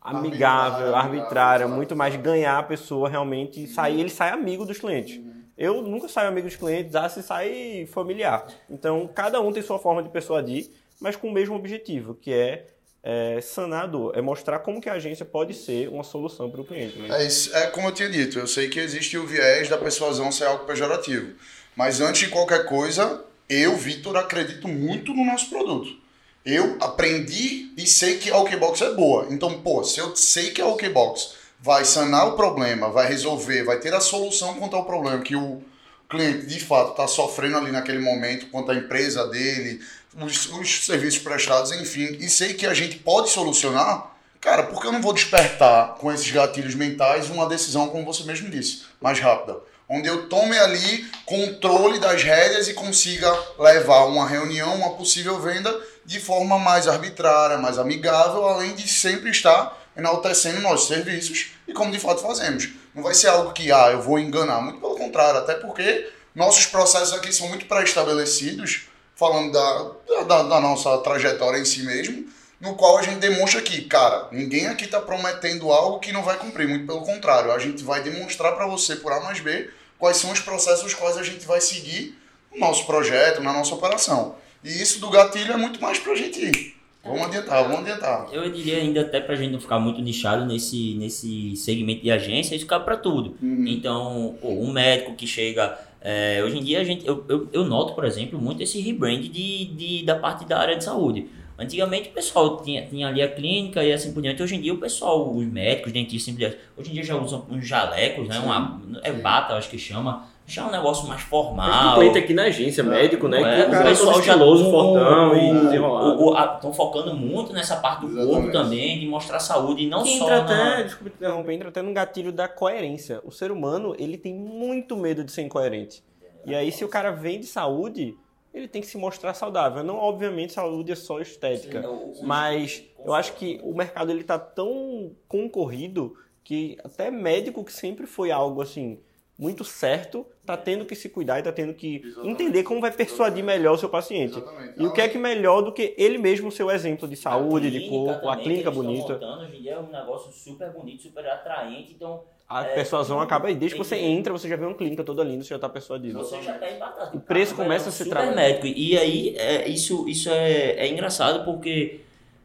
amigável, 0.00 0.94
arbitrária, 0.94 1.66
muito 1.66 1.96
mais 1.96 2.14
ganhar 2.14 2.56
a 2.56 2.62
pessoa 2.62 3.08
realmente 3.08 3.66
sair, 3.66 3.98
ele 3.98 4.08
sai 4.08 4.30
amigo 4.30 4.64
dos 4.64 4.78
clientes. 4.78 5.16
Uhum. 5.16 5.42
Eu 5.58 5.82
nunca 5.82 6.06
saio 6.06 6.28
amigo 6.28 6.46
dos 6.46 6.54
clientes, 6.54 6.94
ah, 6.94 7.08
se 7.08 7.24
sai 7.24 7.88
familiar. 7.92 8.46
Então, 8.70 9.10
cada 9.12 9.40
um 9.40 9.50
tem 9.50 9.64
sua 9.64 9.80
forma 9.80 10.00
de 10.00 10.10
persuadir, 10.10 10.70
mas 11.00 11.16
com 11.16 11.26
o 11.26 11.32
mesmo 11.32 11.56
objetivo, 11.56 12.14
que 12.14 12.32
é, 12.32 12.66
é 13.02 13.40
sanar 13.40 13.82
a 13.82 13.86
dor, 13.88 14.16
é 14.16 14.22
mostrar 14.22 14.60
como 14.60 14.80
que 14.80 14.88
a 14.88 14.92
agência 14.92 15.24
pode 15.24 15.54
ser 15.54 15.88
uma 15.88 16.04
solução 16.04 16.48
para 16.48 16.60
o 16.60 16.64
cliente. 16.64 17.00
Né? 17.00 17.20
É, 17.20 17.26
isso, 17.26 17.52
é 17.56 17.66
como 17.66 17.88
eu 17.88 17.92
tinha 17.92 18.08
dito, 18.08 18.38
eu 18.38 18.46
sei 18.46 18.68
que 18.68 18.78
existe 18.78 19.18
o 19.18 19.26
viés 19.26 19.68
da 19.68 19.76
persuasão 19.76 20.30
ser 20.30 20.44
algo 20.44 20.66
pejorativo, 20.66 21.32
mas 21.74 22.00
antes 22.00 22.20
de 22.20 22.28
qualquer 22.28 22.64
coisa, 22.64 23.24
eu, 23.48 23.74
Vitor, 23.74 24.16
acredito 24.16 24.68
muito 24.68 25.12
no 25.12 25.24
nosso 25.24 25.50
produto. 25.50 26.06
Eu 26.44 26.76
aprendi 26.80 27.72
e 27.76 27.86
sei 27.86 28.18
que 28.18 28.30
a 28.30 28.38
OKBox 28.38 28.80
é 28.80 28.94
boa. 28.94 29.26
Então, 29.30 29.60
pô, 29.60 29.84
se 29.84 30.00
eu 30.00 30.16
sei 30.16 30.50
que 30.50 30.62
a 30.62 30.66
OKBox 30.66 31.34
vai 31.60 31.84
sanar 31.84 32.28
o 32.28 32.36
problema, 32.36 32.90
vai 32.90 33.08
resolver, 33.08 33.64
vai 33.64 33.78
ter 33.78 33.92
a 33.92 34.00
solução 34.00 34.54
quanto 34.54 34.76
ao 34.76 34.84
problema 34.84 35.22
que 35.22 35.34
o 35.36 35.62
cliente 36.08 36.46
de 36.46 36.60
fato 36.60 36.92
está 36.92 37.06
sofrendo 37.06 37.58
ali 37.58 37.70
naquele 37.70 37.98
momento, 37.98 38.46
quanto 38.46 38.70
à 38.70 38.74
empresa 38.74 39.26
dele, 39.26 39.80
os, 40.16 40.50
os 40.52 40.86
serviços 40.86 41.20
prestados, 41.20 41.72
enfim, 41.72 42.16
e 42.18 42.28
sei 42.28 42.54
que 42.54 42.66
a 42.66 42.72
gente 42.72 42.96
pode 42.96 43.28
solucionar, 43.30 44.16
cara, 44.40 44.62
por 44.62 44.80
que 44.80 44.86
eu 44.86 44.92
não 44.92 45.02
vou 45.02 45.12
despertar 45.12 45.96
com 45.96 46.10
esses 46.10 46.30
gatilhos 46.30 46.74
mentais 46.74 47.28
uma 47.28 47.46
decisão, 47.46 47.88
como 47.88 48.06
você 48.06 48.22
mesmo 48.22 48.48
disse, 48.48 48.84
mais 49.00 49.20
rápida? 49.20 49.58
Onde 49.88 50.06
eu 50.06 50.28
tome 50.28 50.56
ali 50.58 51.06
controle 51.24 51.98
das 51.98 52.22
rédeas 52.22 52.68
e 52.68 52.74
consiga 52.74 53.30
levar 53.58 54.04
uma 54.04 54.28
reunião, 54.28 54.74
uma 54.74 54.96
possível 54.96 55.40
venda 55.40 55.74
de 56.08 56.18
forma 56.18 56.58
mais 56.58 56.88
arbitrária, 56.88 57.58
mais 57.58 57.78
amigável, 57.78 58.48
além 58.48 58.74
de 58.74 58.88
sempre 58.88 59.28
estar 59.28 59.78
enaltecendo 59.94 60.62
nossos 60.62 60.88
serviços 60.88 61.50
e 61.66 61.74
como 61.74 61.92
de 61.92 61.98
fato 62.00 62.22
fazemos. 62.22 62.70
Não 62.94 63.02
vai 63.02 63.12
ser 63.12 63.26
algo 63.26 63.52
que, 63.52 63.70
ah, 63.70 63.90
eu 63.90 64.00
vou 64.00 64.18
enganar, 64.18 64.62
muito 64.62 64.80
pelo 64.80 64.96
contrário, 64.96 65.38
até 65.38 65.52
porque 65.52 66.10
nossos 66.34 66.64
processos 66.64 67.12
aqui 67.12 67.30
são 67.30 67.46
muito 67.48 67.66
pré-estabelecidos, 67.66 68.86
falando 69.14 69.52
da, 69.52 70.24
da, 70.24 70.42
da, 70.44 70.60
nossa 70.62 70.96
trajetória 70.96 71.58
em 71.58 71.66
si 71.66 71.82
mesmo, 71.82 72.26
no 72.58 72.74
qual 72.74 72.96
a 72.96 73.02
gente 73.02 73.18
demonstra 73.18 73.60
que, 73.60 73.82
cara, 73.82 74.28
ninguém 74.32 74.66
aqui 74.66 74.86
está 74.86 75.02
prometendo 75.02 75.70
algo 75.70 75.98
que 75.98 76.10
não 76.10 76.22
vai 76.22 76.38
cumprir, 76.38 76.66
muito 76.66 76.86
pelo 76.86 77.02
contrário, 77.02 77.52
a 77.52 77.58
gente 77.58 77.84
vai 77.84 78.02
demonstrar 78.02 78.52
para 78.52 78.66
você, 78.66 78.96
por 78.96 79.12
A 79.12 79.20
mais 79.20 79.40
B, 79.40 79.68
quais 79.98 80.16
são 80.16 80.30
os 80.30 80.40
processos 80.40 80.94
quais 80.94 81.18
a 81.18 81.22
gente 81.22 81.44
vai 81.44 81.60
seguir 81.60 82.18
no 82.50 82.60
nosso 82.60 82.86
projeto, 82.86 83.42
na 83.42 83.52
nossa 83.52 83.74
operação. 83.74 84.36
E 84.62 84.68
isso 84.68 85.00
do 85.00 85.10
gatilho 85.10 85.52
é 85.52 85.56
muito 85.56 85.80
mais 85.80 85.98
pra 85.98 86.14
gente 86.14 86.40
ir. 86.40 86.78
Vamos 87.04 87.26
adiantar, 87.26 87.62
vamos 87.62 87.80
adiantar. 87.80 88.28
Eu 88.32 88.50
diria 88.50 88.78
ainda 88.78 89.00
até 89.00 89.20
pra 89.20 89.34
gente 89.34 89.52
não 89.52 89.60
ficar 89.60 89.78
muito 89.78 90.00
nichado 90.02 90.44
nesse, 90.44 90.94
nesse 90.94 91.56
segmento 91.56 92.02
de 92.02 92.10
agência, 92.10 92.54
isso 92.54 92.66
cabe 92.66 92.84
pra 92.84 92.96
tudo. 92.96 93.36
Uhum. 93.40 93.64
Então, 93.66 94.36
pô, 94.40 94.48
um 94.48 94.70
médico 94.70 95.14
que 95.14 95.26
chega. 95.26 95.78
É, 96.00 96.42
hoje 96.44 96.58
em 96.58 96.62
dia 96.62 96.80
a 96.80 96.84
gente, 96.84 97.06
eu, 97.06 97.24
eu, 97.28 97.48
eu, 97.52 97.64
noto, 97.64 97.94
por 97.94 98.04
exemplo, 98.04 98.38
muito 98.40 98.62
esse 98.62 98.80
rebrand 98.80 99.20
de, 99.20 99.64
de, 99.64 100.04
da 100.04 100.14
parte 100.16 100.44
da 100.44 100.58
área 100.58 100.76
de 100.76 100.84
saúde. 100.84 101.26
Antigamente 101.58 102.10
o 102.10 102.12
pessoal 102.12 102.62
tinha, 102.62 102.86
tinha 102.86 103.08
ali 103.08 103.20
a 103.20 103.28
clínica 103.28 103.82
e 103.82 103.92
assim 103.92 104.12
por 104.12 104.22
diante. 104.22 104.40
Hoje 104.40 104.54
em 104.54 104.60
dia 104.60 104.72
o 104.72 104.78
pessoal, 104.78 105.34
os 105.34 105.44
médicos, 105.44 105.92
dentistas, 105.92 106.54
hoje 106.76 106.90
em 106.90 106.94
dia 106.94 107.02
já 107.02 107.16
usam 107.16 107.44
uns 107.50 107.66
jalecos, 107.66 108.28
né? 108.28 108.38
Uma, 108.38 108.80
é 109.02 109.12
bata, 109.12 109.54
acho 109.54 109.68
que 109.68 109.78
chama 109.78 110.28
já 110.48 110.62
é 110.62 110.64
um 110.64 110.70
negócio 110.70 111.06
mais 111.06 111.20
formal. 111.20 111.92
O 111.92 111.94
cliente 111.96 112.18
aqui 112.18 112.32
na 112.32 112.44
agência, 112.44 112.82
médico, 112.82 113.28
né? 113.28 113.60
É, 113.60 113.68
que 113.68 113.76
o, 113.76 113.80
o 113.80 113.82
pessoal 113.84 114.14
já 114.14 114.32
estiloso, 114.32 114.70
fortão 114.70 115.36
e 115.36 115.60
desenrolado. 115.60 116.54
Estão 116.54 116.72
focando 116.72 117.14
muito 117.14 117.52
nessa 117.52 117.76
parte 117.76 118.00
do 118.00 118.06
Exatamente. 118.06 118.34
corpo 118.34 118.52
também, 118.52 118.98
de 118.98 119.06
mostrar 119.06 119.40
saúde, 119.40 119.84
e 119.84 119.86
não 119.86 120.02
que 120.02 120.16
só 120.16 120.24
entra 120.24 120.42
na... 120.42 120.74
até, 120.74 120.82
desculpa 120.84 121.10
te 121.10 121.16
interromper, 121.16 121.52
entra 121.52 121.68
até 121.68 121.82
no 121.82 121.92
gatilho 121.92 122.32
da 122.32 122.48
coerência. 122.48 123.20
O 123.24 123.30
ser 123.30 123.50
humano, 123.50 123.94
ele 123.98 124.16
tem 124.16 124.34
muito 124.34 124.96
medo 124.96 125.22
de 125.22 125.30
ser 125.30 125.42
incoerente. 125.42 126.02
E 126.46 126.54
aí, 126.54 126.72
se 126.72 126.82
o 126.82 126.88
cara 126.88 127.10
vem 127.10 127.38
de 127.38 127.46
saúde, 127.46 128.16
ele 128.54 128.66
tem 128.66 128.80
que 128.80 128.88
se 128.88 128.96
mostrar 128.96 129.34
saudável. 129.34 129.84
Não, 129.84 129.96
obviamente, 129.96 130.54
saúde 130.54 130.92
é 130.92 130.96
só 130.96 131.20
estética. 131.20 131.82
Sim, 131.82 132.24
mas 132.24 132.84
Eu 133.04 133.12
acho 133.12 133.34
que 133.34 133.60
o 133.62 133.74
mercado 133.74 134.10
ele 134.10 134.24
tá 134.24 134.38
tão 134.38 135.12
concorrido 135.28 136.16
que 136.42 136.78
até 136.82 137.10
médico 137.10 137.62
que 137.62 137.72
sempre 137.72 138.06
foi 138.06 138.30
algo 138.30 138.62
assim 138.62 138.98
muito 139.38 139.64
certo, 139.64 140.26
tá 140.44 140.56
tendo 140.56 140.84
que 140.84 140.94
se 140.96 141.08
cuidar 141.08 141.38
e 141.38 141.42
tá 141.42 141.52
tendo 141.52 141.72
que 141.74 141.96
Exatamente. 142.04 142.28
entender 142.32 142.62
como 142.64 142.80
vai 142.80 142.90
persuadir 142.90 143.44
melhor 143.44 143.74
o 143.74 143.78
seu 143.78 143.88
paciente. 143.88 144.38
Exatamente. 144.40 144.74
E 144.76 144.86
o 144.86 144.90
que 144.92 145.00
é 145.00 145.08
que 145.08 145.18
melhor 145.18 145.62
do 145.62 145.72
que 145.72 145.94
ele 145.96 146.18
mesmo 146.18 146.50
ser 146.50 146.64
o 146.64 146.70
exemplo 146.70 147.06
de 147.08 147.16
saúde, 147.16 147.70
de 147.70 147.80
clínica 147.80 147.88
corpo, 147.88 148.28
a 148.28 148.32
também, 148.32 148.42
clínica 148.44 148.70
que 148.70 148.76
eles 148.78 148.86
bonita. 148.86 149.12
montando, 149.14 149.42
hoje 149.42 149.56
em 149.56 149.62
dia 149.62 149.72
é 149.72 149.78
um 149.78 149.90
negócio 149.90 150.32
super 150.32 150.72
bonito, 150.72 151.02
super 151.02 151.26
atraente, 151.26 151.92
então 151.94 152.24
A 152.48 152.62
É, 152.64 152.74
persuasão 152.74 153.20
acaba 153.20 153.48
aí. 153.48 153.54
Desde 153.54 153.76
que 153.76 153.84
você 153.84 153.96
entra, 153.96 154.32
você 154.32 154.48
já 154.48 154.56
vê 154.56 154.64
uma 154.64 154.74
clínica 154.74 155.04
toda 155.04 155.22
linda, 155.22 155.44
você 155.44 155.50
já 155.50 155.58
tá 155.58 155.68
persuadido. 155.68 156.18
você 156.18 156.42
já 156.42 156.58
tá 156.58 156.70
empatado. 156.70 157.16
O 157.16 157.20
preço 157.20 157.54
Cara, 157.54 157.64
começa 157.64 157.84
é 157.84 157.86
um 157.86 157.88
a 157.90 157.92
se 157.92 157.98
super 157.98 158.10
trabalhar. 158.10 158.34
médico. 158.36 158.66
E 158.66 158.96
aí, 158.98 159.36
é, 159.36 159.68
isso, 159.68 160.08
isso 160.08 160.30
é, 160.30 160.70
é 160.72 160.88
engraçado 160.88 161.44
porque 161.44 162.00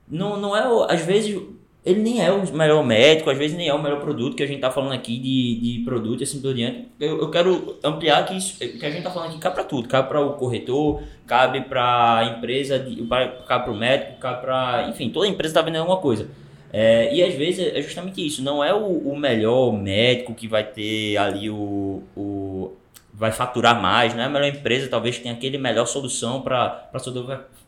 não, 0.08 0.36
não 0.38 0.56
é, 0.56 0.68
o- 0.68 0.84
às 0.84 1.02
vezes, 1.02 1.42
ele 1.86 2.02
nem 2.02 2.22
é 2.24 2.32
o 2.32 2.46
melhor 2.54 2.84
médico, 2.86 3.30
às 3.30 3.38
vezes 3.38 3.58
nem 3.58 3.68
é 3.68 3.74
o 3.74 3.82
melhor 3.82 4.00
produto 4.00 4.36
que 4.36 4.44
a 4.44 4.48
gente 4.48 4.62
tá 4.62 4.72
falando 4.72 4.94
aqui 4.94 5.18
de, 5.18 5.60
de 5.60 5.84
produto 5.84 6.22
e 6.22 6.24
assim 6.24 6.42
por 6.42 6.54
diante. 6.54 6.88
Eu, 7.00 7.20
eu 7.20 7.30
quero 7.30 7.78
ampliar 7.84 8.26
que 8.26 8.38
isso 8.38 8.58
que 8.58 8.86
a 8.86 8.90
gente 8.90 9.04
tá 9.04 9.12
falando 9.12 9.32
aqui 9.32 9.40
cabe 9.40 9.56
para 9.56 9.64
tudo. 9.66 9.88
Cabe 9.90 10.08
para 10.08 10.22
o 10.22 10.34
corretor, 10.34 11.04
cabe 11.28 11.62
para 11.62 12.18
a 12.20 12.26
empresa, 12.26 12.80
de- 12.80 13.04
cabe 13.48 13.66
para 13.66 13.72
o 13.72 13.76
médico, 13.76 14.20
cabe 14.20 14.42
para... 14.42 14.88
Enfim, 14.90 15.10
toda 15.10 15.28
empresa 15.28 15.56
tá 15.56 15.62
vendendo 15.62 15.82
alguma 15.82 16.00
coisa. 16.00 16.30
É, 16.72 17.14
e 17.14 17.22
às 17.22 17.36
vezes 17.36 17.74
é 17.76 17.82
justamente 17.82 18.26
isso, 18.26 18.42
não 18.42 18.64
é 18.64 18.74
o, 18.74 18.88
o 18.88 19.16
melhor 19.16 19.72
médico 19.72 20.34
que 20.34 20.48
vai 20.48 20.64
ter 20.64 21.18
ali 21.18 21.48
o, 21.48 22.02
o 22.18 22.72
vai 23.14 23.32
faturar 23.32 23.80
mais, 23.80 24.16
não 24.16 24.24
é 24.24 24.26
a 24.26 24.30
melhor 24.30 24.48
empresa, 24.48 24.88
talvez 24.90 25.20
tenha 25.20 25.36
aquele 25.36 25.60
melhor 25.60 25.86
solução 25.86 26.42
para 26.42 26.90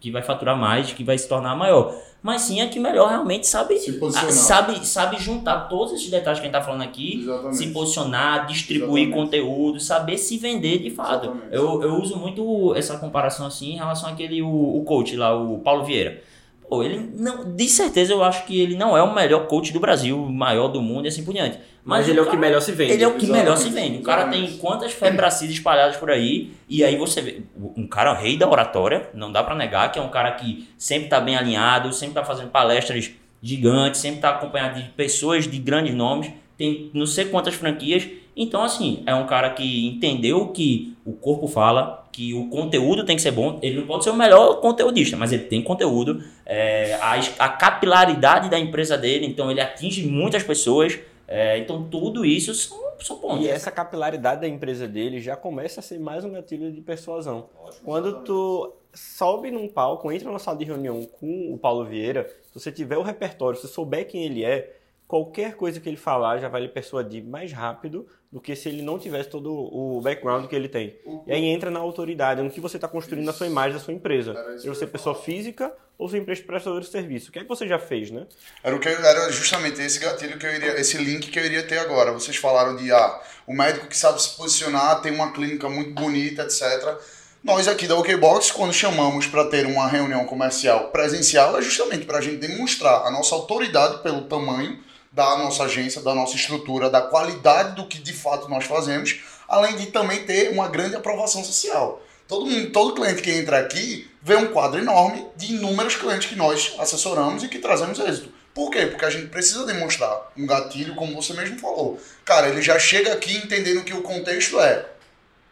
que 0.01 0.09
vai 0.09 0.23
faturar 0.23 0.57
mais, 0.57 0.91
que 0.91 1.03
vai 1.03 1.17
se 1.19 1.29
tornar 1.29 1.55
maior. 1.55 1.95
Mas 2.25 2.41
sim 2.41 2.59
é 2.59 2.65
que 2.67 2.79
melhor 2.79 3.07
realmente 3.07 3.45
sabe 3.45 3.75
a- 3.75 4.31
sabe 4.31 4.83
sabe 4.87 5.19
juntar 5.19 5.67
todos 5.69 5.93
esses 5.93 6.09
detalhes 6.09 6.39
que 6.39 6.47
a 6.47 6.49
gente 6.49 6.59
tá 6.59 6.65
falando 6.65 6.81
aqui, 6.81 7.19
Exatamente. 7.21 7.55
se 7.55 7.67
posicionar, 7.67 8.47
distribuir 8.47 9.03
Exatamente. 9.03 9.13
conteúdo, 9.31 9.79
saber 9.79 10.17
se 10.17 10.35
vender 10.35 10.79
de 10.79 10.89
fato. 10.89 11.25
Exatamente. 11.25 11.53
Eu, 11.55 11.83
eu 11.83 11.93
uso 12.01 12.17
muito 12.17 12.73
essa 12.75 12.97
comparação 12.97 13.45
assim 13.45 13.73
em 13.73 13.77
relação 13.77 14.09
àquele 14.09 14.41
o, 14.41 14.47
o 14.77 14.83
coach 14.83 15.15
lá, 15.15 15.39
o 15.39 15.59
Paulo 15.59 15.83
Vieira. 15.85 16.19
Pô, 16.69 16.81
ele 16.83 17.11
não, 17.15 17.55
de 17.55 17.67
certeza 17.69 18.11
eu 18.13 18.23
acho 18.23 18.45
que 18.45 18.59
ele 18.59 18.75
não 18.75 18.97
é 18.97 19.03
o 19.03 19.13
melhor 19.13 19.45
coach 19.47 19.71
do 19.71 19.79
Brasil, 19.79 20.17
o 20.21 20.31
maior 20.31 20.67
do 20.67 20.81
mundo 20.81 21.05
e 21.05 21.07
assim 21.09 21.23
por 21.23 21.33
diante. 21.33 21.59
Mas 21.83 22.09
ele 22.09 22.17
é 22.17 22.21
o 22.21 22.25
que 22.25 22.31
cara- 22.31 22.41
melhor 22.41 22.59
se 22.61 22.71
vende. 22.71 22.93
ele 22.93 23.03
é 23.03 23.07
o 23.07 23.13
que 23.13 23.27
melhor 23.27 23.55
se 23.57 23.69
vende. 23.69 23.97
O 23.99 24.01
cara 24.01 24.27
tem 24.27 24.57
quantas 24.57 24.91
febracidas 24.91 25.53
espalhadas 25.53 25.97
por 25.97 26.09
aí, 26.09 26.51
e 26.67 26.83
aí 26.83 26.95
você 26.95 27.21
vê. 27.21 27.41
Um 27.77 27.85
cara 27.87 28.13
rei 28.13 28.35
da 28.37 28.49
oratória, 28.49 29.07
não 29.13 29.31
dá 29.31 29.43
pra 29.43 29.53
negar, 29.55 29.91
que 29.91 29.99
é 29.99 30.01
um 30.01 30.09
cara 30.09 30.31
que 30.31 30.67
sempre 30.77 31.07
tá 31.09 31.19
bem 31.21 31.35
alinhado, 31.35 31.93
sempre 31.93 32.15
tá 32.15 32.23
fazendo 32.23 32.49
palestras 32.49 33.11
gigantes, 33.41 34.01
sempre 34.01 34.19
tá 34.21 34.31
acompanhado 34.31 34.81
de 34.81 34.89
pessoas 34.89 35.47
de 35.47 35.59
grandes 35.59 35.93
nomes, 35.93 36.31
tem 36.57 36.89
não 36.93 37.05
sei 37.05 37.25
quantas 37.25 37.53
franquias. 37.53 38.07
Então, 38.35 38.61
assim, 38.61 39.01
é 39.05 39.15
um 39.15 39.25
cara 39.25 39.49
que 39.51 39.87
entendeu 39.87 40.49
que 40.49 40.97
o 41.05 41.13
corpo 41.13 41.47
fala, 41.47 42.05
que 42.11 42.33
o 42.33 42.49
conteúdo 42.49 43.05
tem 43.05 43.15
que 43.15 43.21
ser 43.21 43.31
bom. 43.31 43.59
Ele 43.61 43.79
não 43.79 43.87
pode 43.87 44.03
ser 44.03 44.09
o 44.09 44.15
melhor 44.15 44.59
conteudista, 44.59 45.15
mas 45.15 45.31
ele 45.31 45.43
tem 45.43 45.61
conteúdo. 45.61 46.21
É, 46.45 46.95
a, 46.95 47.13
a 47.39 47.49
capilaridade 47.49 48.49
da 48.49 48.59
empresa 48.59 48.97
dele, 48.97 49.25
então 49.25 49.49
ele 49.49 49.61
atinge 49.61 50.05
muitas 50.05 50.43
pessoas. 50.43 50.99
É, 51.27 51.57
então, 51.57 51.83
tudo 51.89 52.25
isso 52.25 52.53
são, 52.53 52.77
são 52.99 53.17
pontos. 53.17 53.45
E 53.45 53.47
essa 53.47 53.71
capilaridade 53.71 54.41
da 54.41 54.47
empresa 54.47 54.87
dele 54.87 55.21
já 55.21 55.35
começa 55.35 55.79
a 55.79 55.83
ser 55.83 55.99
mais 55.99 56.25
um 56.25 56.31
gatilho 56.31 56.71
de 56.71 56.81
persuasão. 56.81 57.49
Quando 57.83 58.21
tu 58.23 58.73
sobe 58.93 59.51
num 59.51 59.67
palco, 59.67 60.11
entra 60.11 60.31
na 60.31 60.39
sala 60.39 60.57
de 60.57 60.65
reunião 60.65 61.03
com 61.19 61.53
o 61.53 61.57
Paulo 61.57 61.85
Vieira, 61.85 62.29
se 62.43 62.59
você 62.59 62.71
tiver 62.71 62.97
o 62.97 63.01
repertório, 63.01 63.59
se 63.59 63.67
você 63.67 63.73
souber 63.73 64.07
quem 64.07 64.23
ele 64.23 64.43
é, 64.43 64.73
qualquer 65.07 65.55
coisa 65.55 65.79
que 65.79 65.87
ele 65.87 65.97
falar 65.97 66.39
já 66.39 66.47
vai 66.49 66.61
lhe 66.61 66.67
persuadir 66.67 67.23
mais 67.23 67.51
rápido 67.51 68.07
do 68.31 68.41
que 68.41 68.55
se 68.55 68.67
ele 68.67 68.81
não 68.81 68.97
tivesse 68.99 69.29
todo 69.29 69.53
o 69.53 70.01
background 70.01 70.47
que 70.47 70.55
ele 70.55 70.67
tem. 70.67 70.97
E 71.25 71.31
aí 71.31 71.45
entra 71.45 71.69
na 71.71 71.79
autoridade, 71.79 72.41
no 72.41 72.49
que 72.49 72.59
você 72.59 72.77
está 72.77 72.87
construindo 72.87 73.29
a 73.29 73.33
sua 73.33 73.47
imagem 73.47 73.73
da 73.77 73.79
sua 73.83 73.93
empresa. 73.93 74.33
Isso 74.55 74.63
que 74.63 74.69
você 74.69 74.83
ia 74.85 74.89
pessoa 74.89 75.15
física 75.15 75.71
ou 75.97 76.09
sua 76.09 76.17
empresa 76.17 76.43
prestadora 76.43 76.81
de 76.81 76.87
serviço. 76.89 77.29
O 77.29 77.31
que 77.31 77.39
é 77.39 77.43
que 77.43 77.47
você 77.47 77.65
já 77.67 77.79
fez, 77.79 78.11
né? 78.11 78.25
Era, 78.61 78.75
o 78.75 78.79
que 78.79 78.89
eu- 78.89 79.05
era 79.05 79.31
justamente 79.31 79.81
esse 79.81 79.99
gatilho 79.99 80.37
que 80.37 80.45
eu 80.45 80.53
iria, 80.53 80.77
esse 80.79 80.97
link 80.97 81.29
que 81.31 81.39
eu 81.39 81.45
iria 81.45 81.63
ter 81.63 81.77
agora. 81.77 82.11
Vocês 82.11 82.35
falaram 82.35 82.75
de 82.75 82.91
ah, 82.91 83.21
o 83.47 83.53
médico 83.55 83.87
que 83.87 83.95
sabe 83.95 84.21
se 84.21 84.35
posicionar, 84.35 85.01
tem 85.01 85.13
uma 85.13 85.31
clínica 85.31 85.69
muito 85.69 85.91
bonita, 85.93 86.41
etc. 86.43 86.97
Nós 87.41 87.67
aqui 87.67 87.87
da 87.87 87.95
OKBox, 87.95 88.51
quando 88.51 88.73
chamamos 88.73 89.27
para 89.27 89.45
ter 89.45 89.65
uma 89.67 89.87
reunião 89.87 90.25
comercial 90.25 90.89
presencial, 90.89 91.57
é 91.57 91.61
justamente 91.61 92.03
para 92.05 92.17
a 92.17 92.21
gente 92.21 92.37
demonstrar 92.37 93.05
a 93.05 93.11
nossa 93.11 93.33
autoridade 93.35 94.01
pelo 94.01 94.23
tamanho 94.23 94.83
da 95.15 95.37
nossa 95.37 95.63
agência, 95.63 96.01
da 96.01 96.13
nossa 96.13 96.35
estrutura, 96.35 96.89
da 96.89 97.01
qualidade 97.01 97.73
do 97.73 97.87
que 97.87 97.99
de 97.99 98.11
fato 98.11 98.49
nós 98.49 98.65
fazemos, 98.65 99.21
além 99.47 99.77
de 99.77 99.85
também 99.85 100.25
ter 100.25 100.51
uma 100.51 100.67
grande 100.67 100.93
aprovação 100.93 101.41
social. 101.41 102.03
Todo, 102.27 102.45
mundo, 102.45 102.69
todo 102.71 102.93
cliente 102.93 103.21
que 103.21 103.31
entra 103.31 103.59
aqui 103.59 104.11
vê 104.21 104.35
um 104.35 104.47
quadro 104.47 104.77
enorme 104.77 105.25
de 105.37 105.53
inúmeros 105.53 105.95
clientes 105.95 106.27
que 106.27 106.35
nós 106.35 106.75
assessoramos 106.79 107.43
e 107.43 107.47
que 107.47 107.59
trazemos 107.59 107.97
êxito. 107.97 108.29
Por 108.53 108.69
quê? 108.69 108.87
Porque 108.87 109.05
a 109.05 109.09
gente 109.09 109.27
precisa 109.27 109.65
demonstrar 109.65 110.31
um 110.35 110.45
gatilho, 110.45 110.95
como 110.95 111.15
você 111.15 111.33
mesmo 111.33 111.59
falou. 111.59 111.97
Cara, 112.25 112.49
ele 112.49 112.61
já 112.61 112.77
chega 112.77 113.13
aqui 113.13 113.37
entendendo 113.37 113.83
que 113.85 113.93
o 113.93 114.01
contexto 114.01 114.59
é: 114.59 114.85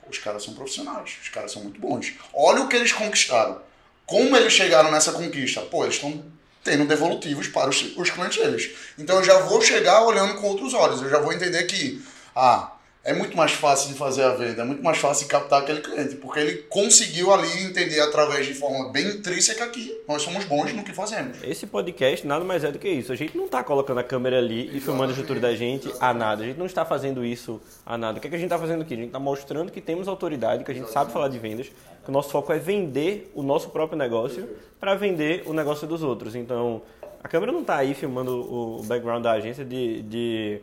os 0.10 0.18
caras 0.18 0.44
são 0.44 0.54
profissionais, 0.54 1.16
os 1.22 1.30
caras 1.30 1.52
são 1.52 1.64
muito 1.64 1.80
bons. 1.80 2.14
Olha 2.34 2.64
o 2.64 2.68
que 2.68 2.76
eles 2.76 2.92
conquistaram. 2.92 3.62
Como 4.06 4.36
eles 4.36 4.52
chegaram 4.52 4.92
nessa 4.92 5.14
conquista? 5.14 5.62
Pô, 5.62 5.84
eles 5.84 5.96
estão 5.96 6.24
tendo 6.64 6.86
devolutivos 6.86 7.48
para 7.48 7.70
os, 7.70 7.98
os 7.98 8.10
clientes 8.10 8.42
deles. 8.42 8.72
Então 8.98 9.18
eu 9.18 9.24
já 9.24 9.40
vou 9.40 9.62
chegar 9.62 10.04
olhando 10.04 10.36
com 10.36 10.48
outros 10.48 10.74
olhos. 10.74 11.02
Eu 11.02 11.10
já 11.10 11.20
vou 11.20 11.34
entender 11.34 11.64
que, 11.64 12.02
ah, 12.36 12.73
é 13.04 13.14
muito 13.14 13.36
mais 13.36 13.52
fácil 13.52 13.90
de 13.90 13.96
fazer 13.96 14.24
a 14.24 14.30
venda, 14.30 14.62
é 14.62 14.66
muito 14.66 14.82
mais 14.82 14.98
fácil 14.98 15.26
de 15.26 15.32
captar 15.32 15.62
aquele 15.62 15.82
cliente, 15.82 16.16
porque 16.16 16.40
ele 16.40 16.58
conseguiu 16.70 17.34
ali 17.34 17.64
entender 17.64 18.00
através 18.00 18.46
de 18.46 18.54
forma 18.54 18.90
bem 18.92 19.06
intrínseca 19.08 19.68
que 19.68 20.02
nós 20.08 20.22
somos 20.22 20.46
bons 20.46 20.74
no 20.74 20.84
que 20.84 20.94
fazemos. 20.94 21.38
Esse 21.44 21.68
podcast 21.68 22.26
nada 22.26 22.46
mais 22.46 22.64
é 22.64 22.72
do 22.72 22.80
que 22.80 22.88
isso. 22.88 23.12
A 23.12 23.16
gente 23.16 23.36
não 23.36 23.46
está 23.46 23.62
colocando 23.62 24.00
a 24.00 24.04
câmera 24.04 24.38
ali 24.38 24.76
e 24.76 24.80
filmando 24.80 25.10
a 25.10 25.12
estrutura 25.12 25.40
da 25.40 25.54
gente 25.54 25.92
a 26.00 26.14
nada. 26.14 26.44
A 26.44 26.46
gente 26.46 26.58
não 26.58 26.66
está 26.66 26.86
fazendo 26.86 27.26
isso 27.26 27.62
a 27.86 27.98
nada. 27.98 28.18
O 28.18 28.22
que, 28.22 28.28
é 28.28 28.30
que 28.30 28.36
a 28.36 28.40
gente 28.40 28.48
está 28.48 28.58
fazendo 28.58 28.84
aqui? 28.84 28.94
A 28.94 28.98
gente 28.98 29.08
está 29.08 29.20
mostrando 29.20 29.72
que 29.72 29.82
temos 29.82 30.08
autoridade, 30.08 30.64
que 30.64 30.72
a 30.72 30.76
gente 30.76 30.90
sabe 30.90 31.12
falar 31.12 31.28
de 31.28 31.38
vendas, 31.38 31.68
que 31.68 32.10
o 32.10 32.12
nosso 32.12 32.30
foco 32.30 32.54
é 32.54 32.60
vender 32.60 33.30
o 33.36 33.44
nosso 33.44 33.70
próprio 33.70 33.98
negócio 33.98 34.48
para 34.80 34.96
vender 34.96 35.44
o 35.46 35.54
negócio 35.54 35.86
dos 35.86 36.04
outros. 36.04 36.36
Então, 36.36 36.82
a 37.22 37.28
câmera 37.28 37.52
não 37.52 37.62
está 37.62 37.78
aí 37.78 37.94
filmando 37.94 38.32
o 38.32 38.64
o 38.84 38.86
background 38.86 39.24
da 39.24 39.32
agência 39.32 39.64
de, 39.64 40.02
de, 40.04 40.62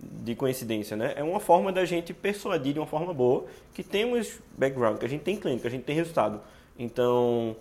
de 0.00 0.34
coincidência, 0.34 0.96
né? 0.96 1.14
É 1.16 1.22
uma 1.22 1.40
forma 1.40 1.72
da 1.72 1.84
gente 1.84 2.12
persuadir 2.12 2.72
de 2.74 2.78
uma 2.78 2.86
forma 2.86 3.12
boa 3.14 3.46
que 3.74 3.82
temos 3.82 4.38
background, 4.56 4.98
que 4.98 5.04
a 5.06 5.08
gente 5.08 5.22
tem 5.22 5.36
cliente, 5.36 5.62
que 5.62 5.68
a 5.68 5.70
gente 5.70 5.84
tem 5.84 5.96
resultado. 5.96 6.40
Então, 6.78 7.56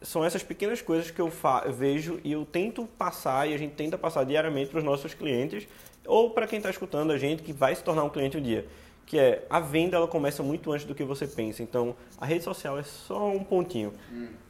são 0.00 0.24
essas 0.24 0.42
pequenas 0.42 0.80
coisas 0.82 1.10
que 1.10 1.20
eu, 1.20 1.30
eu 1.64 1.72
vejo 1.72 2.20
e 2.24 2.32
eu 2.32 2.44
tento 2.44 2.86
passar 2.98 3.48
e 3.48 3.54
a 3.54 3.58
gente 3.58 3.72
tenta 3.74 3.96
passar 3.98 4.24
diariamente 4.24 4.70
para 4.70 4.78
os 4.78 4.84
nossos 4.84 5.14
clientes 5.14 5.66
ou 6.06 6.30
para 6.30 6.46
quem 6.46 6.58
está 6.58 6.70
escutando 6.70 7.10
a 7.12 7.18
gente 7.18 7.42
que 7.42 7.52
vai 7.52 7.74
se 7.74 7.82
tornar 7.82 8.04
um 8.04 8.10
cliente 8.10 8.36
um 8.36 8.42
dia. 8.42 8.66
Que 9.06 9.18
é 9.18 9.46
a 9.50 9.60
venda 9.60 9.96
ela 9.98 10.08
começa 10.08 10.42
muito 10.42 10.72
antes 10.72 10.86
do 10.86 10.94
que 10.94 11.04
você 11.04 11.26
pensa. 11.26 11.62
Então 11.62 11.94
a 12.18 12.24
rede 12.24 12.42
social 12.44 12.78
é 12.78 12.82
só 12.82 13.28
um 13.30 13.44
pontinho. 13.44 13.92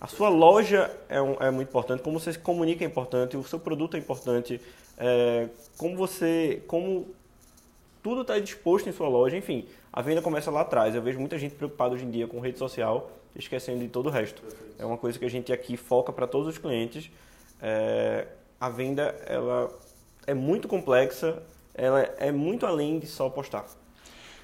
A 0.00 0.06
sua 0.06 0.28
loja 0.28 0.90
é, 1.08 1.20
um- 1.20 1.36
é 1.40 1.50
muito 1.50 1.68
importante. 1.68 2.02
Como 2.02 2.20
você 2.20 2.32
se 2.32 2.38
comunica 2.38 2.84
é 2.84 2.86
importante. 2.86 3.36
O 3.36 3.42
seu 3.42 3.58
produto 3.58 3.96
é 3.96 3.98
importante. 4.00 4.60
é, 4.96 5.48
como 5.76 5.96
você, 5.96 6.62
como 6.68 7.08
tudo 8.04 8.20
está 8.20 8.38
disposto 8.38 8.86
em 8.86 8.92
sua 8.92 9.08
loja, 9.08 9.34
enfim, 9.34 9.66
a 9.90 10.02
venda 10.02 10.20
começa 10.20 10.50
lá 10.50 10.60
atrás. 10.60 10.94
Eu 10.94 11.00
vejo 11.00 11.18
muita 11.18 11.38
gente 11.38 11.54
preocupada 11.54 11.94
hoje 11.94 12.04
em 12.04 12.10
dia 12.10 12.26
com 12.26 12.38
rede 12.38 12.58
social, 12.58 13.10
esquecendo 13.34 13.78
de 13.78 13.88
todo 13.88 14.08
o 14.08 14.10
resto. 14.10 14.42
É 14.78 14.84
uma 14.84 14.98
coisa 14.98 15.18
que 15.18 15.24
a 15.24 15.30
gente 15.30 15.50
aqui 15.50 15.74
foca 15.74 16.12
para 16.12 16.26
todos 16.26 16.46
os 16.46 16.58
clientes. 16.58 17.10
É, 17.62 18.26
a 18.60 18.68
venda 18.68 19.04
ela 19.26 19.72
é 20.26 20.34
muito 20.34 20.68
complexa, 20.68 21.42
ela 21.74 22.02
é 22.18 22.30
muito 22.30 22.66
além 22.66 22.98
de 22.98 23.06
só 23.06 23.30
postar. 23.30 23.64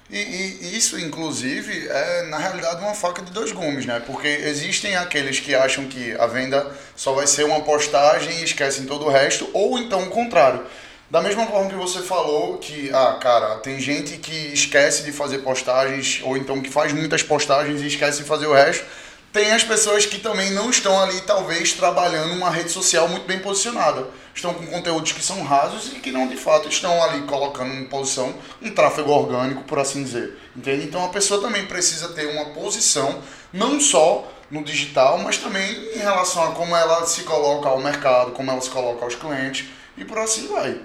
E, 0.09 0.17
e 0.17 0.75
isso, 0.75 0.99
inclusive, 0.99 1.87
é 1.87 2.23
na 2.23 2.39
realidade 2.39 2.81
uma 2.81 2.95
faca 2.95 3.21
de 3.21 3.31
dois 3.31 3.51
gumes, 3.51 3.85
né? 3.85 3.99
Porque 3.99 4.27
existem 4.27 4.95
aqueles 4.95 5.39
que 5.39 5.53
acham 5.53 5.85
que 5.87 6.13
a 6.15 6.25
venda 6.25 6.75
só 6.95 7.13
vai 7.13 7.27
ser 7.27 7.43
uma 7.43 7.61
postagem 7.61 8.39
e 8.39 8.43
esquecem 8.43 8.87
todo 8.87 9.05
o 9.05 9.09
resto, 9.09 9.47
ou 9.53 9.77
então 9.77 10.03
o 10.03 10.09
contrário. 10.09 10.65
Da 11.11 11.19
mesma 11.19 11.45
forma 11.45 11.69
que 11.69 11.75
você 11.75 12.01
falou 12.01 12.57
que, 12.57 12.89
ah, 12.93 13.17
cara, 13.19 13.57
tem 13.57 13.77
gente 13.81 14.15
que 14.17 14.53
esquece 14.53 15.03
de 15.03 15.11
fazer 15.11 15.39
postagens, 15.39 16.21
ou 16.23 16.37
então 16.37 16.61
que 16.61 16.69
faz 16.69 16.93
muitas 16.93 17.21
postagens 17.21 17.81
e 17.81 17.87
esquece 17.87 18.19
de 18.19 18.23
fazer 18.23 18.47
o 18.47 18.53
resto. 18.53 18.85
Tem 19.33 19.51
as 19.51 19.61
pessoas 19.61 20.05
que 20.05 20.19
também 20.19 20.51
não 20.51 20.69
estão 20.69 20.97
ali, 20.97 21.19
talvez, 21.23 21.73
trabalhando 21.73 22.33
uma 22.33 22.49
rede 22.49 22.71
social 22.71 23.09
muito 23.09 23.27
bem 23.27 23.39
posicionada. 23.39 24.07
Estão 24.33 24.53
com 24.53 24.65
conteúdos 24.67 25.11
que 25.11 25.21
são 25.21 25.43
rasos 25.43 25.91
e 25.91 25.99
que 25.99 26.13
não, 26.13 26.29
de 26.29 26.37
fato, 26.37 26.69
estão 26.69 27.03
ali 27.03 27.23
colocando 27.23 27.73
em 27.73 27.83
posição 27.83 28.33
um 28.61 28.71
tráfego 28.71 29.11
orgânico, 29.11 29.65
por 29.65 29.79
assim 29.79 30.05
dizer. 30.05 30.39
Entende? 30.55 30.85
Então 30.85 31.03
a 31.03 31.09
pessoa 31.09 31.41
também 31.41 31.65
precisa 31.65 32.07
ter 32.13 32.27
uma 32.27 32.45
posição, 32.51 33.21
não 33.51 33.81
só 33.81 34.31
no 34.49 34.63
digital, 34.63 35.17
mas 35.17 35.37
também 35.37 35.93
em 35.93 35.99
relação 35.99 36.41
a 36.41 36.51
como 36.53 36.73
ela 36.73 37.05
se 37.05 37.23
coloca 37.23 37.67
ao 37.67 37.81
mercado, 37.81 38.31
como 38.31 38.49
ela 38.49 38.61
se 38.61 38.69
coloca 38.69 39.03
aos 39.03 39.15
clientes 39.15 39.67
e 39.97 40.05
por 40.05 40.17
assim 40.17 40.47
vai. 40.47 40.79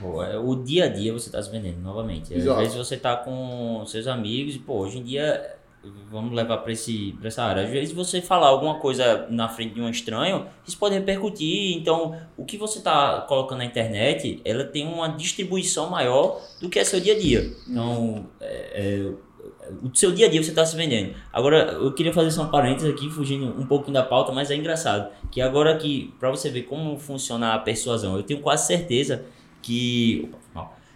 Pô, 0.00 0.22
é, 0.22 0.38
o 0.38 0.54
dia 0.56 0.84
a 0.84 0.88
dia 0.88 1.12
você 1.12 1.28
está 1.28 1.42
se 1.42 1.50
vendendo 1.50 1.80
novamente. 1.80 2.34
Às 2.34 2.42
Exato. 2.42 2.60
vezes 2.60 2.76
você 2.76 2.94
está 2.94 3.16
com 3.16 3.82
seus 3.86 4.06
amigos 4.06 4.54
e, 4.54 4.58
pô, 4.58 4.78
hoje 4.78 4.98
em 4.98 5.02
dia, 5.02 5.58
vamos 6.10 6.34
levar 6.34 6.58
para 6.58 6.72
essa 6.72 7.42
área. 7.42 7.64
Às 7.64 7.70
vezes 7.70 7.92
você 7.92 8.20
falar 8.20 8.48
alguma 8.48 8.78
coisa 8.78 9.26
na 9.30 9.48
frente 9.48 9.74
de 9.74 9.80
um 9.80 9.88
estranho, 9.88 10.46
isso 10.66 10.78
pode 10.78 10.94
repercutir. 10.94 11.76
Então, 11.76 12.16
o 12.36 12.44
que 12.44 12.56
você 12.56 12.78
está 12.78 13.22
colocando 13.22 13.58
na 13.58 13.64
internet, 13.64 14.40
ela 14.44 14.64
tem 14.64 14.86
uma 14.86 15.08
distribuição 15.08 15.88
maior 15.90 16.40
do 16.60 16.68
que 16.68 16.78
é 16.78 16.84
seu 16.84 17.00
dia 17.00 17.14
a 17.14 17.18
dia. 17.18 17.50
Então, 17.68 18.26
é, 18.40 18.72
é, 18.74 19.12
o 19.82 19.94
seu 19.94 20.12
dia 20.12 20.26
a 20.26 20.30
dia 20.30 20.42
você 20.42 20.50
está 20.50 20.64
se 20.64 20.76
vendendo. 20.76 21.14
Agora, 21.32 21.72
eu 21.72 21.92
queria 21.92 22.12
fazer 22.12 22.30
só 22.30 22.42
um 22.42 22.50
parênteses 22.50 22.90
aqui, 22.92 23.08
fugindo 23.10 23.46
um 23.46 23.66
pouquinho 23.66 23.94
da 23.94 24.02
pauta, 24.02 24.32
mas 24.32 24.50
é 24.50 24.56
engraçado. 24.56 25.10
Que 25.30 25.40
agora 25.40 25.76
que, 25.76 26.14
para 26.18 26.30
você 26.30 26.50
ver 26.50 26.62
como 26.62 26.98
funciona 26.98 27.54
a 27.54 27.58
persuasão, 27.58 28.16
eu 28.16 28.22
tenho 28.22 28.40
quase 28.40 28.66
certeza 28.66 29.24
que. 29.62 30.30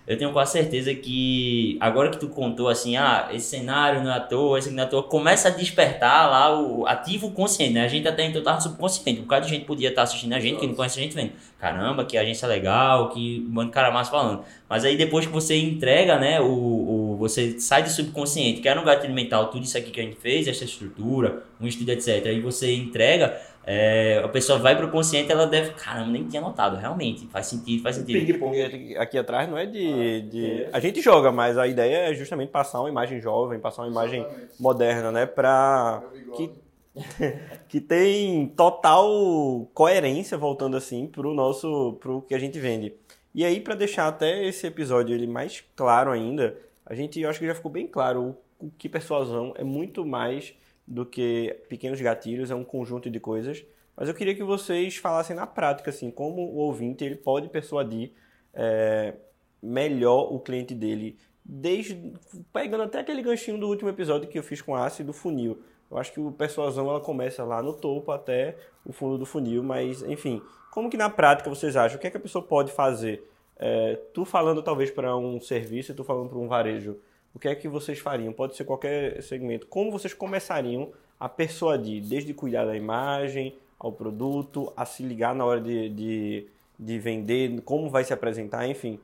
Eu 0.04 0.18
tenho 0.18 0.32
quase 0.32 0.52
certeza 0.52 0.92
que 0.92 1.76
agora 1.80 2.10
que 2.10 2.18
tu 2.18 2.28
contou 2.28 2.68
assim, 2.68 2.96
ah, 2.96 3.28
esse 3.32 3.50
cenário 3.50 4.02
não 4.02 4.10
é 4.10 4.16
à 4.16 4.20
toa, 4.20 4.58
esse 4.58 4.68
não 4.68 4.82
é 4.82 4.86
à 4.86 4.88
toa, 4.88 5.04
começa 5.04 5.46
a 5.46 5.50
despertar 5.52 6.28
lá 6.28 6.60
o 6.60 6.84
ativo 6.88 7.30
consciente, 7.30 7.72
né? 7.74 7.84
A 7.84 7.88
gente 7.88 8.08
até 8.08 8.24
então 8.26 8.42
tava 8.42 8.56
no 8.56 8.62
subconsciente. 8.62 9.20
Um 9.20 9.22
bocado 9.22 9.46
de 9.46 9.52
gente 9.52 9.64
podia 9.64 9.90
estar 9.90 10.02
assistindo 10.02 10.32
a 10.32 10.40
gente, 10.40 10.58
que 10.58 10.66
não 10.66 10.74
conhece 10.74 10.98
a 10.98 11.02
gente, 11.02 11.14
vendo. 11.14 11.30
Caramba, 11.56 12.04
que 12.04 12.18
agência 12.18 12.48
legal, 12.48 13.10
que 13.10 13.46
de 13.48 13.68
cara 13.70 13.92
massa 13.92 14.10
falando. 14.10 14.44
Mas 14.68 14.84
aí 14.84 14.96
depois 14.96 15.24
que 15.24 15.32
você 15.32 15.56
entrega, 15.56 16.18
né, 16.18 16.40
o, 16.40 16.46
o, 16.46 17.16
você 17.16 17.60
sai 17.60 17.84
do 17.84 17.88
subconsciente, 17.88 18.60
que 18.60 18.68
era 18.68 18.80
um 18.80 18.84
gatilho 18.84 19.14
mental, 19.14 19.46
tudo 19.46 19.62
isso 19.62 19.78
aqui 19.78 19.92
que 19.92 20.00
a 20.00 20.04
gente 20.04 20.16
fez, 20.16 20.48
essa 20.48 20.64
estrutura, 20.64 21.44
um 21.60 21.66
estudo, 21.66 21.90
etc. 21.90 22.26
Aí 22.26 22.40
você 22.40 22.74
entrega, 22.74 23.40
é, 23.64 24.20
a 24.24 24.28
pessoa 24.28 24.58
vai 24.58 24.76
pro 24.76 24.90
consciente, 24.90 25.30
ela 25.30 25.46
deve, 25.46 25.72
caramba, 25.74 26.10
nem 26.10 26.26
tinha 26.26 26.42
notado, 26.42 26.76
realmente, 26.76 27.26
faz 27.28 27.46
sentido, 27.46 27.82
faz 27.82 27.96
sentido. 27.96 28.26
Ping-pong 28.26 28.96
aqui 28.96 29.16
atrás 29.16 29.48
não 29.48 29.56
é 29.56 29.66
de, 29.66 30.22
de. 30.22 30.66
A 30.72 30.80
gente 30.80 31.00
joga, 31.00 31.30
mas 31.30 31.56
a 31.56 31.66
ideia 31.66 32.10
é 32.10 32.14
justamente 32.14 32.50
passar 32.50 32.80
uma 32.80 32.88
imagem 32.88 33.20
jovem, 33.20 33.60
passar 33.60 33.82
uma 33.82 33.88
imagem 33.88 34.26
moderna, 34.58 35.12
né? 35.12 35.26
Pra. 35.26 36.02
Que, 36.36 36.50
que 37.68 37.80
tem 37.80 38.48
total 38.48 39.70
coerência, 39.72 40.36
voltando 40.36 40.76
assim, 40.76 41.06
pro 41.06 41.32
nosso. 41.32 41.96
pro 42.00 42.22
que 42.22 42.34
a 42.34 42.38
gente 42.38 42.58
vende. 42.58 42.92
E 43.32 43.44
aí, 43.44 43.60
para 43.60 43.76
deixar 43.76 44.08
até 44.08 44.44
esse 44.44 44.66
episódio 44.66 45.14
ele 45.14 45.26
mais 45.26 45.62
claro 45.76 46.10
ainda, 46.10 46.58
a 46.84 46.94
gente 46.94 47.20
eu 47.20 47.30
acho 47.30 47.38
que 47.38 47.46
já 47.46 47.54
ficou 47.54 47.70
bem 47.70 47.86
claro 47.86 48.36
o, 48.60 48.66
o 48.66 48.70
que 48.76 48.88
persuasão 48.88 49.54
é 49.56 49.62
muito 49.62 50.04
mais 50.04 50.52
do 50.92 51.06
que 51.06 51.58
pequenos 51.70 51.98
gatilhos, 52.02 52.50
é 52.50 52.54
um 52.54 52.62
conjunto 52.62 53.08
de 53.08 53.18
coisas. 53.18 53.64
Mas 53.96 54.08
eu 54.08 54.14
queria 54.14 54.34
que 54.34 54.44
vocês 54.44 54.96
falassem 54.96 55.34
na 55.34 55.46
prática, 55.46 55.88
assim, 55.88 56.10
como 56.10 56.42
o 56.42 56.56
ouvinte 56.56 57.02
ele 57.02 57.16
pode 57.16 57.48
persuadir 57.48 58.12
é, 58.52 59.14
melhor 59.62 60.30
o 60.30 60.38
cliente 60.38 60.74
dele, 60.74 61.16
desde 61.42 62.12
pegando 62.52 62.82
até 62.82 63.00
aquele 63.00 63.22
ganchinho 63.22 63.58
do 63.58 63.68
último 63.68 63.88
episódio 63.88 64.28
que 64.28 64.38
eu 64.38 64.42
fiz 64.42 64.60
com 64.60 64.76
a 64.76 64.86
Ace 64.86 65.02
do 65.02 65.14
funil. 65.14 65.62
Eu 65.90 65.96
acho 65.96 66.12
que 66.12 66.20
o 66.20 66.30
persuasão 66.30 66.90
ela 66.90 67.00
começa 67.00 67.42
lá 67.42 67.62
no 67.62 67.72
topo 67.72 68.12
até 68.12 68.56
o 68.84 68.92
fundo 68.92 69.16
do 69.16 69.24
funil, 69.24 69.62
mas 69.62 70.02
enfim, 70.02 70.42
como 70.70 70.90
que 70.90 70.96
na 70.98 71.08
prática 71.08 71.48
vocês 71.48 71.74
acham? 71.74 71.96
O 71.96 72.00
que 72.00 72.06
é 72.06 72.10
que 72.10 72.18
a 72.18 72.20
pessoa 72.20 72.44
pode 72.44 72.70
fazer? 72.70 73.26
É, 73.56 73.98
tu 74.12 74.26
falando 74.26 74.62
talvez 74.62 74.90
para 74.90 75.16
um 75.16 75.40
serviço 75.40 75.94
tu 75.94 76.04
falando 76.04 76.28
para 76.28 76.38
um 76.38 76.48
varejo, 76.48 76.98
o 77.34 77.38
que 77.38 77.48
é 77.48 77.54
que 77.54 77.68
vocês 77.68 77.98
fariam? 77.98 78.32
Pode 78.32 78.56
ser 78.56 78.64
qualquer 78.64 79.22
segmento. 79.22 79.66
Como 79.66 79.90
vocês 79.90 80.12
começariam 80.12 80.92
a 81.18 81.28
persuadir, 81.28 82.02
desde 82.02 82.34
cuidar 82.34 82.64
da 82.64 82.76
imagem, 82.76 83.56
ao 83.78 83.92
produto, 83.92 84.72
a 84.76 84.84
se 84.84 85.02
ligar 85.02 85.34
na 85.34 85.44
hora 85.44 85.60
de, 85.60 85.88
de, 85.88 86.46
de 86.78 86.98
vender, 86.98 87.60
como 87.62 87.90
vai 87.90 88.04
se 88.04 88.12
apresentar, 88.12 88.66
enfim. 88.68 89.00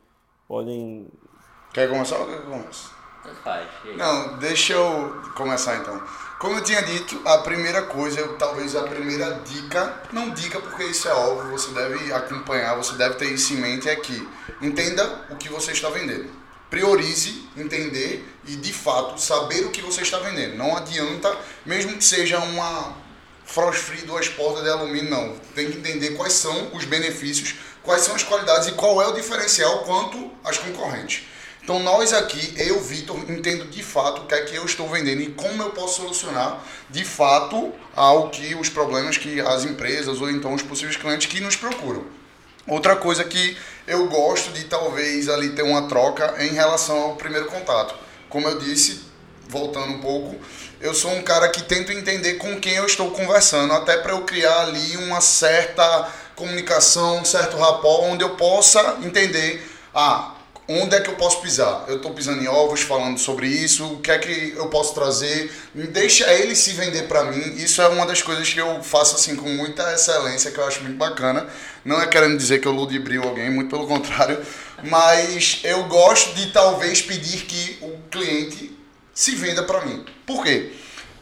Podem. 0.47 1.09
Quer 1.73 1.89
começar 1.89 2.19
ou 2.19 2.27
quer 2.27 2.41
que 2.41 2.47
eu 2.47 2.51
comece? 2.51 2.99
Não, 3.97 4.39
deixa 4.39 4.73
eu 4.73 5.23
começar 5.37 5.77
então. 5.79 6.01
Como 6.39 6.55
eu 6.55 6.65
tinha 6.65 6.81
dito, 6.83 7.21
a 7.27 7.39
primeira 7.39 7.83
coisa, 7.83 8.27
talvez 8.39 8.77
a 8.77 8.85
primeira 8.85 9.41
dica, 9.41 10.03
não 10.13 10.31
dica 10.31 10.61
porque 10.61 10.85
isso 10.85 11.09
é 11.09 11.13
óbvio, 11.13 11.51
você 11.51 11.73
deve 11.73 12.13
acompanhar, 12.13 12.77
você 12.77 12.97
deve 12.97 13.17
ter 13.17 13.27
isso 13.27 13.53
em 13.55 13.57
mente, 13.57 13.89
é 13.89 13.97
que 13.97 14.27
entenda 14.63 15.27
o 15.31 15.37
que 15.37 15.49
você 15.49 15.73
está 15.73 15.91
vendendo. 15.91 16.31
Priorize, 16.71 17.49
entender 17.57 18.27
e 18.47 18.57
de 18.57 18.73
fato 18.73 19.21
saber 19.21 19.65
o 19.65 19.71
que 19.71 19.81
você 19.81 20.03
está 20.03 20.19
vendendo. 20.19 20.57
Não 20.57 20.77
adianta, 20.77 21.35
mesmo 21.65 21.97
que 21.97 22.05
seja 22.05 22.39
uma 22.39 22.97
frost 23.45 23.81
free 23.81 24.03
duas 24.03 24.29
portas 24.29 24.63
de 24.63 24.69
alumínio, 24.69 25.11
não. 25.11 25.35
Tem 25.55 25.71
que 25.71 25.79
entender 25.79 26.11
quais 26.11 26.35
são 26.35 26.71
os 26.75 26.85
benefícios, 26.85 27.55
quais 27.83 28.03
são 28.03 28.15
as 28.15 28.23
qualidades 28.23 28.69
e 28.69 28.73
qual 28.73 29.01
é 29.01 29.09
o 29.09 29.15
diferencial 29.15 29.79
quanto 29.85 30.31
às 30.45 30.59
concorrentes. 30.59 31.25
Então 31.63 31.81
nós 31.81 32.15
aqui, 32.15 32.55
eu, 32.57 32.81
Vitor, 32.81 33.19
entendo 33.31 33.67
de 33.67 33.83
fato 33.83 34.23
o 34.23 34.27
que 34.27 34.35
é 34.35 34.43
que 34.43 34.55
eu 34.55 34.65
estou 34.65 34.89
vendendo 34.89 35.21
e 35.21 35.33
como 35.33 35.63
eu 35.63 35.71
posso 35.71 35.97
solucionar 36.01 36.65
de 36.89 37.05
fato 37.05 37.75
ao 37.95 38.31
que 38.31 38.55
os 38.55 38.71
problemas 38.71 39.19
que 39.19 39.39
as 39.39 39.65
empresas 39.65 40.21
ou 40.21 40.31
então 40.31 40.55
os 40.55 40.63
possíveis 40.63 40.97
clientes 40.97 41.27
que 41.27 41.41
nos 41.41 41.57
procuram. 41.57 42.18
Outra 42.69 42.97
coisa 42.97 43.25
que 43.25 43.57
eu 43.87 44.07
gosto 44.09 44.53
de 44.53 44.65
talvez 44.65 45.29
ali 45.29 45.51
ter 45.51 45.63
uma 45.63 45.89
troca 45.89 46.35
em 46.45 46.49
relação 46.49 46.99
ao 46.99 47.17
primeiro 47.17 47.47
contato. 47.47 47.95
Como 48.29 48.47
eu 48.47 48.59
disse, 48.59 49.01
voltando 49.49 49.95
um 49.95 50.01
pouco, 50.01 50.37
eu 50.81 50.95
sou 50.95 51.11
um 51.13 51.23
cara 51.23 51.49
que 51.49 51.63
tento 51.63 51.91
entender 51.91 52.35
com 52.35 52.61
quem 52.61 52.75
eu 52.75 52.85
estou 52.85 53.11
conversando, 53.11 53.73
até 53.73 53.97
para 53.97 54.13
eu 54.13 54.23
criar 54.23 54.61
ali 54.61 54.97
uma 54.99 55.21
certa 55.23 56.13
comunicação, 56.37 57.21
um 57.21 57.25
certo 57.25 57.57
rapport, 57.57 58.05
onde 58.05 58.23
eu 58.23 58.37
possa 58.37 58.99
entender, 59.03 59.67
ah, 59.95 60.35
onde 60.69 60.95
é 60.95 61.01
que 61.01 61.09
eu 61.09 61.15
posso 61.15 61.41
pisar? 61.41 61.87
Eu 61.89 61.97
estou 61.97 62.13
pisando 62.13 62.43
em 62.43 62.47
ovos 62.47 62.83
falando 62.83 63.19
sobre 63.19 63.47
isso, 63.47 63.95
o 63.95 64.01
que 64.01 64.11
é 64.11 64.19
que 64.19 64.53
eu 64.55 64.67
posso 64.67 64.95
trazer? 64.95 65.51
Deixa 65.75 66.31
ele 66.33 66.55
se 66.55 66.73
vender 66.73 67.09
para 67.09 67.25
mim. 67.25 67.55
Isso 67.57 67.81
é 67.81 67.89
uma 67.89 68.05
das 68.05 68.21
coisas 68.21 68.53
que 68.53 68.61
eu 68.61 68.83
faço 68.83 69.17
assim 69.17 69.35
com 69.35 69.49
muita 69.49 69.95
excelência, 69.95 70.51
que 70.51 70.59
eu 70.59 70.67
acho 70.67 70.83
muito 70.83 70.97
bacana. 70.97 71.47
Não 71.85 72.01
é 72.01 72.07
querendo 72.07 72.37
dizer 72.37 72.61
que 72.61 72.69
eu 72.69 72.73
ludibrio 72.73 73.23
alguém, 73.23 73.51
muito 73.51 73.71
pelo 73.71 73.87
contrário, 73.87 74.45
mas 74.85 75.61
eu 75.65 75.85
gosto 75.85 76.35
de 76.35 76.51
talvez 76.53 77.01
pedir 77.01 77.47
que 77.47 77.79
o 77.81 77.97
cliente 78.11 78.77
se 79.15 79.35
venda 79.35 79.63
para 79.63 79.87
mim. 79.87 80.05
Por 80.27 80.45
quê? 80.45 80.73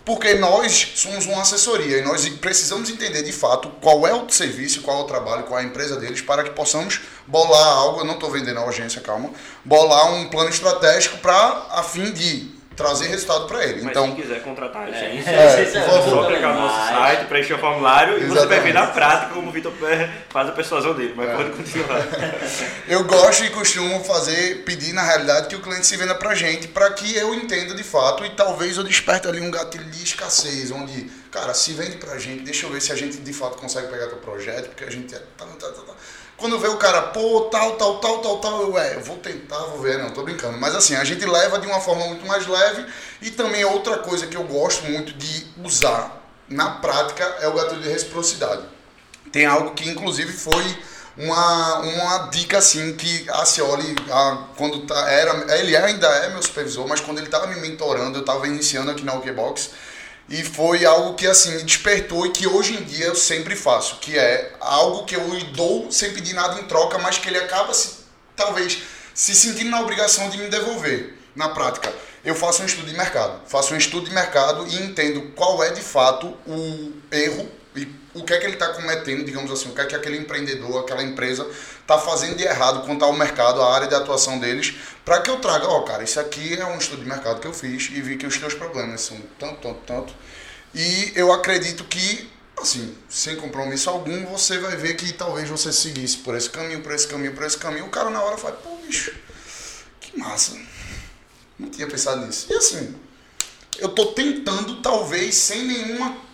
Porque 0.06 0.34
nós 0.34 0.92
somos 0.94 1.26
uma 1.26 1.42
assessoria 1.42 1.98
e 1.98 2.02
nós 2.02 2.28
precisamos 2.28 2.88
entender 2.88 3.24
de 3.24 3.32
fato 3.32 3.68
qual 3.80 4.06
é 4.06 4.14
o 4.14 4.30
serviço, 4.30 4.80
qual 4.82 5.00
é 5.00 5.02
o 5.02 5.04
trabalho, 5.04 5.42
qual 5.42 5.58
é 5.58 5.64
a 5.64 5.66
empresa 5.66 5.96
deles, 5.96 6.22
para 6.22 6.44
que 6.44 6.50
possamos 6.50 7.00
bolar 7.26 7.66
algo, 7.66 8.00
eu 8.00 8.04
não 8.04 8.14
estou 8.14 8.30
vendendo 8.30 8.60
a 8.60 8.68
agência, 8.68 9.00
calma, 9.00 9.30
bolar 9.64 10.14
um 10.14 10.30
plano 10.30 10.48
estratégico 10.48 11.18
para 11.18 11.66
a 11.70 11.82
fim 11.82 12.12
de 12.12 12.55
trazer 12.76 13.08
resultado 13.08 13.46
para 13.46 13.64
ele. 13.64 13.84
Então, 13.84 14.14
quiser 14.14 14.42
contratar 14.42 14.82
a 14.82 14.90
gente, 14.90 15.26
É, 15.28 15.62
Esse 15.62 15.72
por 15.72 15.78
é 15.80 15.84
favor. 15.86 16.24
bom 16.24 16.32
demais. 16.32 17.26
preencher 17.26 17.54
o 17.54 17.58
formulário 17.58 18.18
e 18.22 18.26
você 18.26 18.46
vai 18.46 18.60
ver 18.60 18.74
na 18.74 18.86
prática 18.88 19.32
como 19.34 19.48
o 19.48 19.52
Vitor 19.52 19.72
faz 20.28 20.48
a 20.48 20.52
persuasão 20.52 20.92
dele, 20.94 21.14
mas 21.16 21.28
É. 21.30 21.34
pode 21.34 21.50
continuar. 21.50 21.98
Eu 22.86 23.04
gosto 23.04 23.44
e 23.44 23.50
costumo 23.50 24.04
fazer, 24.04 24.62
pedir 24.64 24.92
na 24.92 25.02
realidade 25.02 25.48
que 25.48 25.56
o 25.56 25.60
cliente 25.60 25.86
se 25.86 25.96
venda 25.96 26.14
pra 26.14 26.34
gente, 26.34 26.68
para 26.68 26.90
que 26.92 27.16
eu 27.16 27.34
entenda 27.34 27.74
de 27.74 27.82
fato 27.82 28.24
e 28.24 28.30
talvez 28.30 28.76
eu 28.76 28.84
desperte 28.84 29.26
ali 29.26 29.40
um 29.40 29.50
gatilho 29.50 29.84
de 29.86 30.02
escassez, 30.04 30.70
onde, 30.70 31.10
cara, 31.30 31.54
se 31.54 31.72
vende 31.72 31.96
pra 31.96 32.18
gente, 32.18 32.42
deixa 32.42 32.66
eu 32.66 32.70
ver 32.70 32.80
se 32.80 32.92
a 32.92 32.94
gente 32.96 33.16
de 33.16 33.32
fato 33.32 33.56
consegue 33.56 33.88
pegar 33.88 34.06
teu 34.08 34.18
projeto, 34.18 34.68
porque 34.68 34.84
a 34.84 34.90
gente 34.90 35.14
é. 35.14 35.18
Tá, 35.36 35.46
tá, 35.46 35.66
tá, 35.68 35.82
tá. 35.82 35.92
Quando 36.36 36.58
vê 36.58 36.68
o 36.68 36.76
cara, 36.76 37.02
pô, 37.02 37.48
tal, 37.50 37.76
tal, 37.76 37.98
tal, 37.98 38.18
tal, 38.18 38.38
tal, 38.38 38.62
eu, 38.62 38.78
é, 38.78 38.96
eu 38.96 39.00
vou 39.00 39.16
tentar, 39.16 39.58
vou 39.58 39.80
ver, 39.80 39.98
não, 39.98 40.10
tô 40.10 40.22
brincando. 40.22 40.58
Mas 40.58 40.74
assim, 40.74 40.94
a 40.94 41.04
gente 41.04 41.24
leva 41.24 41.58
de 41.58 41.66
uma 41.66 41.80
forma 41.80 42.06
muito 42.06 42.26
mais 42.26 42.46
leve 42.46 42.84
e 43.22 43.30
também 43.30 43.64
outra 43.64 43.98
coisa 43.98 44.26
que 44.26 44.36
eu 44.36 44.44
gosto 44.44 44.84
muito 44.84 45.12
de 45.14 45.46
usar 45.64 46.22
na 46.48 46.72
prática 46.72 47.24
é 47.40 47.48
o 47.48 47.54
gatilho 47.54 47.80
de 47.80 47.88
reciprocidade 47.88 48.76
tem 49.36 49.44
algo 49.44 49.72
que 49.72 49.86
inclusive 49.88 50.32
foi 50.32 50.64
uma, 51.16 51.78
uma 51.80 52.18
dica 52.28 52.56
assim 52.58 52.94
que 52.94 53.26
a 53.28 53.44
Cioli, 53.44 53.94
a, 54.10 54.44
quando 54.56 54.86
tá, 54.86 55.10
era, 55.10 55.58
ele 55.58 55.76
ainda 55.76 56.06
é 56.06 56.30
meu 56.30 56.42
supervisor, 56.42 56.86
mas 56.88 57.00
quando 57.00 57.18
ele 57.18 57.26
estava 57.26 57.46
me 57.46 57.60
mentorando, 57.60 58.16
eu 58.16 58.20
estava 58.20 58.46
iniciando 58.46 58.90
aqui 58.90 59.04
na 59.04 59.14
OKBox 59.14 59.70
e 60.28 60.42
foi 60.42 60.84
algo 60.84 61.14
que 61.14 61.26
assim 61.26 61.56
me 61.56 61.62
despertou 61.62 62.26
e 62.26 62.30
que 62.30 62.46
hoje 62.46 62.74
em 62.74 62.82
dia 62.82 63.06
eu 63.06 63.14
sempre 63.14 63.54
faço, 63.54 63.98
que 64.00 64.18
é 64.18 64.52
algo 64.60 65.04
que 65.04 65.14
eu 65.14 65.28
lhe 65.32 65.44
dou 65.52 65.90
sem 65.90 66.12
pedir 66.12 66.34
nada 66.34 66.60
em 66.60 66.64
troca, 66.64 66.98
mas 66.98 67.18
que 67.18 67.28
ele 67.28 67.38
acaba 67.38 67.72
se 67.72 68.04
talvez 68.34 68.78
se 69.14 69.34
sentindo 69.34 69.70
na 69.70 69.80
obrigação 69.80 70.28
de 70.28 70.38
me 70.38 70.48
devolver 70.48 71.16
na 71.34 71.48
prática. 71.50 71.92
Eu 72.24 72.34
faço 72.34 72.62
um 72.62 72.66
estudo 72.66 72.88
de 72.88 72.96
mercado, 72.96 73.40
faço 73.46 73.72
um 73.72 73.76
estudo 73.76 74.08
de 74.08 74.14
mercado 74.14 74.66
e 74.66 74.82
entendo 74.82 75.32
qual 75.36 75.62
é 75.62 75.70
de 75.70 75.80
fato 75.80 76.36
o 76.46 76.92
erro 77.12 77.48
o 78.16 78.24
que 78.24 78.32
é 78.32 78.38
que 78.38 78.46
ele 78.46 78.54
está 78.54 78.68
cometendo, 78.68 79.24
digamos 79.24 79.50
assim, 79.50 79.68
o 79.68 79.74
que 79.74 79.80
é 79.80 79.84
que 79.84 79.94
aquele 79.94 80.16
empreendedor, 80.16 80.80
aquela 80.80 81.02
empresa 81.02 81.46
está 81.80 81.98
fazendo 81.98 82.36
de 82.36 82.44
errado 82.44 82.84
quanto 82.86 83.04
ao 83.04 83.12
mercado, 83.12 83.60
a 83.60 83.74
área 83.74 83.86
de 83.86 83.94
atuação 83.94 84.38
deles, 84.38 84.74
para 85.04 85.20
que 85.20 85.30
eu 85.30 85.38
traga, 85.38 85.68
ó, 85.68 85.82
cara, 85.82 86.02
isso 86.02 86.18
aqui 86.18 86.54
é 86.54 86.64
um 86.64 86.78
estudo 86.78 87.02
de 87.02 87.08
mercado 87.08 87.40
que 87.40 87.46
eu 87.46 87.52
fiz 87.52 87.90
e 87.92 88.00
vi 88.00 88.16
que 88.16 88.26
os 88.26 88.36
teus 88.38 88.54
problemas 88.54 89.02
são 89.02 89.18
tanto, 89.38 89.60
tanto, 89.60 89.80
tanto. 89.86 90.14
E 90.74 91.12
eu 91.14 91.32
acredito 91.32 91.84
que, 91.84 92.30
assim, 92.56 92.96
sem 93.08 93.36
compromisso 93.36 93.88
algum, 93.90 94.24
você 94.26 94.58
vai 94.58 94.76
ver 94.76 94.94
que 94.94 95.12
talvez 95.12 95.48
você 95.48 95.72
seguisse 95.72 96.18
por 96.18 96.34
esse 96.34 96.50
caminho, 96.50 96.82
por 96.82 96.92
esse 96.92 97.06
caminho, 97.06 97.34
por 97.34 97.44
esse 97.44 97.58
caminho. 97.58 97.86
O 97.86 97.90
cara 97.90 98.10
na 98.10 98.22
hora 98.22 98.36
fala, 98.36 98.56
pô, 98.56 98.76
bicho, 98.86 99.14
que 100.00 100.18
massa. 100.18 100.58
Não 101.58 101.70
tinha 101.70 101.86
pensado 101.86 102.26
nisso. 102.26 102.46
E 102.50 102.54
assim, 102.54 102.94
eu 103.78 103.88
tô 103.90 104.06
tentando, 104.06 104.82
talvez, 104.82 105.34
sem 105.34 105.64
nenhuma 105.64 106.25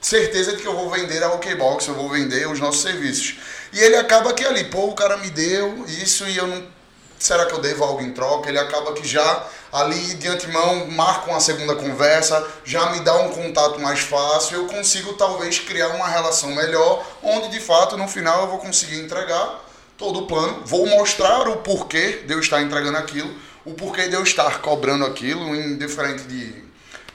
certeza 0.00 0.56
de 0.56 0.62
que 0.62 0.66
eu 0.66 0.74
vou 0.74 0.90
vender 0.90 1.22
a 1.22 1.32
OKBox, 1.34 1.86
eu 1.86 1.94
vou 1.94 2.08
vender 2.08 2.48
os 2.48 2.58
nossos 2.58 2.82
serviços. 2.82 3.36
E 3.72 3.78
ele 3.78 3.96
acaba 3.96 4.32
que 4.32 4.44
ali, 4.44 4.64
pô, 4.64 4.86
o 4.86 4.94
cara 4.94 5.16
me 5.18 5.30
deu 5.30 5.84
isso 5.86 6.26
e 6.26 6.36
eu 6.36 6.46
não. 6.46 6.80
Será 7.18 7.44
que 7.44 7.52
eu 7.52 7.60
devo 7.60 7.84
algo 7.84 8.00
em 8.00 8.12
troca? 8.12 8.48
Ele 8.48 8.58
acaba 8.58 8.94
que 8.94 9.06
já 9.06 9.46
ali 9.70 10.14
de 10.14 10.26
antemão 10.26 10.86
marca 10.86 11.30
uma 11.30 11.38
segunda 11.38 11.76
conversa, 11.76 12.46
já 12.64 12.90
me 12.92 13.00
dá 13.00 13.14
um 13.14 13.28
contato 13.28 13.78
mais 13.78 14.00
fácil, 14.00 14.56
eu 14.56 14.66
consigo 14.66 15.12
talvez 15.12 15.58
criar 15.58 15.88
uma 15.88 16.08
relação 16.08 16.50
melhor, 16.54 17.06
onde 17.22 17.50
de 17.50 17.60
fato 17.60 17.96
no 17.96 18.08
final 18.08 18.42
eu 18.42 18.48
vou 18.48 18.58
conseguir 18.58 18.98
entregar 19.00 19.62
todo 19.96 20.20
o 20.20 20.26
plano, 20.26 20.62
vou 20.64 20.86
mostrar 20.86 21.46
o 21.46 21.58
porquê 21.58 22.22
de 22.26 22.32
eu 22.32 22.40
estar 22.40 22.62
entregando 22.62 22.96
aquilo, 22.96 23.30
o 23.66 23.74
porquê 23.74 24.08
de 24.08 24.14
eu 24.14 24.22
estar 24.22 24.60
cobrando 24.62 25.04
aquilo, 25.04 25.54
indiferente 25.54 26.22
de, 26.22 26.64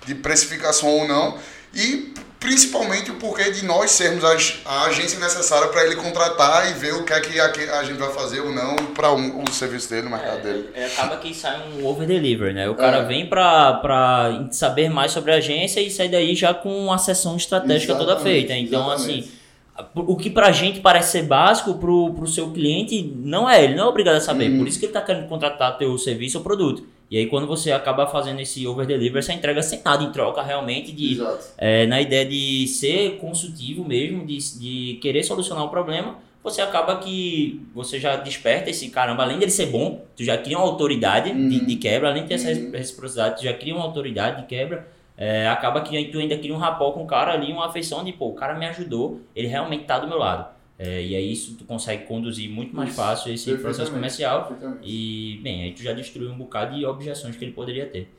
de 0.05 0.13
precificação 0.13 0.87
ou 0.87 1.07
não, 1.07 1.37
e 1.73 2.13
principalmente 2.45 3.09
o 3.09 3.15
porquê 3.15 3.49
de 3.49 3.65
nós 3.65 3.89
sermos 3.89 4.23
a, 4.23 4.83
agência 4.85 5.19
necessária 5.19 5.67
para 5.69 5.83
ele 5.83 5.95
contratar 5.95 6.69
e 6.69 6.73
ver 6.73 6.93
o 6.93 7.03
que 7.03 7.11
é 7.11 7.19
que 7.19 7.39
a, 7.39 7.79
a 7.79 7.83
gente 7.83 7.97
vai 7.97 8.11
fazer 8.13 8.39
ou 8.41 8.51
não 8.51 8.75
para 8.93 9.11
um, 9.11 9.43
o 9.43 9.51
serviço 9.51 9.89
dele, 9.89 10.03
no 10.03 10.11
mercado 10.11 10.37
é, 10.37 10.41
dele. 10.41 10.69
É, 10.75 10.85
acaba 10.85 11.17
que 11.17 11.33
sai 11.33 11.59
um 11.71 11.83
over-deliver, 11.87 12.53
né? 12.53 12.69
O 12.69 12.75
cara 12.75 12.97
é. 12.97 13.05
vem 13.05 13.27
para 13.27 14.47
saber 14.51 14.91
mais 14.91 15.11
sobre 15.11 15.31
a 15.31 15.37
agência 15.37 15.79
e 15.79 15.89
sai 15.89 16.07
daí 16.07 16.35
já 16.35 16.53
com 16.53 16.85
uma 16.85 16.99
sessão 16.99 17.35
estratégica 17.35 17.93
exatamente, 17.93 18.07
toda 18.07 18.23
feita. 18.23 18.55
Então, 18.55 18.93
exatamente. 18.93 19.19
assim 19.21 19.45
o 19.93 20.15
que 20.15 20.29
pra 20.29 20.53
gente 20.53 20.79
parece 20.79 21.11
ser 21.11 21.23
básico, 21.23 21.73
pro, 21.73 22.13
pro 22.13 22.25
seu 22.25 22.51
cliente 22.51 23.13
não 23.17 23.49
é, 23.49 23.61
ele 23.61 23.75
não 23.75 23.85
é 23.85 23.87
obrigado 23.87 24.15
a 24.15 24.21
saber. 24.21 24.49
Uhum. 24.49 24.59
Por 24.59 24.67
isso 24.67 24.79
que 24.79 24.85
ele 24.85 24.93
tá 24.93 25.01
querendo 25.01 25.27
contratar 25.27 25.77
teu 25.77 25.97
serviço 25.97 26.37
ou 26.37 26.43
produto. 26.43 26.87
E 27.09 27.17
aí 27.17 27.27
quando 27.27 27.45
você 27.45 27.71
acaba 27.71 28.07
fazendo 28.07 28.39
esse 28.39 28.65
over 28.65 28.85
delivery, 28.85 29.23
você 29.23 29.33
entrega 29.33 29.61
sem 29.61 29.81
nada 29.83 30.03
em 30.03 30.11
troca 30.11 30.41
realmente 30.41 30.91
de 30.91 31.19
é, 31.57 31.85
na 31.85 32.01
ideia 32.01 32.25
de 32.25 32.67
ser 32.67 33.17
consultivo 33.17 33.85
mesmo, 33.85 34.25
de, 34.25 34.37
de 34.59 34.99
querer 35.01 35.23
solucionar 35.23 35.63
o 35.63 35.69
problema, 35.69 36.17
você 36.43 36.61
acaba 36.61 36.97
que 36.97 37.61
você 37.73 37.99
já 37.99 38.15
desperta 38.15 38.69
esse 38.69 38.89
caramba, 38.89 39.23
além 39.23 39.39
dele 39.39 39.51
ser 39.51 39.67
bom, 39.67 40.03
tu 40.15 40.23
já 40.23 40.37
cria 40.37 40.57
uma 40.57 40.65
autoridade 40.65 41.31
uhum. 41.31 41.49
de, 41.49 41.65
de, 41.65 41.75
quebra, 41.75 42.09
além 42.09 42.23
de 42.23 42.29
ter 42.29 42.35
essa 42.35 42.51
uhum. 42.51 42.71
reciprocidade, 42.71 43.37
tu 43.37 43.43
já 43.43 43.53
cria 43.53 43.73
uma 43.73 43.83
autoridade 43.83 44.41
de 44.41 44.47
quebra 44.47 44.85
é, 45.17 45.47
acaba 45.47 45.81
que 45.81 46.05
tu 46.05 46.19
ainda 46.19 46.37
cria 46.37 46.53
um 46.53 46.57
rapó 46.57 46.91
com 46.91 47.03
o 47.03 47.07
cara 47.07 47.31
ali, 47.31 47.51
uma 47.51 47.67
afeição 47.67 48.03
de, 48.03 48.11
pô, 48.11 48.27
o 48.29 48.33
cara 48.33 48.53
me 48.53 48.65
ajudou, 48.67 49.21
ele 49.35 49.47
realmente 49.47 49.85
tá 49.85 49.97
do 49.97 50.07
meu 50.07 50.17
lado. 50.17 50.53
É, 50.77 51.01
e 51.01 51.15
aí 51.15 51.31
isso 51.31 51.55
tu 51.55 51.63
consegue 51.63 52.03
conduzir 52.03 52.49
muito 52.49 52.75
mais 52.75 52.93
fácil 52.93 53.33
esse 53.33 53.53
processo 53.55 53.91
comercial 53.91 54.57
e, 54.83 55.39
bem, 55.41 55.63
aí 55.63 55.71
tu 55.71 55.81
já 55.81 55.93
destruiu 55.93 56.31
um 56.31 56.37
bocado 56.37 56.75
de 56.75 56.85
objeções 56.85 57.35
que 57.37 57.45
ele 57.45 57.53
poderia 57.53 57.85
ter. 57.85 58.09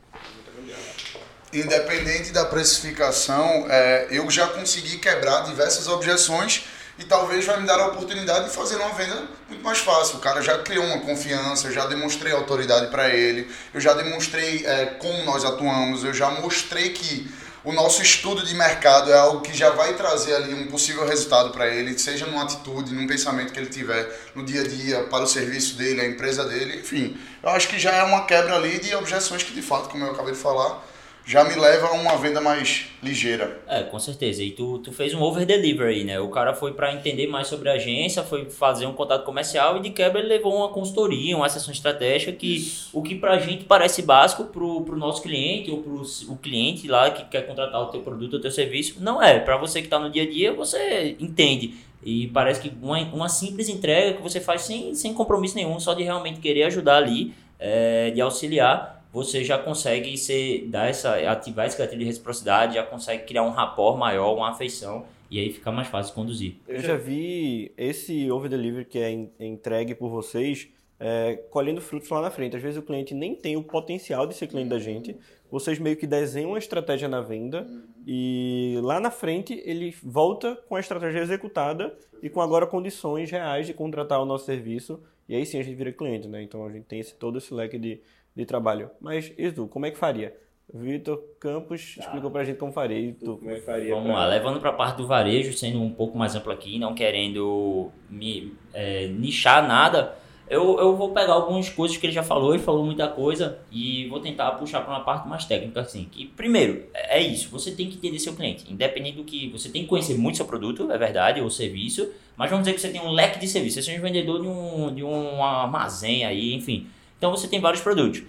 Independente 1.53 2.33
da 2.33 2.47
precificação, 2.47 3.66
é, 3.69 4.09
eu 4.11 4.31
já 4.31 4.47
consegui 4.47 4.99
quebrar 4.99 5.42
diversas 5.42 5.87
objeções 5.87 6.64
e 6.99 7.05
talvez 7.05 7.45
vai 7.45 7.61
me 7.61 7.66
dar 7.66 7.79
a 7.79 7.88
oportunidade 7.88 8.47
de 8.47 8.51
fazer 8.55 8.77
uma 8.77 8.92
venda 8.95 9.29
muito 9.49 9.62
mais 9.62 9.79
fácil. 9.79 10.16
O 10.16 10.21
cara 10.21 10.40
já 10.40 10.59
criou 10.59 10.85
uma 10.85 11.01
confiança, 11.01 11.69
eu 11.69 11.73
já 11.73 11.87
demonstrei 11.87 12.33
autoridade 12.33 12.90
para 12.90 13.14
ele, 13.14 13.49
eu 13.75 13.81
já 13.81 13.92
demonstrei 13.92 14.64
é, 14.64 14.87
como 14.99 15.25
nós 15.25 15.45
atuamos, 15.45 16.05
eu 16.05 16.14
já 16.14 16.31
mostrei 16.31 16.90
que 16.90 17.31
o 17.67 17.73
nosso 17.73 18.01
estudo 18.01 18.47
de 18.47 18.55
mercado 18.55 19.13
é 19.13 19.19
algo 19.19 19.41
que 19.41 19.53
já 19.53 19.71
vai 19.71 19.95
trazer 19.95 20.37
ali 20.37 20.55
um 20.55 20.69
possível 20.69 21.05
resultado 21.05 21.51
para 21.51 21.67
ele, 21.67 21.99
seja 21.99 22.25
numa 22.25 22.45
atitude, 22.45 22.95
num 22.95 23.09
pensamento 23.09 23.53
que 23.53 23.59
ele 23.59 23.69
tiver 23.69 24.09
no 24.37 24.45
dia 24.45 24.61
a 24.61 24.69
dia, 24.69 25.03
para 25.11 25.25
o 25.25 25.27
serviço 25.27 25.75
dele, 25.75 26.01
a 26.01 26.07
empresa 26.07 26.45
dele, 26.45 26.79
enfim. 26.79 27.19
Eu 27.43 27.49
acho 27.49 27.67
que 27.67 27.77
já 27.77 27.91
é 27.91 28.05
uma 28.05 28.25
quebra 28.25 28.55
ali 28.55 28.79
de 28.79 28.95
objeções 28.95 29.43
que, 29.43 29.53
de 29.53 29.63
fato, 29.63 29.89
como 29.89 30.05
eu 30.05 30.13
acabei 30.13 30.33
de 30.33 30.39
falar, 30.39 30.81
já 31.27 31.43
me 31.43 31.57
leva 31.57 31.89
a 31.89 31.93
uma 31.93 32.17
venda 32.17 32.41
mais 32.41 32.87
ligeira. 33.03 33.61
É, 33.67 33.83
com 33.83 33.99
certeza. 33.99 34.45
E 34.45 34.53
tu, 34.53 34.79
tu 34.79 34.93
fez 34.93 35.12
um 35.12 35.21
over 35.21 35.45
delivery, 35.45 36.05
né? 36.05 36.21
O 36.21 36.29
cara 36.29 36.55
foi 36.55 36.73
para 36.73 36.95
entender 36.95 37.27
mais 37.27 37.49
sobre 37.49 37.69
a 37.69 37.73
agência, 37.73 38.23
foi 38.23 38.49
fazer 38.49 38.87
um 38.87 38.93
contato 38.93 39.25
comercial 39.25 39.77
e 39.77 39.81
de 39.81 39.91
quebra 39.91 40.21
ele 40.21 40.29
levou 40.29 40.55
uma 40.55 40.69
consultoria, 40.69 41.37
uma 41.37 41.49
sessão 41.49 41.73
estratégica 41.73 42.31
que 42.31 42.59
Isso. 42.59 42.91
o 42.93 43.03
que 43.03 43.17
pra 43.17 43.39
gente 43.41 43.65
parece 43.65 44.03
básico 44.03 44.45
pro, 44.45 44.83
pro 44.83 44.97
nosso 44.97 45.21
cliente 45.21 45.69
ou 45.69 45.83
pro 45.83 46.03
o 46.29 46.37
cliente 46.37 46.87
lá 46.87 47.11
que 47.11 47.25
quer 47.25 47.43
contratar 47.43 47.83
o 47.83 47.87
teu 47.87 48.03
produto 48.03 48.35
ou 48.35 48.41
teu 48.41 48.53
serviço, 48.53 49.03
não 49.03 49.21
é. 49.21 49.41
Para 49.41 49.57
você 49.57 49.83
que 49.83 49.89
tá 49.89 49.99
no 49.99 50.09
dia 50.09 50.23
a 50.23 50.31
dia, 50.31 50.53
você 50.53 51.17
entende. 51.19 51.75
E 52.05 52.29
parece 52.29 52.61
que 52.61 52.73
uma, 52.81 53.01
uma 53.12 53.29
simples 53.29 53.69
entrega 53.69 54.17
que 54.17 54.23
você 54.23 54.41
faz 54.41 54.62
sem, 54.62 54.95
sem 54.95 55.12
compromisso 55.12 55.57
nenhum, 55.57 55.81
só 55.81 55.93
de 55.93 56.05
realmente 56.05 56.39
querer 56.39 56.62
ajudar 56.65 56.99
ali, 56.99 57.35
é, 57.59 58.12
de 58.12 58.21
auxiliar 58.21 58.96
você 59.12 59.42
já 59.45 59.59
consegue 59.59 60.16
ser, 60.19 60.66
dar 60.69 60.88
essa, 60.88 61.16
ativar 61.31 61.66
esse 61.66 61.79
gatilho 61.79 62.01
de 62.01 62.05
reciprocidade, 62.05 62.75
já 62.75 62.83
consegue 62.83 63.25
criar 63.25 63.42
um 63.42 63.51
rapport 63.51 63.97
maior, 63.99 64.35
uma 64.35 64.51
afeição, 64.51 65.07
e 65.31 65.40
aí 65.40 65.53
fica 65.53 65.73
mais 65.73 65.88
fácil 65.88 66.14
conduzir. 66.14 66.55
Eu 66.69 66.81
já 66.81 66.97
vi 66.97 67.73
esse 67.77 68.31
over 68.31 68.49
delivery 68.49 68.85
que 68.85 68.99
é 68.99 69.11
entregue 69.40 69.95
por 69.95 70.09
vocês 70.09 70.69
é, 70.99 71.37
colhendo 71.51 71.81
frutos 71.81 72.09
lá 72.09 72.21
na 72.21 72.31
frente. 72.31 72.57
Às 72.57 72.62
vezes 72.62 72.79
o 72.79 72.83
cliente 72.83 73.14
nem 73.14 73.35
tem 73.35 73.57
o 73.57 73.62
potencial 73.62 74.27
de 74.27 74.35
ser 74.35 74.47
cliente 74.47 74.71
da 74.71 74.79
gente. 74.79 75.16
Vocês 75.51 75.79
meio 75.79 75.97
que 75.97 76.07
desenham 76.07 76.51
uma 76.51 76.59
estratégia 76.59 77.09
na 77.09 77.21
venda 77.21 77.66
e 78.07 78.79
lá 78.83 78.99
na 78.99 79.11
frente 79.11 79.62
ele 79.64 79.95
volta 80.03 80.57
com 80.69 80.75
a 80.75 80.81
estratégia 80.81 81.21
executada 81.21 81.97
e 82.23 82.29
com 82.29 82.40
agora 82.40 82.66
condições 82.66 83.31
reais 83.31 83.66
de 83.66 83.75
contratar 83.75 84.21
o 84.21 84.25
nosso 84.25 84.47
serviço. 84.47 85.01
E 85.29 85.35
aí 85.35 85.45
sim 85.45 85.59
a 85.59 85.62
gente 85.62 85.77
vira 85.77 85.92
cliente, 85.92 86.29
né? 86.29 86.42
Então 86.42 86.64
a 86.64 86.71
gente 86.71 86.85
tem 86.85 87.01
esse, 87.01 87.14
todo 87.14 87.38
esse 87.38 87.53
leque 87.53 87.79
de, 87.79 88.01
de 88.37 88.44
trabalho. 88.44 88.90
Mas, 89.01 89.33
Edu, 89.38 89.66
como 89.66 89.87
é 89.87 89.90
que 89.90 89.96
faria? 89.96 90.37
Vitor 90.72 91.22
Campos 91.40 91.94
tá. 91.96 92.05
explicou 92.05 92.31
pra 92.31 92.44
gente 92.44 92.59
como 92.59 92.72
faria. 92.72 92.99
E 92.99 93.12
tu, 93.12 93.38
como 93.38 93.51
é 93.51 93.55
que 93.55 93.62
faria? 93.62 93.94
Vamos 93.94 94.11
pra... 94.11 94.20
lá, 94.20 94.27
levando 94.27 94.61
pra 94.61 94.72
parte 94.72 94.99
do 94.99 95.07
varejo, 95.07 95.57
sendo 95.57 95.81
um 95.81 95.90
pouco 95.90 96.18
mais 96.18 96.35
amplo 96.35 96.53
aqui, 96.53 96.79
não 96.79 96.94
querendo 96.94 97.90
me 98.11 98.53
é, 98.75 99.07
nichar 99.07 99.66
nada, 99.66 100.16
eu, 100.49 100.79
eu 100.79 100.96
vou 100.96 101.11
pegar 101.11 101.33
algumas 101.33 101.68
coisas 101.68 101.96
que 101.96 102.07
ele 102.07 102.12
já 102.12 102.22
falou, 102.22 102.53
ele 102.53 102.62
falou 102.62 102.85
muita 102.85 103.09
coisa, 103.09 103.61
e 103.70 104.07
vou 104.09 104.20
tentar 104.20 104.53
puxar 104.53 104.81
para 104.81 104.92
uma 104.92 105.05
parte 105.05 105.29
mais 105.29 105.44
técnica, 105.44 105.81
assim. 105.81 106.05
Que, 106.11 106.27
primeiro, 106.27 106.85
é, 106.92 107.18
é 107.18 107.22
isso, 107.22 107.49
você 107.49 107.70
tem 107.70 107.88
que 107.88 107.96
entender 107.96 108.18
seu 108.18 108.35
cliente. 108.35 108.70
Independente 108.70 109.16
do 109.16 109.25
que. 109.25 109.49
Você 109.51 109.68
tem 109.68 109.83
que 109.83 109.88
conhecer 109.88 110.18
muito 110.18 110.37
seu 110.37 110.46
produto, 110.46 110.90
é 110.90 110.99
verdade, 110.99 111.40
ou 111.40 111.49
serviço, 111.49 112.11
mas 112.37 112.51
vamos 112.51 112.64
dizer 112.64 112.75
que 112.75 112.81
você 112.81 112.90
tem 112.90 113.01
um 113.01 113.12
leque 113.12 113.38
de 113.38 113.46
serviços. 113.46 113.85
Você 113.85 113.92
é 113.92 113.99
um 113.99 114.03
vendedor 114.03 114.42
de 114.42 114.49
um, 114.49 114.94
de 114.94 115.05
um 115.05 115.42
armazém 115.42 116.25
aí, 116.25 116.53
enfim 116.53 116.88
então 117.19 117.31
você 117.31 117.49
tem 117.49 117.61
vários 117.61 117.83
produtos. 117.83 118.23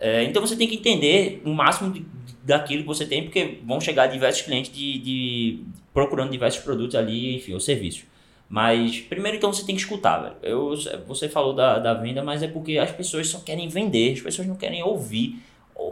É, 0.00 0.24
então 0.24 0.44
você 0.44 0.56
tem 0.56 0.66
que 0.66 0.74
entender 0.74 1.40
o 1.44 1.50
máximo 1.50 1.92
de, 1.92 2.04
daquilo 2.42 2.82
que 2.82 2.88
você 2.88 3.06
tem, 3.06 3.22
porque 3.22 3.58
vão 3.64 3.80
chegar 3.80 4.08
diversos 4.08 4.42
clientes 4.42 4.72
de, 4.74 4.98
de, 4.98 5.60
procurando 5.94 6.30
diversos 6.30 6.60
produtos 6.62 6.96
ali, 6.96 7.36
enfim, 7.36 7.54
ou 7.54 7.60
serviços. 7.60 8.04
Mas 8.48 9.00
primeiro 9.00 9.38
então 9.38 9.52
você 9.52 9.64
tem 9.64 9.74
que 9.74 9.80
escutar, 9.80 10.18
velho. 10.18 10.34
Eu, 10.42 10.74
você 11.06 11.28
falou 11.28 11.54
da, 11.54 11.78
da 11.78 11.94
venda, 11.94 12.22
mas 12.22 12.42
é 12.42 12.48
porque 12.48 12.78
as 12.78 12.90
pessoas 12.90 13.28
só 13.28 13.38
querem 13.38 13.68
vender, 13.68 14.12
as 14.12 14.20
pessoas 14.20 14.46
não 14.46 14.56
querem 14.56 14.82
ouvir. 14.82 15.36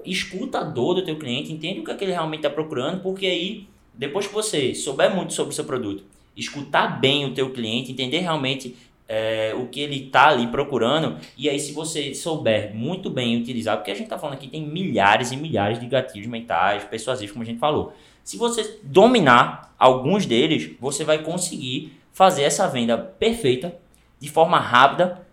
Escuta 0.05 0.59
a 0.59 0.65
dor 0.65 0.95
do 0.95 1.05
teu 1.05 1.17
cliente, 1.19 1.53
entende 1.53 1.81
o 1.81 1.85
que, 1.85 1.91
é 1.91 1.95
que 1.95 2.05
ele 2.05 2.13
realmente 2.13 2.41
está 2.41 2.51
procurando, 2.51 3.01
porque 3.03 3.27
aí, 3.27 3.67
depois 3.95 4.27
que 4.27 4.35
você 4.35 4.75
souber 4.75 5.15
muito 5.15 5.33
sobre 5.33 5.53
o 5.53 5.55
seu 5.55 5.65
produto, 5.65 6.05
escutar 6.37 7.01
bem 7.01 7.25
o 7.25 7.33
teu 7.33 7.51
cliente, 7.51 7.93
entender 7.93 8.19
realmente 8.19 8.77
é, 9.13 9.53
o 9.57 9.67
que 9.67 9.81
ele 9.81 10.07
está 10.07 10.29
ali 10.29 10.47
procurando. 10.47 11.19
E 11.37 11.51
aí, 11.51 11.59
se 11.59 11.73
você 11.73 12.15
souber 12.15 12.73
muito 12.73 13.11
bem 13.11 13.37
utilizar, 13.37 13.77
porque 13.77 13.91
a 13.91 13.95
gente 13.95 14.05
está 14.05 14.17
falando 14.17 14.37
aqui, 14.37 14.47
tem 14.47 14.65
milhares 14.65 15.33
e 15.33 15.37
milhares 15.37 15.81
de 15.81 15.87
gatilhos 15.87 16.29
mentais, 16.29 16.85
persuasivos, 16.85 17.33
como 17.33 17.43
a 17.43 17.47
gente 17.47 17.59
falou. 17.59 17.93
Se 18.23 18.37
você 18.37 18.79
dominar 18.85 19.75
alguns 19.77 20.27
deles, 20.27 20.71
você 20.79 21.03
vai 21.03 21.19
conseguir 21.19 21.93
fazer 22.13 22.43
essa 22.43 22.69
venda 22.69 22.97
perfeita, 22.97 23.75
de 24.21 24.29
forma 24.31 24.61
rápida, 24.61 25.27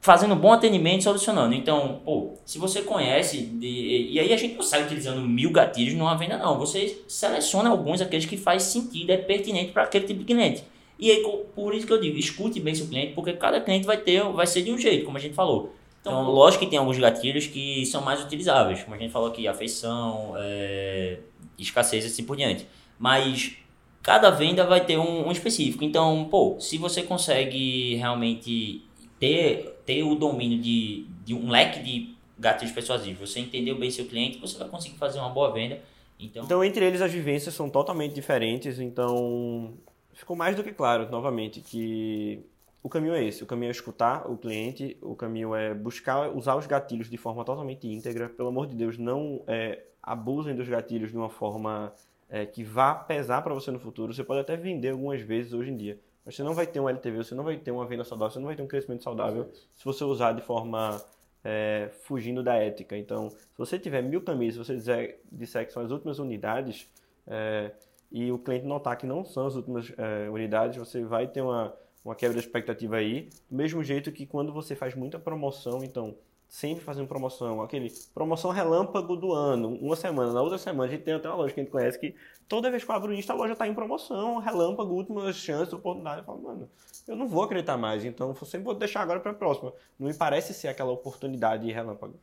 fazendo 0.00 0.36
bom 0.36 0.52
atendimento 0.52 1.00
e 1.00 1.04
solucionando. 1.04 1.52
Então, 1.52 2.00
pô, 2.04 2.34
se 2.44 2.58
você 2.58 2.82
conhece, 2.82 3.38
de, 3.38 4.10
e 4.12 4.20
aí 4.20 4.32
a 4.32 4.36
gente 4.36 4.54
não 4.54 4.62
sai 4.62 4.84
utilizando 4.84 5.20
mil 5.20 5.50
gatilhos 5.50 5.94
numa 5.94 6.14
venda, 6.14 6.38
não. 6.38 6.56
Você 6.58 7.02
seleciona 7.08 7.70
alguns, 7.70 8.00
aqueles 8.00 8.26
que 8.26 8.36
faz 8.36 8.62
sentido, 8.62 9.10
é 9.10 9.16
pertinente 9.16 9.72
para 9.72 9.82
aquele 9.82 10.06
tipo 10.06 10.20
de 10.20 10.26
cliente. 10.26 10.62
E 10.98 11.10
aí, 11.10 11.22
por 11.54 11.74
isso 11.74 11.86
que 11.86 11.92
eu 11.92 12.00
digo, 12.00 12.16
escute 12.18 12.60
bem 12.60 12.74
seu 12.74 12.86
cliente, 12.86 13.14
porque 13.14 13.32
cada 13.32 13.60
cliente 13.60 13.86
vai 13.86 13.96
ter, 13.96 14.22
vai 14.32 14.46
ser 14.46 14.62
de 14.62 14.70
um 14.70 14.78
jeito, 14.78 15.04
como 15.04 15.16
a 15.16 15.20
gente 15.20 15.34
falou. 15.34 15.74
Então, 16.00 16.20
então 16.20 16.32
lógico 16.32 16.64
que 16.64 16.70
tem 16.70 16.78
alguns 16.78 16.98
gatilhos 16.98 17.46
que 17.46 17.84
são 17.86 18.02
mais 18.02 18.22
utilizáveis, 18.22 18.82
como 18.82 18.94
a 18.94 18.98
gente 18.98 19.10
falou 19.10 19.28
aqui, 19.28 19.48
afeição, 19.48 20.34
é, 20.36 21.18
escassez 21.58 22.04
e 22.04 22.06
assim 22.08 22.24
por 22.24 22.36
diante. 22.36 22.66
Mas 22.98 23.56
cada 24.02 24.30
venda 24.30 24.64
vai 24.66 24.84
ter 24.84 24.98
um, 24.98 25.28
um, 25.28 25.32
específico. 25.32 25.82
Então, 25.82 26.28
pô, 26.30 26.56
se 26.60 26.76
você 26.76 27.02
consegue 27.02 27.96
realmente 27.96 28.82
ter, 29.18 29.80
ter 29.86 30.02
o 30.02 30.14
domínio 30.14 30.58
de, 30.58 31.06
de 31.24 31.34
um 31.34 31.50
leque 31.50 31.82
de 31.82 32.14
gatilhos 32.38 32.74
persuasivos, 32.74 33.30
você 33.30 33.40
entendeu 33.40 33.76
bem 33.76 33.90
seu 33.90 34.04
cliente, 34.04 34.38
você 34.38 34.58
vai 34.58 34.68
conseguir 34.68 34.98
fazer 34.98 35.18
uma 35.18 35.30
boa 35.30 35.50
venda 35.52 35.80
Então, 36.20 36.44
Então, 36.44 36.62
entre 36.62 36.84
eles, 36.84 37.00
as 37.00 37.10
vivências 37.10 37.54
são 37.54 37.70
totalmente 37.70 38.14
diferentes. 38.14 38.78
Então, 38.78 39.72
ficou 40.14 40.36
mais 40.36 40.56
do 40.56 40.62
que 40.64 40.72
claro, 40.72 41.10
novamente, 41.10 41.60
que 41.60 42.44
o 42.82 42.88
caminho 42.88 43.14
é 43.14 43.24
esse. 43.24 43.42
O 43.42 43.46
caminho 43.46 43.68
é 43.68 43.72
escutar 43.72 44.30
o 44.30 44.36
cliente, 44.36 44.96
o 45.00 45.14
caminho 45.14 45.54
é 45.54 45.74
buscar 45.74 46.28
usar 46.30 46.54
os 46.56 46.66
gatilhos 46.66 47.08
de 47.08 47.16
forma 47.16 47.44
totalmente 47.44 47.88
íntegra. 47.88 48.28
Pelo 48.28 48.48
amor 48.48 48.66
de 48.66 48.76
Deus, 48.76 48.98
não 48.98 49.42
é, 49.46 49.82
abusem 50.02 50.54
dos 50.54 50.68
gatilhos 50.68 51.10
de 51.10 51.16
uma 51.16 51.30
forma 51.30 51.92
é, 52.28 52.44
que 52.44 52.62
vá 52.62 52.94
pesar 52.94 53.42
para 53.42 53.54
você 53.54 53.70
no 53.70 53.78
futuro. 53.78 54.12
Você 54.12 54.22
pode 54.22 54.40
até 54.40 54.56
vender 54.56 54.90
algumas 54.90 55.20
vezes 55.20 55.52
hoje 55.52 55.70
em 55.70 55.76
dia, 55.76 55.98
mas 56.24 56.36
você 56.36 56.42
não 56.42 56.54
vai 56.54 56.66
ter 56.66 56.78
um 56.78 56.88
LTV, 56.88 57.16
você 57.16 57.34
não 57.34 57.44
vai 57.44 57.56
ter 57.56 57.70
uma 57.70 57.86
venda 57.86 58.04
saudável, 58.04 58.32
você 58.32 58.38
não 58.38 58.46
vai 58.46 58.56
ter 58.56 58.62
um 58.62 58.68
crescimento 58.68 59.02
saudável 59.02 59.50
se 59.74 59.84
você 59.84 60.04
usar 60.04 60.32
de 60.32 60.42
forma 60.42 61.02
é, 61.42 61.90
fugindo 62.02 62.42
da 62.42 62.54
ética. 62.54 62.96
Então, 62.96 63.30
se 63.30 63.58
você 63.58 63.78
tiver 63.78 64.02
mil 64.02 64.22
camisas, 64.22 64.66
se 64.66 64.72
você 64.72 64.76
disser, 64.76 65.20
disser 65.30 65.66
que 65.66 65.72
são 65.72 65.82
as 65.82 65.90
últimas 65.90 66.18
unidades 66.18 66.86
é, 67.26 67.70
e 68.14 68.30
o 68.30 68.38
cliente 68.38 68.64
notar 68.64 68.96
que 68.96 69.06
não 69.06 69.24
são 69.24 69.44
as 69.44 69.56
últimas 69.56 69.92
é, 69.98 70.30
unidades, 70.30 70.78
você 70.78 71.02
vai 71.02 71.26
ter 71.26 71.40
uma, 71.40 71.74
uma 72.04 72.14
quebra 72.14 72.38
de 72.38 72.46
expectativa 72.46 72.94
aí. 72.94 73.28
Do 73.50 73.56
mesmo 73.56 73.82
jeito 73.82 74.12
que 74.12 74.24
quando 74.24 74.52
você 74.52 74.76
faz 74.76 74.94
muita 74.94 75.18
promoção, 75.18 75.82
então 75.82 76.14
sempre 76.48 76.84
fazendo 76.84 77.08
promoção, 77.08 77.60
aquele 77.60 77.92
promoção 78.14 78.52
relâmpago 78.52 79.16
do 79.16 79.32
ano, 79.32 79.76
uma 79.80 79.96
semana, 79.96 80.32
na 80.32 80.40
outra 80.40 80.58
semana, 80.58 80.88
a 80.88 80.94
gente 80.94 81.02
tem 81.02 81.14
até 81.14 81.28
uma 81.28 81.38
loja 81.38 81.52
que 81.52 81.58
a 81.58 81.64
gente 81.64 81.72
conhece 81.72 81.98
que 81.98 82.14
toda 82.48 82.70
vez 82.70 82.84
que 82.84 82.90
eu 82.90 82.94
abro 82.94 83.10
o 83.10 83.14
Insta, 83.14 83.32
a 83.32 83.36
loja 83.36 83.52
está 83.54 83.66
em 83.66 83.74
promoção, 83.74 84.38
relâmpago, 84.38 84.94
última 84.94 85.32
chance, 85.32 85.74
oportunidade. 85.74 86.18
Eu 86.18 86.24
falo, 86.24 86.42
mano, 86.42 86.68
eu 87.06 87.16
não 87.16 87.28
vou 87.28 87.42
acreditar 87.42 87.76
mais, 87.76 88.04
então 88.04 88.28
eu 88.38 88.46
sempre 88.46 88.64
vou 88.64 88.74
deixar 88.74 89.02
agora 89.02 89.20
para 89.20 89.32
a 89.32 89.34
próxima. 89.34 89.72
Não 89.98 90.08
me 90.08 90.14
parece 90.14 90.54
ser 90.54 90.68
aquela 90.68 90.90
oportunidade 90.92 91.70
relâmpago. 91.70 92.14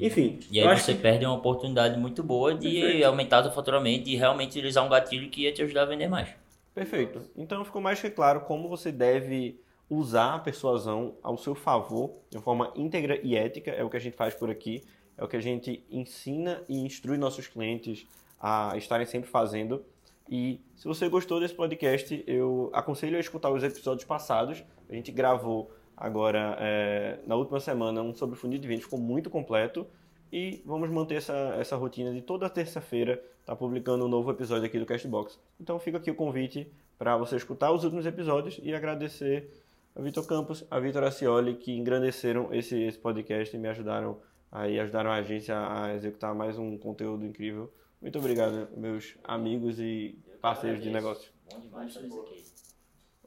Enfim, 0.00 0.38
e 0.50 0.60
aí 0.60 0.78
você 0.78 0.94
que- 0.94 1.00
perde 1.02 1.24
uma 1.26 1.34
oportunidade 1.34 1.98
muito 1.98 2.22
boa 2.22 2.54
de 2.54 3.02
aumentar 3.04 3.46
o 3.46 3.52
faturamento 3.52 4.08
e 4.08 4.16
realmente 4.16 4.50
utilizar 4.50 4.84
um 4.84 4.88
gatilho 4.88 5.28
que 5.30 5.42
ia 5.42 5.52
te 5.52 5.62
ajudar 5.62 5.82
a 5.82 5.86
vender 5.86 6.08
mais. 6.08 6.28
Perfeito. 6.74 7.22
Então 7.36 7.64
ficou 7.64 7.80
mais 7.80 8.00
que 8.00 8.10
claro 8.10 8.40
como 8.42 8.68
você 8.68 8.92
deve 8.92 9.58
usar 9.88 10.34
a 10.34 10.38
persuasão 10.38 11.14
ao 11.22 11.38
seu 11.38 11.54
favor, 11.54 12.10
de 12.30 12.38
forma 12.38 12.72
íntegra 12.76 13.18
e 13.22 13.36
ética, 13.36 13.70
é 13.70 13.82
o 13.84 13.88
que 13.90 13.96
a 13.96 14.00
gente 14.00 14.16
faz 14.16 14.34
por 14.34 14.50
aqui, 14.50 14.82
é 15.16 15.24
o 15.24 15.28
que 15.28 15.36
a 15.36 15.40
gente 15.40 15.82
ensina 15.90 16.62
e 16.68 16.78
instrui 16.84 17.16
nossos 17.16 17.46
clientes 17.46 18.06
a 18.40 18.76
estarem 18.76 19.06
sempre 19.06 19.28
fazendo. 19.28 19.84
E 20.28 20.60
se 20.74 20.86
você 20.86 21.08
gostou 21.08 21.38
desse 21.40 21.54
podcast, 21.54 22.24
eu 22.26 22.70
aconselho 22.72 23.16
a 23.16 23.20
escutar 23.20 23.50
os 23.50 23.62
episódios 23.62 24.04
passados. 24.04 24.64
A 24.88 24.94
gente 24.94 25.12
gravou 25.12 25.70
agora, 25.96 26.56
é, 26.60 27.18
na 27.26 27.36
última 27.36 27.60
semana, 27.60 28.02
um 28.02 28.14
sobre 28.14 28.36
funil 28.36 28.58
de 28.58 28.66
vendas, 28.66 28.84
ficou 28.84 28.98
muito 28.98 29.30
completo. 29.30 29.86
E 30.32 30.62
vamos 30.66 30.90
manter 30.90 31.16
essa, 31.16 31.56
essa 31.58 31.76
rotina 31.76 32.12
de 32.12 32.20
toda 32.20 32.50
terça-feira 32.50 33.22
estar 33.40 33.54
publicando 33.54 34.04
um 34.04 34.08
novo 34.08 34.30
episódio 34.30 34.66
aqui 34.66 34.78
do 34.78 34.84
Castbox. 34.84 35.38
Então 35.60 35.78
fica 35.78 35.98
aqui 35.98 36.10
o 36.10 36.14
convite 36.16 36.70
para 36.98 37.16
você 37.16 37.36
escutar 37.36 37.70
os 37.70 37.84
últimos 37.84 38.04
episódios 38.06 38.58
e 38.62 38.74
agradecer 38.74 39.48
a 39.94 40.02
Vitor 40.02 40.26
Campos, 40.26 40.66
a 40.68 40.80
Vitor 40.80 41.04
Acioli, 41.04 41.54
que 41.54 41.72
engrandeceram 41.72 42.52
esse, 42.52 42.76
esse 42.82 42.98
podcast 42.98 43.54
e 43.54 43.58
me 43.58 43.68
ajudaram 43.68 44.18
aí 44.50 44.78
ajudaram 44.80 45.10
a 45.10 45.16
agência 45.16 45.54
a 45.56 45.94
executar 45.94 46.34
mais 46.34 46.58
um 46.58 46.76
conteúdo 46.78 47.24
incrível. 47.24 47.72
Muito 48.00 48.18
obrigado, 48.18 48.68
meus 48.76 49.16
amigos 49.24 49.78
e 49.80 50.18
parceiros 50.40 50.82
de 50.82 50.90
negócio. 50.90 51.32
Bom 51.50 51.60
demais 51.60 51.92
fazer 51.92 52.06
isso 52.06 52.20
aqui. 52.20 52.44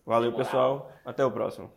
Valeu, 0.05 0.33
pessoal. 0.33 0.91
Até 1.05 1.25
o 1.25 1.31
próximo. 1.31 1.71